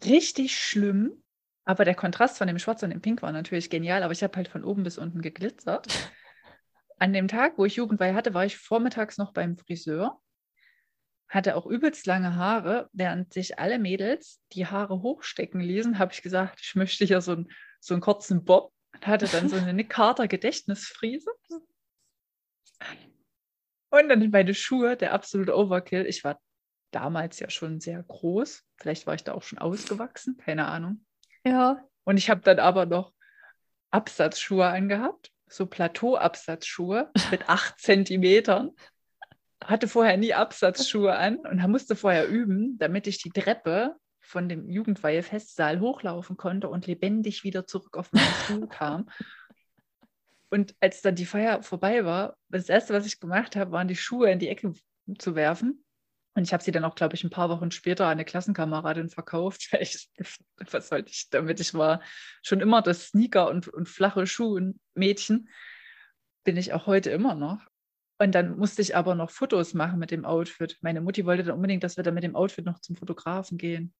Richtig 0.04 0.56
schlimm. 0.58 1.12
Aber 1.66 1.84
der 1.86 1.94
Kontrast 1.94 2.36
von 2.38 2.46
dem 2.46 2.58
Schwarz 2.58 2.82
und 2.82 2.90
dem 2.90 3.00
Pink 3.00 3.22
war 3.22 3.32
natürlich 3.32 3.70
genial. 3.70 4.02
Aber 4.02 4.12
ich 4.12 4.22
habe 4.22 4.36
halt 4.36 4.48
von 4.48 4.64
oben 4.64 4.82
bis 4.82 4.98
unten 4.98 5.22
geglitzert. 5.22 5.86
An 6.98 7.12
dem 7.12 7.26
Tag, 7.28 7.58
wo 7.58 7.64
ich 7.64 7.76
Jugendweihe 7.76 8.14
hatte, 8.14 8.34
war 8.34 8.44
ich 8.44 8.56
vormittags 8.58 9.18
noch 9.18 9.32
beim 9.32 9.56
Friseur. 9.56 10.20
Hatte 11.28 11.56
auch 11.56 11.66
übelst 11.66 12.06
lange 12.06 12.36
Haare, 12.36 12.88
während 12.92 13.32
sich 13.32 13.58
alle 13.58 13.78
Mädels 13.78 14.40
die 14.52 14.66
Haare 14.66 15.00
hochstecken 15.02 15.60
ließen, 15.60 15.98
habe 15.98 16.12
ich 16.12 16.22
gesagt, 16.22 16.60
ich 16.62 16.74
möchte 16.76 17.04
hier 17.04 17.20
so, 17.20 17.32
einen- 17.32 17.50
so 17.80 17.94
einen 17.94 18.00
kurzen 18.02 18.44
Bob 18.44 18.72
und 18.92 19.06
hatte 19.06 19.26
dann 19.26 19.48
so 19.48 19.56
eine 19.56 19.72
Nick 19.72 19.90
Carter 19.90 20.28
Gedächtnisfriese. 20.28 21.30
Und 23.90 24.08
dann 24.08 24.30
meine 24.30 24.54
Schuhe, 24.54 24.96
der 24.96 25.12
absolute 25.12 25.56
Overkill. 25.56 26.06
Ich 26.06 26.24
war 26.24 26.40
damals 26.90 27.38
ja 27.40 27.50
schon 27.50 27.80
sehr 27.80 28.02
groß. 28.02 28.62
Vielleicht 28.76 29.06
war 29.06 29.14
ich 29.14 29.24
da 29.24 29.32
auch 29.32 29.42
schon 29.42 29.58
ausgewachsen, 29.58 30.36
keine 30.36 30.66
Ahnung. 30.66 31.04
Ja. 31.44 31.80
Und 32.04 32.16
ich 32.16 32.30
habe 32.30 32.40
dann 32.40 32.58
aber 32.58 32.86
noch 32.86 33.12
Absatzschuhe 33.90 34.66
angehabt, 34.66 35.30
so 35.48 35.66
Plateau-Absatzschuhe 35.66 37.10
mit 37.30 37.48
acht 37.48 37.80
Zentimetern. 37.80 38.70
Hatte 39.62 39.88
vorher 39.88 40.16
nie 40.16 40.34
Absatzschuhe 40.34 41.16
an 41.16 41.38
und 41.38 41.66
musste 41.68 41.96
vorher 41.96 42.28
üben, 42.28 42.76
damit 42.78 43.06
ich 43.06 43.22
die 43.22 43.30
Treppe 43.30 43.96
von 44.20 44.48
dem 44.48 44.68
Jugendweihe-Festsaal 44.68 45.80
hochlaufen 45.80 46.36
konnte 46.36 46.68
und 46.68 46.86
lebendig 46.86 47.44
wieder 47.44 47.66
zurück 47.66 47.96
auf 47.96 48.12
meinen 48.12 48.34
Stuhl 48.44 48.68
kam. 48.68 49.08
Und 50.54 50.76
als 50.78 51.02
dann 51.02 51.16
die 51.16 51.26
Feier 51.26 51.64
vorbei 51.64 52.04
war, 52.04 52.38
das 52.48 52.68
Erste, 52.68 52.94
was 52.94 53.06
ich 53.06 53.18
gemacht 53.18 53.56
habe, 53.56 53.72
waren 53.72 53.88
die 53.88 53.96
Schuhe 53.96 54.30
in 54.30 54.38
die 54.38 54.46
Ecke 54.46 54.72
zu 55.18 55.34
werfen. 55.34 55.84
Und 56.36 56.44
ich 56.44 56.52
habe 56.52 56.62
sie 56.62 56.70
dann 56.70 56.84
auch, 56.84 56.94
glaube 56.94 57.16
ich, 57.16 57.24
ein 57.24 57.30
paar 57.30 57.48
Wochen 57.48 57.72
später 57.72 58.04
an 58.04 58.12
eine 58.12 58.24
Klassenkameradin 58.24 59.08
verkauft. 59.08 59.68
Ich, 59.80 60.08
was 60.70 60.90
sollte 60.90 61.10
ich 61.10 61.28
damit? 61.30 61.58
Ich 61.58 61.74
war 61.74 62.00
schon 62.44 62.60
immer 62.60 62.82
das 62.82 63.08
Sneaker- 63.08 63.50
und, 63.50 63.66
und 63.66 63.88
flache 63.88 64.28
Schuhen-Mädchen. 64.28 65.48
Bin 66.44 66.56
ich 66.56 66.72
auch 66.72 66.86
heute 66.86 67.10
immer 67.10 67.34
noch. 67.34 67.66
Und 68.18 68.36
dann 68.36 68.56
musste 68.56 68.80
ich 68.80 68.94
aber 68.94 69.16
noch 69.16 69.30
Fotos 69.30 69.74
machen 69.74 69.98
mit 69.98 70.12
dem 70.12 70.24
Outfit. 70.24 70.78
Meine 70.82 71.00
Mutti 71.00 71.26
wollte 71.26 71.42
dann 71.42 71.56
unbedingt, 71.56 71.82
dass 71.82 71.96
wir 71.96 72.04
dann 72.04 72.14
mit 72.14 72.22
dem 72.22 72.36
Outfit 72.36 72.64
noch 72.64 72.78
zum 72.78 72.94
Fotografen 72.94 73.58
gehen. 73.58 73.92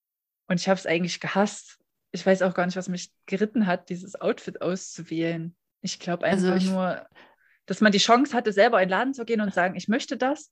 Und 0.47 0.61
ich 0.61 0.69
habe 0.69 0.79
es 0.79 0.85
eigentlich 0.85 1.19
gehasst. 1.19 1.79
Ich 2.13 2.25
weiß 2.25 2.43
auch 2.43 2.53
gar 2.53 2.65
nicht, 2.65 2.77
was 2.77 2.87
mich 2.87 3.11
geritten 3.25 3.67
hat, 3.67 3.89
dieses 3.89 4.21
Outfit 4.21 4.61
auszuwählen. 4.61 5.53
Ich 5.85 5.99
glaube 5.99 6.25
Also 6.25 6.47
einfach 6.47 6.61
ich- 6.65 6.69
nur, 6.71 7.05
dass 7.67 7.79
man 7.79 7.91
die 7.91 7.99
Chance 7.99 8.35
hatte, 8.35 8.51
selber 8.51 8.81
in 8.81 8.87
den 8.89 8.91
Laden 8.97 9.13
zu 9.13 9.23
gehen 9.23 9.39
und 9.41 9.53
sagen, 9.53 9.75
ich 9.75 9.87
möchte 9.87 10.17
das. 10.17 10.51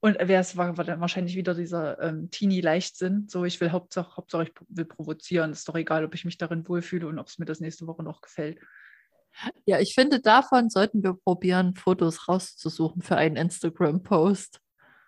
Und 0.00 0.16
wer 0.20 0.40
es 0.40 0.56
war, 0.56 0.76
war 0.76 0.84
dann 0.84 1.00
wahrscheinlich 1.00 1.34
wieder 1.34 1.54
dieser 1.54 1.98
ähm, 2.00 2.30
Teenie-Leichtsinn. 2.30 3.26
So, 3.28 3.44
ich 3.44 3.60
will 3.60 3.72
Hauptsache, 3.72 4.16
Hauptsache, 4.16 4.44
ich 4.44 4.52
will 4.68 4.84
provozieren. 4.84 5.50
Ist 5.52 5.68
doch 5.68 5.74
egal, 5.76 6.04
ob 6.04 6.14
ich 6.14 6.24
mich 6.24 6.36
darin 6.36 6.68
wohlfühle 6.68 7.06
und 7.08 7.18
ob 7.18 7.26
es 7.26 7.38
mir 7.38 7.46
das 7.46 7.60
nächste 7.60 7.86
Woche 7.86 8.02
noch 8.02 8.20
gefällt. 8.20 8.58
Ja, 9.66 9.80
ich 9.80 9.94
finde, 9.94 10.20
davon 10.20 10.68
sollten 10.70 11.02
wir 11.02 11.14
probieren, 11.14 11.74
Fotos 11.74 12.28
rauszusuchen 12.28 13.02
für 13.02 13.16
einen 13.16 13.36
Instagram-Post. 13.36 14.60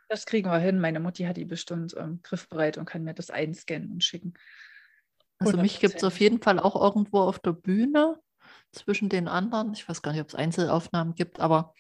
Das 0.09 0.25
kriegen 0.27 0.51
wir 0.51 0.59
hin. 0.59 0.81
Meine 0.81 0.99
Mutti 0.99 1.25
hat 1.25 1.37
die 1.37 1.45
bestimmt 1.45 1.95
ähm, 1.97 2.21
griffbereit 2.23 2.79
und 2.79 2.87
kann 2.87 3.05
mir 3.05 3.15
das 3.15 3.31
einscannen 3.31 3.91
und 3.93 4.03
schicken. 4.03 4.35
Also 5.39 5.59
mich 5.59 5.79
gibt 5.79 5.97
es 5.97 6.05
auf 6.05 6.15
100%. 6.15 6.21
jeden 6.21 6.43
Fall 6.43 6.59
auch 6.59 6.81
irgendwo 6.81 7.21
auf 7.21 7.39
der 7.39 7.53
Bühne 7.53 8.19
zwischen 8.73 9.09
den 9.09 9.29
anderen. 9.29 9.73
Ich 9.73 9.89
weiß 9.89 10.03
gar 10.03 10.12
nicht, 10.12 10.21
ob 10.21 10.29
es 10.29 10.35
Einzelaufnahmen 10.35 11.14
gibt, 11.14 11.41
aber 11.41 11.75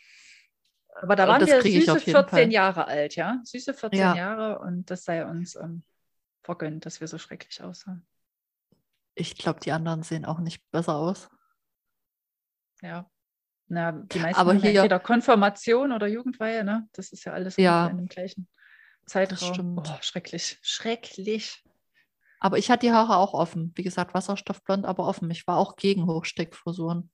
Aber 1.02 1.14
da 1.16 1.24
Äh, 1.24 1.28
waren 1.28 1.40
das 1.40 1.50
wir 1.50 1.60
süße 1.62 1.92
auf 1.92 1.98
jeden 2.06 2.16
14 2.18 2.28
Fall. 2.28 2.52
Jahre 2.52 2.86
alt, 2.86 3.16
ja? 3.16 3.40
Süße 3.44 3.74
14 3.74 3.98
Ja. 3.98 4.14
Jahre 4.16 4.58
und 4.60 4.90
das 4.90 5.04
sei 5.04 5.26
uns 5.26 5.54
ähm, 5.56 5.82
vergönnt, 6.42 6.86
dass 6.86 7.00
wir 7.00 7.08
so 7.08 7.18
schrecklich 7.18 7.62
aussahen. 7.62 8.06
ich 9.14 9.36
glaube, 9.36 9.60
die 9.60 9.72
anderen 9.72 10.02
sehen 10.02 10.24
auch 10.24 10.38
nicht 10.40 10.62
besser 10.70 10.94
aus. 10.96 11.28
Ja. 12.82 13.10
Na, 13.68 13.92
die 13.92 14.18
meisten 14.20 14.40
Aber 14.40 14.50
haben 14.50 14.58
ja 14.60 14.70
hier- 14.70 14.80
entweder 14.80 15.00
Konfirmation 15.00 15.92
oder 15.92 16.06
Jugendweihe, 16.06 16.62
ne? 16.64 16.88
Das 16.92 17.10
ist 17.12 17.24
ja 17.24 17.32
alles 17.32 17.56
Ja. 17.56 17.88
in 17.88 17.96
dem 17.96 18.06
gleichen 18.06 18.46
Zeitraum. 19.06 19.54
stimmt. 19.54 19.88
Oh, 19.90 19.98
schrecklich. 20.02 20.58
Schrecklich. 20.62 21.64
Aber 22.46 22.58
ich 22.58 22.70
hatte 22.70 22.86
die 22.86 22.92
Haare 22.92 23.16
auch 23.16 23.34
offen. 23.34 23.72
Wie 23.74 23.82
gesagt, 23.82 24.14
wasserstoffblond, 24.14 24.86
aber 24.86 25.08
offen. 25.08 25.28
Ich 25.32 25.48
war 25.48 25.58
auch 25.58 25.74
gegen 25.74 26.06
Hochsteckfrisuren. 26.06 27.10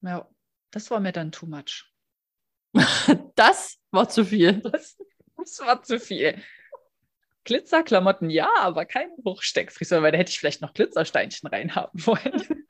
Ja, 0.00 0.26
das 0.70 0.90
war 0.90 0.98
mir 0.98 1.12
dann 1.12 1.30
too 1.30 1.44
much. 1.44 1.92
das 3.34 3.76
war 3.90 4.08
zu 4.08 4.24
viel. 4.24 4.62
Das, 4.62 4.96
das 5.36 5.58
war 5.58 5.82
zu 5.82 6.00
viel. 6.00 6.42
Glitzerklamotten 7.44 8.30
ja, 8.30 8.48
aber 8.60 8.86
keine 8.86 9.12
Hochsteckfrisur, 9.26 10.00
weil 10.00 10.12
da 10.12 10.16
hätte 10.16 10.30
ich 10.30 10.40
vielleicht 10.40 10.62
noch 10.62 10.72
Glitzersteinchen 10.72 11.50
reinhaben 11.50 12.06
wollen. 12.06 12.66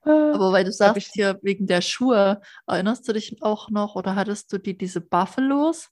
Aber 0.00 0.50
weil 0.50 0.64
du 0.64 0.72
sagst 0.72 1.12
hier 1.12 1.38
wegen 1.40 1.68
der 1.68 1.82
Schuhe, 1.82 2.40
erinnerst 2.66 3.06
du 3.06 3.12
dich 3.12 3.40
auch 3.44 3.70
noch 3.70 3.94
oder 3.94 4.16
hattest 4.16 4.52
du 4.52 4.58
die 4.58 4.76
diese 4.76 5.00
Buffalos? 5.00 5.90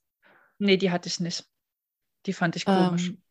Nee, 0.57 0.75
die 0.75 0.91
hatte 0.91 1.07
ich 1.07 1.21
nicht. 1.21 1.45
Die 2.25 2.33
fand 2.33 2.57
ich 2.57 2.65
komisch. 2.65 3.11
Ähm, 3.11 3.23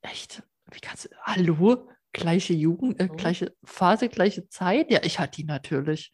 echt? 0.00 0.42
Wie 0.74 0.80
kannst 0.80 1.06
du. 1.06 1.08
Hallo? 1.22 1.88
Gleiche 2.12 2.52
Jugend, 2.52 3.00
äh, 3.00 3.08
Oh. 3.10 3.16
gleiche 3.16 3.54
Phase, 3.64 4.08
gleiche 4.08 4.48
Zeit? 4.48 4.90
Ja, 4.90 5.00
ich 5.02 5.18
hatte 5.18 5.36
die 5.36 5.44
natürlich. 5.44 6.12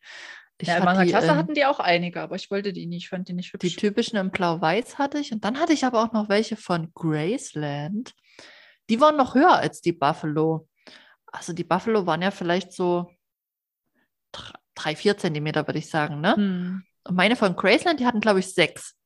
Ich 0.58 0.68
ja, 0.68 0.76
in 0.78 0.84
meiner 0.84 1.04
die, 1.04 1.11
Klasse 1.11 1.28
ähm, 1.28 1.36
hatten 1.36 1.54
die 1.54 1.64
auch 1.64 1.80
einige, 1.80 2.20
aber 2.20 2.36
ich 2.36 2.50
wollte 2.50 2.72
die 2.72 2.86
nicht. 2.86 3.04
Ich 3.04 3.08
fand 3.08 3.28
die 3.28 3.32
nicht 3.32 3.52
Die 3.62 3.68
hübsch. 3.68 3.76
typischen 3.76 4.18
in 4.18 4.30
Blau-Weiß 4.30 4.98
hatte 4.98 5.18
ich. 5.18 5.32
Und 5.32 5.44
dann 5.44 5.58
hatte 5.58 5.72
ich 5.72 5.84
aber 5.84 6.02
auch 6.02 6.12
noch 6.12 6.28
welche 6.28 6.56
von 6.56 6.92
Graceland. 6.94 8.14
Die 8.90 9.00
waren 9.00 9.16
noch 9.16 9.34
höher 9.34 9.54
als 9.56 9.80
die 9.80 9.92
Buffalo. 9.92 10.68
Also 11.26 11.52
die 11.52 11.64
Buffalo 11.64 12.06
waren 12.06 12.22
ja 12.22 12.30
vielleicht 12.30 12.72
so 12.72 13.11
dr- 14.32 14.58
drei, 14.74 14.96
vier 14.96 15.16
Zentimeter, 15.16 15.66
würde 15.66 15.78
ich 15.78 15.88
sagen. 15.88 16.20
Ne? 16.20 16.34
Hm. 16.36 16.84
Und 17.04 17.16
meine 17.16 17.36
von 17.36 17.56
Graceland, 17.56 18.00
die 18.00 18.06
hatten, 18.06 18.20
glaube 18.20 18.40
ich, 18.40 18.52
sechs. 18.52 18.96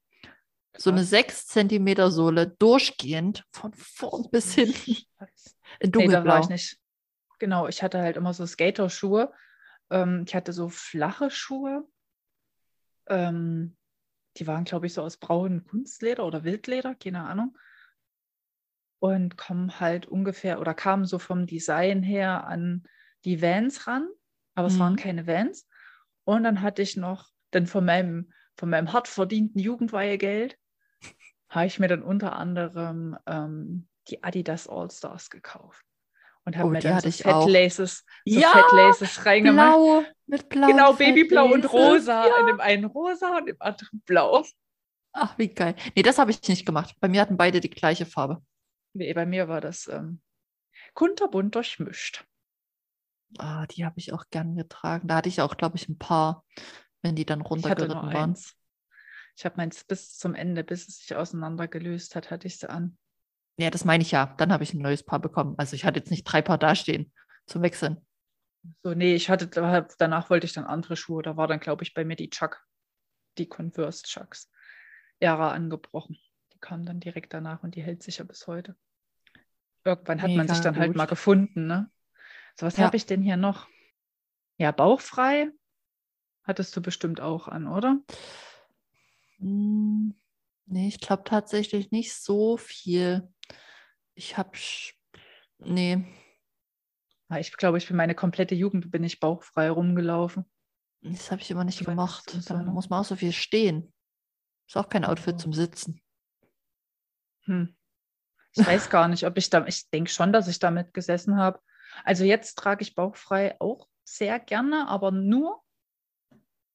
So 0.76 0.90
eine 0.90 1.00
Krass. 1.00 1.10
sechs 1.10 1.46
Zentimeter 1.46 2.10
Sohle, 2.10 2.48
durchgehend, 2.58 3.44
von 3.52 3.72
vorn 3.74 4.28
bis 4.30 4.54
hinten, 4.54 4.90
in 4.90 4.96
Nee, 5.96 6.08
da 6.08 6.24
war 6.24 6.40
dunkelblau. 6.40 6.40
ich 6.40 6.48
nicht. 6.48 6.80
Genau, 7.38 7.68
ich 7.68 7.82
hatte 7.82 7.98
halt 8.00 8.16
immer 8.16 8.32
so 8.34 8.46
Skater-Schuhe. 8.46 9.32
Ähm, 9.90 10.24
ich 10.26 10.34
hatte 10.34 10.52
so 10.52 10.68
flache 10.68 11.30
Schuhe. 11.30 11.86
Ähm, 13.06 13.76
die 14.36 14.46
waren, 14.46 14.64
glaube 14.64 14.86
ich, 14.86 14.94
so 14.94 15.02
aus 15.02 15.16
braunem 15.16 15.64
Kunstleder 15.64 16.24
oder 16.24 16.42
Wildleder, 16.44 16.94
keine 16.94 17.24
Ahnung. 17.24 17.56
Und 18.98 19.36
kommen 19.36 19.78
halt 19.80 20.06
ungefähr 20.06 20.60
oder 20.60 20.74
kamen 20.74 21.04
so 21.04 21.18
vom 21.18 21.46
Design 21.46 22.02
her 22.02 22.46
an 22.46 22.84
die 23.24 23.42
Vans 23.42 23.86
ran, 23.86 24.08
aber 24.54 24.68
es 24.68 24.78
waren 24.78 24.94
Mhm. 24.94 24.98
keine 24.98 25.26
Vans. 25.26 25.68
Und 26.24 26.44
dann 26.44 26.62
hatte 26.62 26.82
ich 26.82 26.96
noch, 26.96 27.28
dann 27.50 27.66
von 27.66 27.84
meinem, 27.84 28.32
von 28.56 28.70
meinem 28.70 28.92
hart 28.92 29.08
verdienten 29.08 29.60
Jugendweihegeld, 29.60 30.58
habe 31.54 31.66
ich 31.66 31.78
mir 31.78 31.88
dann 31.88 32.02
unter 32.02 32.34
anderem 32.36 33.16
ähm, 33.26 33.88
die 34.08 34.22
Adidas 34.22 34.68
All-Stars 34.68 35.30
gekauft. 35.30 35.84
Und 36.46 36.56
habe 36.58 36.68
Oh, 36.68 36.70
mir 36.70 36.80
dann 36.80 37.00
so 37.00 37.08
ich 37.08 37.24
auch. 37.24 37.44
Fat 37.44 37.50
Laces, 37.50 38.04
so 38.26 38.38
Ja, 38.40 38.48
Fat 38.50 38.72
Laces 38.72 39.24
reingemacht. 39.24 39.72
Blau, 39.76 40.02
mit 40.26 40.48
blau. 40.50 40.66
Genau, 40.66 40.92
Babyblau 40.92 41.46
und 41.46 41.72
rosa. 41.72 42.26
Ja. 42.26 42.40
In 42.40 42.46
dem 42.48 42.60
einen 42.60 42.84
rosa 42.84 43.38
und 43.38 43.48
im 43.48 43.56
anderen 43.60 44.02
blau. 44.04 44.44
Ach, 45.12 45.38
wie 45.38 45.48
geil. 45.48 45.74
Nee, 45.94 46.02
das 46.02 46.18
habe 46.18 46.32
ich 46.32 46.46
nicht 46.48 46.66
gemacht. 46.66 46.94
Bei 47.00 47.08
mir 47.08 47.20
hatten 47.22 47.36
beide 47.38 47.60
die 47.60 47.70
gleiche 47.70 48.04
Farbe. 48.04 48.42
Nee, 48.92 49.14
bei 49.14 49.24
mir 49.24 49.48
war 49.48 49.60
das 49.62 49.86
ähm, 49.86 50.20
kunterbunt 50.92 51.54
durchmischt. 51.54 52.24
Ah, 53.38 53.66
die 53.66 53.84
habe 53.84 53.98
ich 53.98 54.12
auch 54.12 54.24
gern 54.30 54.56
getragen. 54.56 55.08
Da 55.08 55.16
hatte 55.16 55.28
ich 55.28 55.40
auch, 55.40 55.56
glaube 55.56 55.76
ich, 55.76 55.88
ein 55.88 55.98
paar, 55.98 56.44
wenn 57.02 57.16
die 57.16 57.24
dann 57.24 57.40
runtergeritten 57.40 57.96
waren. 57.96 58.16
eins. 58.30 58.54
Ich 59.36 59.44
habe 59.44 59.56
meins 59.56 59.84
bis 59.84 60.16
zum 60.16 60.34
Ende, 60.34 60.62
bis 60.64 60.88
es 60.88 60.98
sich 60.98 61.16
auseinandergelöst 61.16 62.14
hat, 62.14 62.30
hatte 62.30 62.46
ich 62.46 62.58
sie 62.58 62.70
an. 62.70 62.96
Ja, 63.56 63.70
das 63.70 63.84
meine 63.84 64.02
ich 64.02 64.10
ja. 64.10 64.34
Dann 64.38 64.52
habe 64.52 64.64
ich 64.64 64.74
ein 64.74 64.82
neues 64.82 65.04
Paar 65.04 65.20
bekommen. 65.20 65.54
Also 65.58 65.74
ich 65.74 65.84
hatte 65.84 65.98
jetzt 65.98 66.10
nicht 66.10 66.24
drei 66.24 66.42
Paar 66.42 66.58
dastehen 66.58 67.12
zum 67.46 67.62
Wechseln. 67.62 68.04
So, 68.82 68.94
nee, 68.94 69.14
ich 69.14 69.28
hatte, 69.28 69.46
da- 69.46 69.86
danach 69.98 70.30
wollte 70.30 70.46
ich 70.46 70.52
dann 70.52 70.64
andere 70.64 70.96
Schuhe. 70.96 71.22
Da 71.22 71.36
war 71.36 71.48
dann, 71.48 71.60
glaube 71.60 71.82
ich, 71.84 71.94
bei 71.94 72.04
mir 72.04 72.16
die 72.16 72.30
Chuck, 72.30 72.64
die 73.38 73.48
Converse 73.48 74.04
Chucks, 74.04 74.50
Ära 75.20 75.52
angebrochen. 75.52 76.18
Die 76.52 76.58
kam 76.58 76.84
dann 76.84 77.00
direkt 77.00 77.34
danach 77.34 77.62
und 77.62 77.74
die 77.74 77.82
hält 77.82 78.02
sich 78.02 78.18
ja 78.18 78.24
bis 78.24 78.46
heute. 78.46 78.76
Irgendwann 79.84 80.22
hat 80.22 80.30
man 80.30 80.46
Mega 80.46 80.54
sich 80.54 80.62
dann 80.62 80.76
halt 80.76 80.88
gut. 80.88 80.96
mal 80.96 81.06
gefunden, 81.06 81.66
ne? 81.66 81.90
So, 82.56 82.66
was 82.66 82.78
Ja. 82.78 82.86
habe 82.86 82.96
ich 82.96 83.04
denn 83.06 83.20
hier 83.20 83.36
noch? 83.36 83.68
Ja, 84.56 84.70
bauchfrei 84.70 85.50
hattest 86.44 86.76
du 86.76 86.80
bestimmt 86.82 87.20
auch 87.20 87.48
an, 87.48 87.66
oder? 87.66 87.98
Hm, 89.44 90.14
nee, 90.64 90.88
ich 90.88 91.00
glaube 91.00 91.24
tatsächlich 91.24 91.90
nicht 91.90 92.14
so 92.14 92.56
viel. 92.56 93.28
Ich 94.14 94.38
habe, 94.38 94.52
nee, 95.58 96.02
Ja, 97.28 97.38
Ich 97.38 97.54
glaube, 97.54 97.76
ich 97.76 97.86
bin 97.86 97.96
meine 97.96 98.14
komplette 98.14 98.54
Jugend 98.54 98.90
bin 98.90 99.04
ich 99.04 99.20
bauchfrei 99.20 99.68
rumgelaufen. 99.70 100.46
das 101.02 101.30
habe 101.30 101.42
ich 101.42 101.50
immer 101.50 101.64
nicht 101.64 101.80
Ich 101.80 101.86
gemocht. 101.86 102.34
Da 102.48 102.62
ne? 102.62 102.70
muss 102.70 102.88
man 102.88 103.00
auch 103.00 103.04
so 103.04 103.16
viel 103.16 103.32
stehen. 103.32 103.92
Ist 104.66 104.78
auch 104.78 104.88
kein 104.88 105.04
Outfit 105.04 105.38
zum 105.38 105.52
Sitzen. 105.52 106.00
Hm. 107.42 107.76
Ich 108.52 108.66
weiß 108.66 108.88
gar 108.88 109.08
nicht, 109.08 109.26
ob 109.26 109.36
ich 109.36 109.50
da, 109.50 109.66
ich 109.66 109.90
denke 109.90 110.10
schon, 110.10 110.32
dass 110.32 110.48
ich 110.48 110.58
damit 110.58 110.94
gesessen 110.94 111.36
habe. 111.36 111.60
Also 112.02 112.24
jetzt 112.24 112.54
trage 112.54 112.82
ich 112.82 112.94
bauchfrei 112.94 113.60
auch 113.60 113.88
sehr 114.04 114.40
gerne, 114.40 114.88
aber 114.88 115.10
nur 115.10 115.62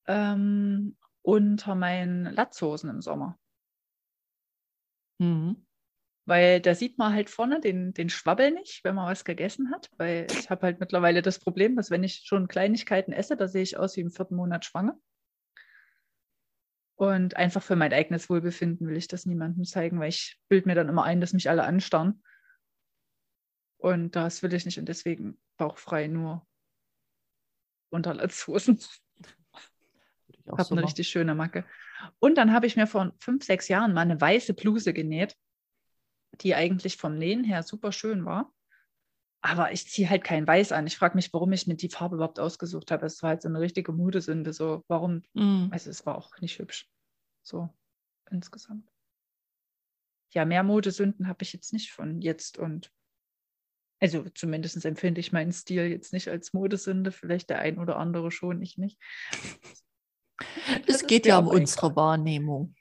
ähm, 0.06 0.98
unter 1.30 1.76
meinen 1.76 2.26
Latzhosen 2.34 2.90
im 2.90 3.02
Sommer. 3.02 3.38
Mhm. 5.20 5.64
Weil 6.26 6.60
da 6.60 6.74
sieht 6.74 6.98
man 6.98 7.14
halt 7.14 7.30
vorne 7.30 7.60
den, 7.62 7.94
den 7.94 8.10
Schwabbel 8.10 8.50
nicht, 8.50 8.84
wenn 8.84 8.96
man 8.96 9.08
was 9.08 9.24
gegessen 9.26 9.72
hat. 9.72 9.92
Weil 9.98 10.26
ich 10.32 10.50
habe 10.50 10.64
halt 10.64 10.80
mittlerweile 10.80 11.22
das 11.22 11.38
Problem, 11.38 11.76
dass 11.76 11.92
wenn 11.92 12.04
ich 12.04 12.24
schon 12.26 12.48
Kleinigkeiten 12.48 13.12
esse, 13.12 13.38
da 13.38 13.48
sehe 13.48 13.62
ich 13.62 13.78
aus 13.78 13.96
wie 13.96 14.02
im 14.02 14.10
vierten 14.10 14.36
Monat 14.36 14.66
schwanger. 14.66 15.00
Und 16.96 17.36
einfach 17.36 17.62
für 17.62 17.76
mein 17.76 17.94
eigenes 17.94 18.28
Wohlbefinden 18.30 18.88
will 18.88 18.98
ich 18.98 19.08
das 19.08 19.28
niemandem 19.28 19.66
zeigen, 19.66 20.00
weil 20.00 20.10
ich 20.10 20.40
bilde 20.50 20.68
mir 20.68 20.76
dann 20.76 20.90
immer 20.90 21.04
ein, 21.04 21.22
dass 21.22 21.34
mich 21.34 21.48
alle 21.48 21.64
anstarren. 21.64 22.24
Und 23.78 24.16
das 24.16 24.42
will 24.42 24.54
ich 24.54 24.66
nicht 24.66 24.80
und 24.80 24.90
deswegen 24.90 25.40
bauchfrei 25.58 26.08
nur 26.08 26.48
unter 27.92 28.16
Latzhosen. 28.16 28.80
Ich 30.52 30.60
habe 30.60 30.72
eine 30.72 30.84
richtig 30.84 31.08
schöne 31.08 31.36
Macke. 31.36 31.66
Und 32.20 32.36
dann 32.38 32.54
habe 32.54 32.66
ich 32.66 32.76
mir 32.76 32.88
vor 32.88 33.14
fünf, 33.20 33.44
sechs 33.44 33.68
Jahren 33.68 33.94
mal 33.94 34.02
eine 34.02 34.20
weiße 34.20 34.54
Bluse 34.54 34.94
genäht, 34.94 35.36
die 36.42 36.56
eigentlich 36.56 36.98
vom 36.98 37.18
Nähen 37.18 37.44
her 37.44 37.64
super 37.64 37.92
schön 37.92 38.26
war. 38.26 38.54
Aber 39.42 39.72
ich 39.72 39.88
ziehe 39.88 40.10
halt 40.10 40.24
kein 40.24 40.46
Weiß 40.46 40.72
an. 40.72 40.86
Ich 40.88 40.98
frage 40.98 41.16
mich, 41.16 41.32
warum 41.34 41.52
ich 41.54 41.66
nicht 41.66 41.82
die 41.82 41.90
Farbe 41.90 42.16
überhaupt 42.16 42.40
ausgesucht 42.40 42.92
habe. 42.92 43.06
Es 43.06 43.24
war 43.24 43.30
halt 43.30 43.42
so 43.42 43.48
eine 43.48 43.62
richtige 43.62 43.94
Modesünde. 43.94 44.52
So, 44.52 44.84
warum? 44.88 45.22
Mhm. 45.34 45.70
Also 45.72 45.90
es 45.90 46.06
war 46.06 46.18
auch 46.18 46.38
nicht 46.40 46.60
hübsch. 46.60 46.90
So 47.42 47.70
insgesamt. 48.30 48.92
Ja, 50.34 50.46
mehr 50.46 50.64
Modesünden 50.64 51.28
habe 51.28 51.44
ich 51.44 51.54
jetzt 51.54 51.74
nicht 51.74 51.92
von 51.92 52.22
jetzt 52.22 52.58
und 52.58 52.92
also 54.02 54.24
zumindest 54.30 54.86
empfinde 54.86 55.20
ich 55.20 55.34
meinen 55.34 55.52
Stil 55.52 55.88
jetzt 55.88 56.14
nicht 56.14 56.30
als 56.30 56.54
Modesünde. 56.54 57.12
Vielleicht 57.12 57.50
der 57.50 57.60
ein 57.60 57.80
oder 57.80 57.98
andere 57.98 58.32
schon, 58.32 58.62
ich 58.62 58.78
nicht. 58.78 58.98
Das 60.88 60.98
Es 60.98 61.08
geht 61.08 61.26
ja 61.26 61.38
um 61.40 61.48
unsere. 61.48 61.96
Wahrnehmung. 61.96 62.76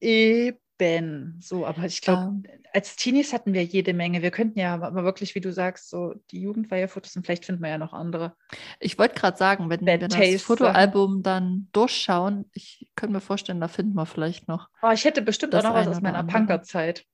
Eben. 0.00 1.36
So, 1.40 1.66
aber 1.66 1.84
ich 1.84 2.00
glaube, 2.00 2.42
Ja. 2.48 2.54
als 2.72 2.96
Teenies 2.96 3.32
hatten 3.34 3.52
wir 3.52 3.62
jede 3.64 3.92
Menge. 3.92 4.22
Wir 4.22 4.30
könnten 4.30 4.58
ja 4.58 4.74
aber 4.74 5.04
wirklich, 5.04 5.34
wie 5.34 5.40
du 5.42 5.52
sagst, 5.52 5.90
so 5.90 6.14
die 6.30 6.40
Jugendweihefotos 6.40 7.14
und 7.16 7.24
vielleicht 7.26 7.44
finden 7.44 7.62
wir 7.62 7.68
ja 7.68 7.78
noch 7.78 7.92
andere. 7.92 8.34
Ich 8.78 8.98
wollte 8.98 9.14
gerade 9.14 9.36
sagen, 9.36 9.68
wenn 9.68 9.84
Bad 9.84 10.00
wir 10.00 10.08
das 10.08 10.16
Taste 10.18 10.38
Fotoalbum 10.38 11.22
dann 11.22 11.68
durchschauen, 11.72 12.48
ich 12.54 12.90
könnte 12.96 13.12
mir 13.14 13.20
vorstellen, 13.20 13.60
da 13.60 13.68
finden 13.68 13.94
wir 13.94 14.06
vielleicht 14.06 14.48
noch. 14.48 14.68
Oh, 14.82 14.90
ich 14.90 15.04
hätte 15.04 15.20
bestimmt 15.20 15.52
Das 15.52 15.64
auch 15.64 15.70
noch 15.70 15.74
was 15.76 15.88
aus 15.88 16.00
meiner. 16.00 16.24
Punkerzeit. 16.24 17.04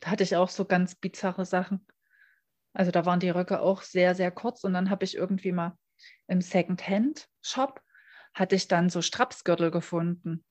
Da 0.00 0.10
hatte 0.10 0.24
ich 0.24 0.34
auch 0.34 0.48
so 0.48 0.64
ganz 0.64 0.96
bizarre 0.96 1.44
Sachen. 1.44 1.86
Also 2.74 2.90
da 2.90 3.06
waren 3.06 3.20
die 3.20 3.30
Röcke 3.30 3.60
auch 3.60 3.82
sehr, 3.82 4.16
sehr 4.16 4.32
kurz 4.32 4.64
und 4.64 4.72
dann 4.72 4.90
habe 4.90 5.04
ich 5.04 5.14
irgendwie 5.14 5.52
mal 5.52 5.76
im 6.26 6.40
Second-Hand-Shop 6.40 7.80
hatte 8.34 8.56
ich 8.56 8.68
dann 8.68 8.90
so 8.90 9.02
Strapsgürtel 9.02 9.70
gefunden. 9.70 10.44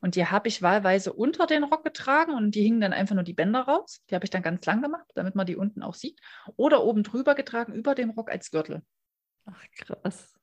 Und 0.00 0.14
die 0.14 0.26
habe 0.26 0.48
ich 0.48 0.62
wahlweise 0.62 1.12
unter 1.12 1.46
den 1.46 1.64
Rock 1.64 1.82
getragen 1.82 2.32
und 2.32 2.54
die 2.54 2.62
hingen 2.62 2.80
dann 2.80 2.92
einfach 2.92 3.14
nur 3.14 3.24
die 3.24 3.32
Bänder 3.32 3.62
raus. 3.62 4.02
Die 4.10 4.14
habe 4.14 4.24
ich 4.24 4.30
dann 4.30 4.42
ganz 4.42 4.64
lang 4.66 4.82
gemacht, 4.82 5.06
damit 5.14 5.34
man 5.34 5.46
die 5.46 5.56
unten 5.56 5.82
auch 5.82 5.94
sieht. 5.94 6.20
Oder 6.56 6.84
oben 6.84 7.02
drüber 7.02 7.34
getragen, 7.34 7.72
über 7.72 7.94
dem 7.94 8.10
Rock 8.10 8.30
als 8.30 8.50
Gürtel. 8.50 8.82
Ach, 9.46 9.64
krass. 9.76 10.38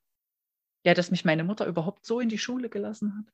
Ja, 0.84 0.92
dass 0.92 1.10
mich 1.10 1.24
meine 1.24 1.44
Mutter 1.44 1.66
überhaupt 1.66 2.04
so 2.04 2.20
in 2.20 2.28
die 2.28 2.38
Schule 2.38 2.68
gelassen 2.68 3.16
hat. 3.16 3.32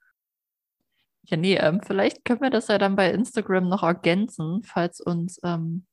Ja, 1.24 1.36
nee, 1.36 1.56
ähm, 1.56 1.80
vielleicht 1.82 2.24
können 2.24 2.40
wir 2.42 2.50
das 2.50 2.68
ja 2.68 2.78
dann 2.78 2.96
bei 2.96 3.10
Instagram 3.10 3.68
noch 3.68 3.82
ergänzen, 3.82 4.62
falls 4.62 5.00
uns 5.00 5.40
ähm, 5.42 5.86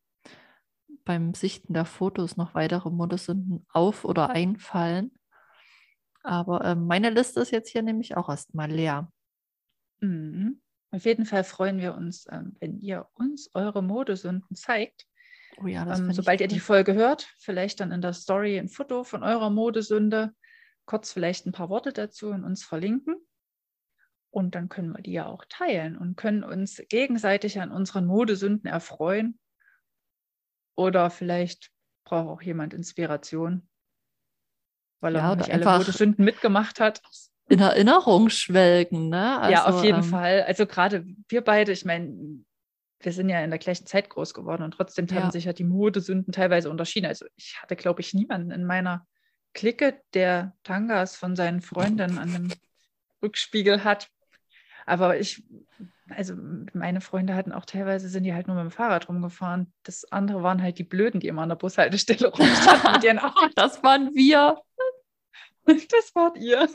beim 1.03 1.33
Sichten 1.33 1.73
der 1.73 1.85
Fotos 1.85 2.37
noch 2.37 2.53
weitere 2.53 2.89
Modesünden 2.89 3.65
auf- 3.69 4.05
oder 4.05 4.29
einfallen. 4.29 5.16
Aber 6.27 6.65
ähm, 6.65 6.87
meine 6.87 7.09
Liste 7.09 7.39
ist 7.39 7.51
jetzt 7.51 7.69
hier 7.69 7.83
nämlich 7.83 8.17
auch 8.17 8.27
erstmal 8.27 8.69
leer. 8.69 9.09
Mhm. 10.01 10.61
Auf 10.91 11.05
jeden 11.05 11.25
Fall 11.25 11.45
freuen 11.45 11.79
wir 11.79 11.95
uns, 11.95 12.27
ähm, 12.29 12.57
wenn 12.59 12.77
ihr 12.79 13.07
uns 13.13 13.49
eure 13.53 13.81
Modesünden 13.81 14.53
zeigt. 14.53 15.07
Oh 15.55 15.67
ja, 15.67 15.89
ähm, 15.95 16.11
sobald 16.11 16.41
ihr 16.41 16.49
die 16.49 16.59
Folge 16.59 16.93
hört, 16.95 17.33
vielleicht 17.39 17.79
dann 17.79 17.93
in 17.93 18.01
der 18.01 18.11
Story 18.11 18.59
ein 18.59 18.67
Foto 18.67 19.05
von 19.05 19.23
eurer 19.23 19.49
Modesünde, 19.49 20.33
kurz 20.85 21.13
vielleicht 21.13 21.45
ein 21.45 21.53
paar 21.53 21.69
Worte 21.69 21.93
dazu 21.93 22.27
und 22.27 22.43
uns 22.43 22.61
verlinken. 22.61 23.15
Und 24.29 24.53
dann 24.53 24.67
können 24.67 24.91
wir 24.91 25.01
die 25.01 25.13
ja 25.13 25.27
auch 25.27 25.45
teilen 25.47 25.97
und 25.97 26.17
können 26.17 26.43
uns 26.43 26.83
gegenseitig 26.89 27.61
an 27.61 27.71
unseren 27.71 28.05
Modesünden 28.05 28.69
erfreuen. 28.69 29.39
Oder 30.75 31.09
vielleicht 31.09 31.71
braucht 32.03 32.27
auch 32.27 32.41
jemand 32.41 32.73
Inspiration, 32.73 33.69
weil 34.99 35.15
er 35.15 35.21
ja, 35.21 35.35
nicht 35.35 35.51
alle 35.51 35.65
Modesünden 35.65 36.23
mitgemacht 36.23 36.79
hat. 36.79 37.01
In 37.49 37.59
Erinnerung 37.59 38.29
schwelgen, 38.29 39.09
ne? 39.09 39.39
Also, 39.39 39.51
ja, 39.51 39.65
auf 39.65 39.83
jeden 39.83 40.03
ähm, 40.03 40.03
Fall. 40.03 40.43
Also 40.43 40.65
gerade 40.65 41.05
wir 41.29 41.41
beide, 41.41 41.71
ich 41.71 41.85
meine, 41.85 42.43
wir 42.99 43.11
sind 43.13 43.29
ja 43.29 43.41
in 43.41 43.51
der 43.51 43.59
gleichen 43.59 43.85
Zeit 43.85 44.09
groß 44.09 44.33
geworden 44.33 44.63
und 44.63 44.71
trotzdem 44.71 45.07
haben 45.09 45.25
ja. 45.25 45.31
sich 45.31 45.45
ja 45.45 45.53
die 45.53 45.63
Modesünden 45.63 46.33
teilweise 46.33 46.69
unterschieden. 46.69 47.05
Also 47.05 47.25
ich 47.35 47.57
hatte, 47.61 47.75
glaube 47.75 48.01
ich, 48.01 48.13
niemanden 48.13 48.51
in 48.51 48.65
meiner 48.65 49.05
Clique, 49.53 50.01
der 50.13 50.55
Tangas 50.63 51.15
von 51.15 51.35
seinen 51.35 51.61
Freunden 51.61 52.17
an 52.17 52.33
dem 52.33 52.49
Rückspiegel 53.21 53.83
hat. 53.83 54.09
Aber 54.85 55.19
ich, 55.19 55.43
also 56.09 56.33
meine 56.73 57.01
Freunde 57.01 57.35
hatten 57.35 57.51
auch 57.51 57.65
teilweise, 57.65 58.07
sind 58.09 58.23
die 58.23 58.33
halt 58.33 58.47
nur 58.47 58.55
mit 58.55 58.65
dem 58.65 58.71
Fahrrad 58.71 59.09
rumgefahren. 59.09 59.73
Das 59.83 60.11
andere 60.11 60.43
waren 60.43 60.61
halt 60.61 60.79
die 60.79 60.83
Blöden, 60.83 61.19
die 61.19 61.27
immer 61.27 61.41
an 61.41 61.49
der 61.49 61.55
Bushaltestelle 61.55 62.27
rumstanden 62.27 62.91
mit 62.93 63.03
ihren 63.03 63.19
Autos. 63.19 63.51
Das 63.55 63.83
waren 63.83 64.13
wir. 64.15 64.57
Das 65.91 66.15
wart 66.15 66.37
ihr. 66.37 66.69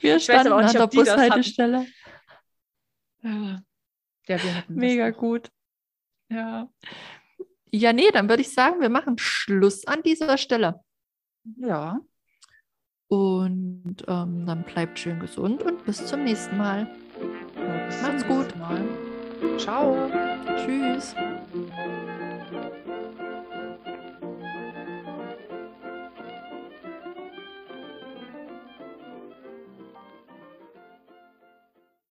Wir 0.00 0.18
standen 0.18 0.56
nicht, 0.56 0.68
an 0.68 0.72
der 0.72 0.86
Bushaltestelle. 0.86 1.86
Ja. 3.22 3.62
wir 4.26 4.54
hatten 4.54 4.74
Mega 4.74 5.10
gut. 5.10 5.50
Ja. 6.30 6.70
Ja, 7.70 7.92
nee, 7.92 8.10
dann 8.10 8.28
würde 8.28 8.42
ich 8.42 8.52
sagen, 8.52 8.80
wir 8.80 8.88
machen 8.88 9.18
Schluss 9.18 9.86
an 9.86 10.02
dieser 10.02 10.38
Stelle. 10.38 10.80
Ja. 11.56 12.00
Und 13.08 13.96
ähm, 14.06 14.44
dann 14.46 14.64
bleibt 14.64 14.98
schön 14.98 15.18
gesund 15.18 15.62
und 15.62 15.84
bis 15.84 16.06
zum 16.06 16.24
nächsten 16.24 16.56
Mal. 16.56 16.90
Ja, 17.56 18.02
Macht's 18.02 18.26
gut. 18.26 18.54
Mal. 18.56 18.84
Ciao. 19.58 20.10
Tschüss. 20.56 21.14